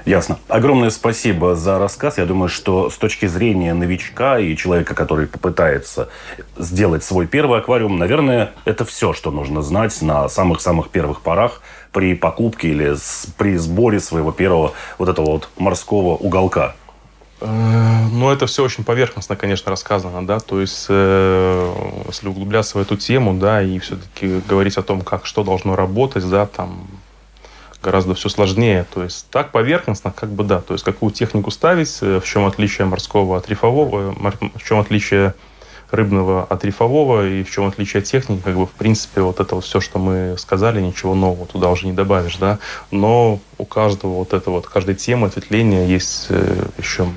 Ясно. 0.04 0.38
Огромное 0.48 0.90
спасибо 0.90 1.54
за 1.54 1.78
рассказ. 1.78 2.18
Я 2.18 2.24
думаю, 2.24 2.48
что 2.48 2.90
с 2.90 2.96
точки 2.96 3.26
зрения 3.26 3.74
новичка 3.74 4.38
и 4.38 4.56
человека, 4.56 4.94
который 4.94 5.26
попытается 5.26 6.08
сделать 6.56 7.04
свой 7.04 7.26
первый 7.26 7.58
аквариум, 7.58 7.98
наверное, 7.98 8.52
это 8.64 8.84
все, 8.84 9.12
что 9.12 9.30
нужно 9.30 9.62
знать 9.62 10.00
на 10.00 10.28
самых-самых 10.28 10.88
первых 10.88 11.20
порах 11.20 11.60
при 11.92 12.14
покупке 12.14 12.68
или 12.68 12.96
при 13.36 13.56
сборе 13.56 14.00
своего 14.00 14.32
первого 14.32 14.72
вот 14.98 15.08
этого 15.08 15.32
вот 15.32 15.50
морского 15.58 16.16
уголка. 16.16 16.74
Э, 17.40 18.06
ну, 18.12 18.30
это 18.30 18.46
все 18.46 18.62
очень 18.62 18.84
поверхностно, 18.84 19.36
конечно, 19.36 19.70
рассказано, 19.70 20.26
да, 20.26 20.40
то 20.40 20.60
есть, 20.60 20.86
э, 20.88 21.74
если 22.06 22.28
углубляться 22.28 22.78
в 22.78 22.80
эту 22.80 22.96
тему, 22.96 23.34
да, 23.34 23.62
и 23.62 23.78
все-таки 23.78 24.40
говорить 24.48 24.76
о 24.76 24.82
том, 24.82 25.02
как 25.02 25.26
что 25.26 25.42
должно 25.42 25.76
работать, 25.76 26.28
да, 26.28 26.46
там, 26.46 26.86
гораздо 27.82 28.14
все 28.14 28.28
сложнее. 28.28 28.86
То 28.92 29.02
есть 29.02 29.26
так 29.30 29.52
поверхностно, 29.52 30.12
как 30.12 30.30
бы 30.30 30.44
да. 30.44 30.60
То 30.60 30.74
есть 30.74 30.84
какую 30.84 31.12
технику 31.12 31.50
ставить, 31.50 31.98
э, 32.02 32.20
в 32.20 32.24
чем 32.24 32.44
отличие 32.44 32.86
морского 32.86 33.38
от 33.38 33.48
рифового, 33.48 34.14
в 34.54 34.62
чем 34.62 34.80
отличие 34.80 35.34
рыбного 35.92 36.44
от 36.44 36.64
рифового 36.64 37.28
и 37.28 37.42
в 37.42 37.50
чем 37.50 37.66
отличие 37.66 38.02
техники, 38.02 38.42
как 38.44 38.56
бы 38.56 38.66
в 38.66 38.70
принципе 38.70 39.22
вот 39.22 39.40
это 39.40 39.54
вот 39.54 39.64
все, 39.64 39.80
что 39.80 39.98
мы 39.98 40.36
сказали, 40.38 40.80
ничего 40.80 41.14
нового 41.14 41.46
туда 41.46 41.70
уже 41.70 41.86
не 41.86 41.92
добавишь, 41.92 42.36
да. 42.36 42.58
Но 42.90 43.40
у 43.58 43.64
каждого 43.64 44.14
вот 44.14 44.32
это 44.32 44.50
вот, 44.50 44.66
каждой 44.66 44.94
темы 44.94 45.26
ответвления 45.26 45.86
есть 45.86 46.26
э, 46.28 46.64
еще 46.78 47.08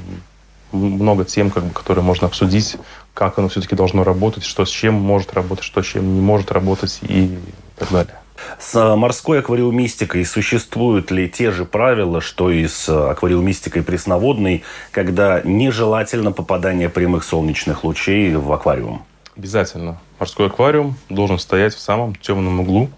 много 0.72 1.24
тем, 1.26 1.52
как 1.52 1.64
бы, 1.64 1.74
которые 1.74 2.04
можно 2.04 2.28
обсудить, 2.28 2.78
как 3.14 3.38
оно 3.38 3.48
все-таки 3.48 3.76
должно 3.76 4.04
работать, 4.04 4.44
что 4.44 4.66
с 4.66 4.70
чем 4.70 4.96
может 4.96 5.34
работать, 5.34 5.64
что 5.64 5.84
с 5.84 5.86
чем 5.86 6.16
не 6.16 6.22
может 6.22 6.52
работать 6.52 7.00
и 7.04 7.38
так 7.78 7.92
далее. 7.92 8.23
С 8.60 8.96
морской 8.96 9.40
аквариумистикой 9.40 10.26
существуют 10.26 11.12
ли 11.12 11.30
те 11.30 11.52
же 11.52 11.66
правила, 11.66 12.22
что 12.22 12.50
и 12.50 12.68
с 12.68 12.90
аквариумистикой 12.90 13.84
пресноводной, 13.84 14.64
когда 14.92 15.42
нежелательно 15.44 16.32
попадание 16.32 16.90
прямых 16.90 17.24
солнечных 17.24 17.84
лучей 17.84 18.36
в 18.36 18.52
аквариум? 18.52 19.04
Обязательно. 19.36 20.00
Морской 20.20 20.48
аквариум 20.48 20.96
должен 21.10 21.40
стоять 21.40 21.74
в 21.74 21.80
самом 21.80 22.16
темном 22.16 22.60
углу, 22.60 22.90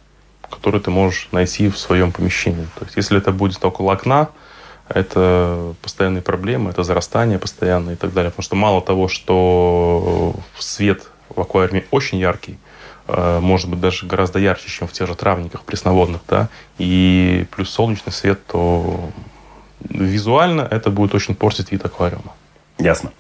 который 0.50 0.80
ты 0.80 0.92
можешь 0.92 1.30
найти 1.32 1.70
в 1.70 1.78
своем 1.78 2.12
помещении. 2.12 2.68
То 2.78 2.86
есть, 2.86 2.98
если 2.98 3.18
это 3.18 3.32
будет 3.32 3.64
около 3.64 3.94
окна, 3.94 4.30
это 4.88 5.74
постоянные 5.82 6.22
проблемы, 6.22 6.70
это 6.70 6.84
зарастание 6.84 7.40
постоянное 7.40 7.94
и 7.94 7.98
так 7.98 8.14
далее. 8.14 8.32
Потому 8.32 8.44
что 8.44 8.56
мало 8.56 8.82
того, 8.82 9.08
что 9.08 10.36
свет 10.60 11.10
в 11.30 11.42
аквариуме 11.42 11.86
очень 11.92 12.20
яркий, 12.20 12.58
Э, 12.58 12.65
может 13.08 13.70
быть, 13.70 13.80
даже 13.80 14.06
гораздо 14.06 14.40
ярче, 14.40 14.70
чем 14.70 14.88
в 14.88 14.92
тех 14.92 15.08
же 15.08 15.16
травниках 15.16 15.64
пресноводных, 15.64 16.22
да, 16.28 16.50
и 16.78 17.46
плюс 17.52 17.70
солнечный 17.70 18.12
свет, 18.12 18.46
то 18.48 19.12
визуально 19.82 20.62
это 20.62 20.90
будет 20.90 21.14
очень 21.14 21.36
портить 21.36 21.72
вид 21.72 21.86
аквариума. 21.86 22.34
Ясно. 22.78 23.12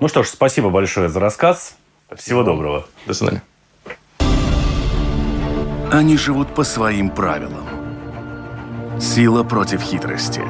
Ну 0.00 0.08
что 0.08 0.22
ж, 0.22 0.28
спасибо 0.28 0.70
большое 0.70 1.08
за 1.08 1.20
рассказ. 1.20 1.76
Всего 2.16 2.42
доброго. 2.42 2.86
До 3.06 3.14
свидания. 3.14 3.42
Они 5.92 6.16
живут 6.16 6.54
по 6.54 6.64
своим 6.64 7.10
правилам. 7.10 7.66
Сила 9.00 9.44
против 9.44 9.82
хитрости. 9.82 10.42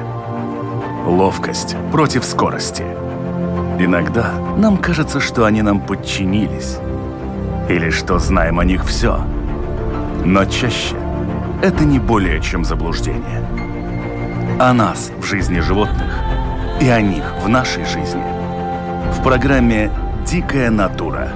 Ловкость 1.05 1.75
против 1.91 2.23
скорости. 2.23 2.83
Иногда 3.77 4.31
нам 4.57 4.77
кажется, 4.77 5.19
что 5.19 5.45
они 5.45 5.61
нам 5.61 5.81
подчинились 5.81 6.77
или 7.69 7.89
что 7.89 8.19
знаем 8.19 8.59
о 8.59 8.65
них 8.65 8.85
все. 8.85 9.19
Но 10.23 10.45
чаще 10.45 10.95
это 11.61 11.83
не 11.83 11.99
более 11.99 12.41
чем 12.41 12.63
заблуждение. 12.63 13.45
О 14.59 14.73
нас 14.73 15.11
в 15.17 15.25
жизни 15.25 15.59
животных 15.59 16.19
и 16.81 16.87
о 16.87 17.01
них 17.01 17.23
в 17.43 17.49
нашей 17.49 17.85
жизни. 17.85 18.23
В 19.13 19.23
программе 19.23 19.91
«Дикая 20.25 20.69
натура» 20.69 21.31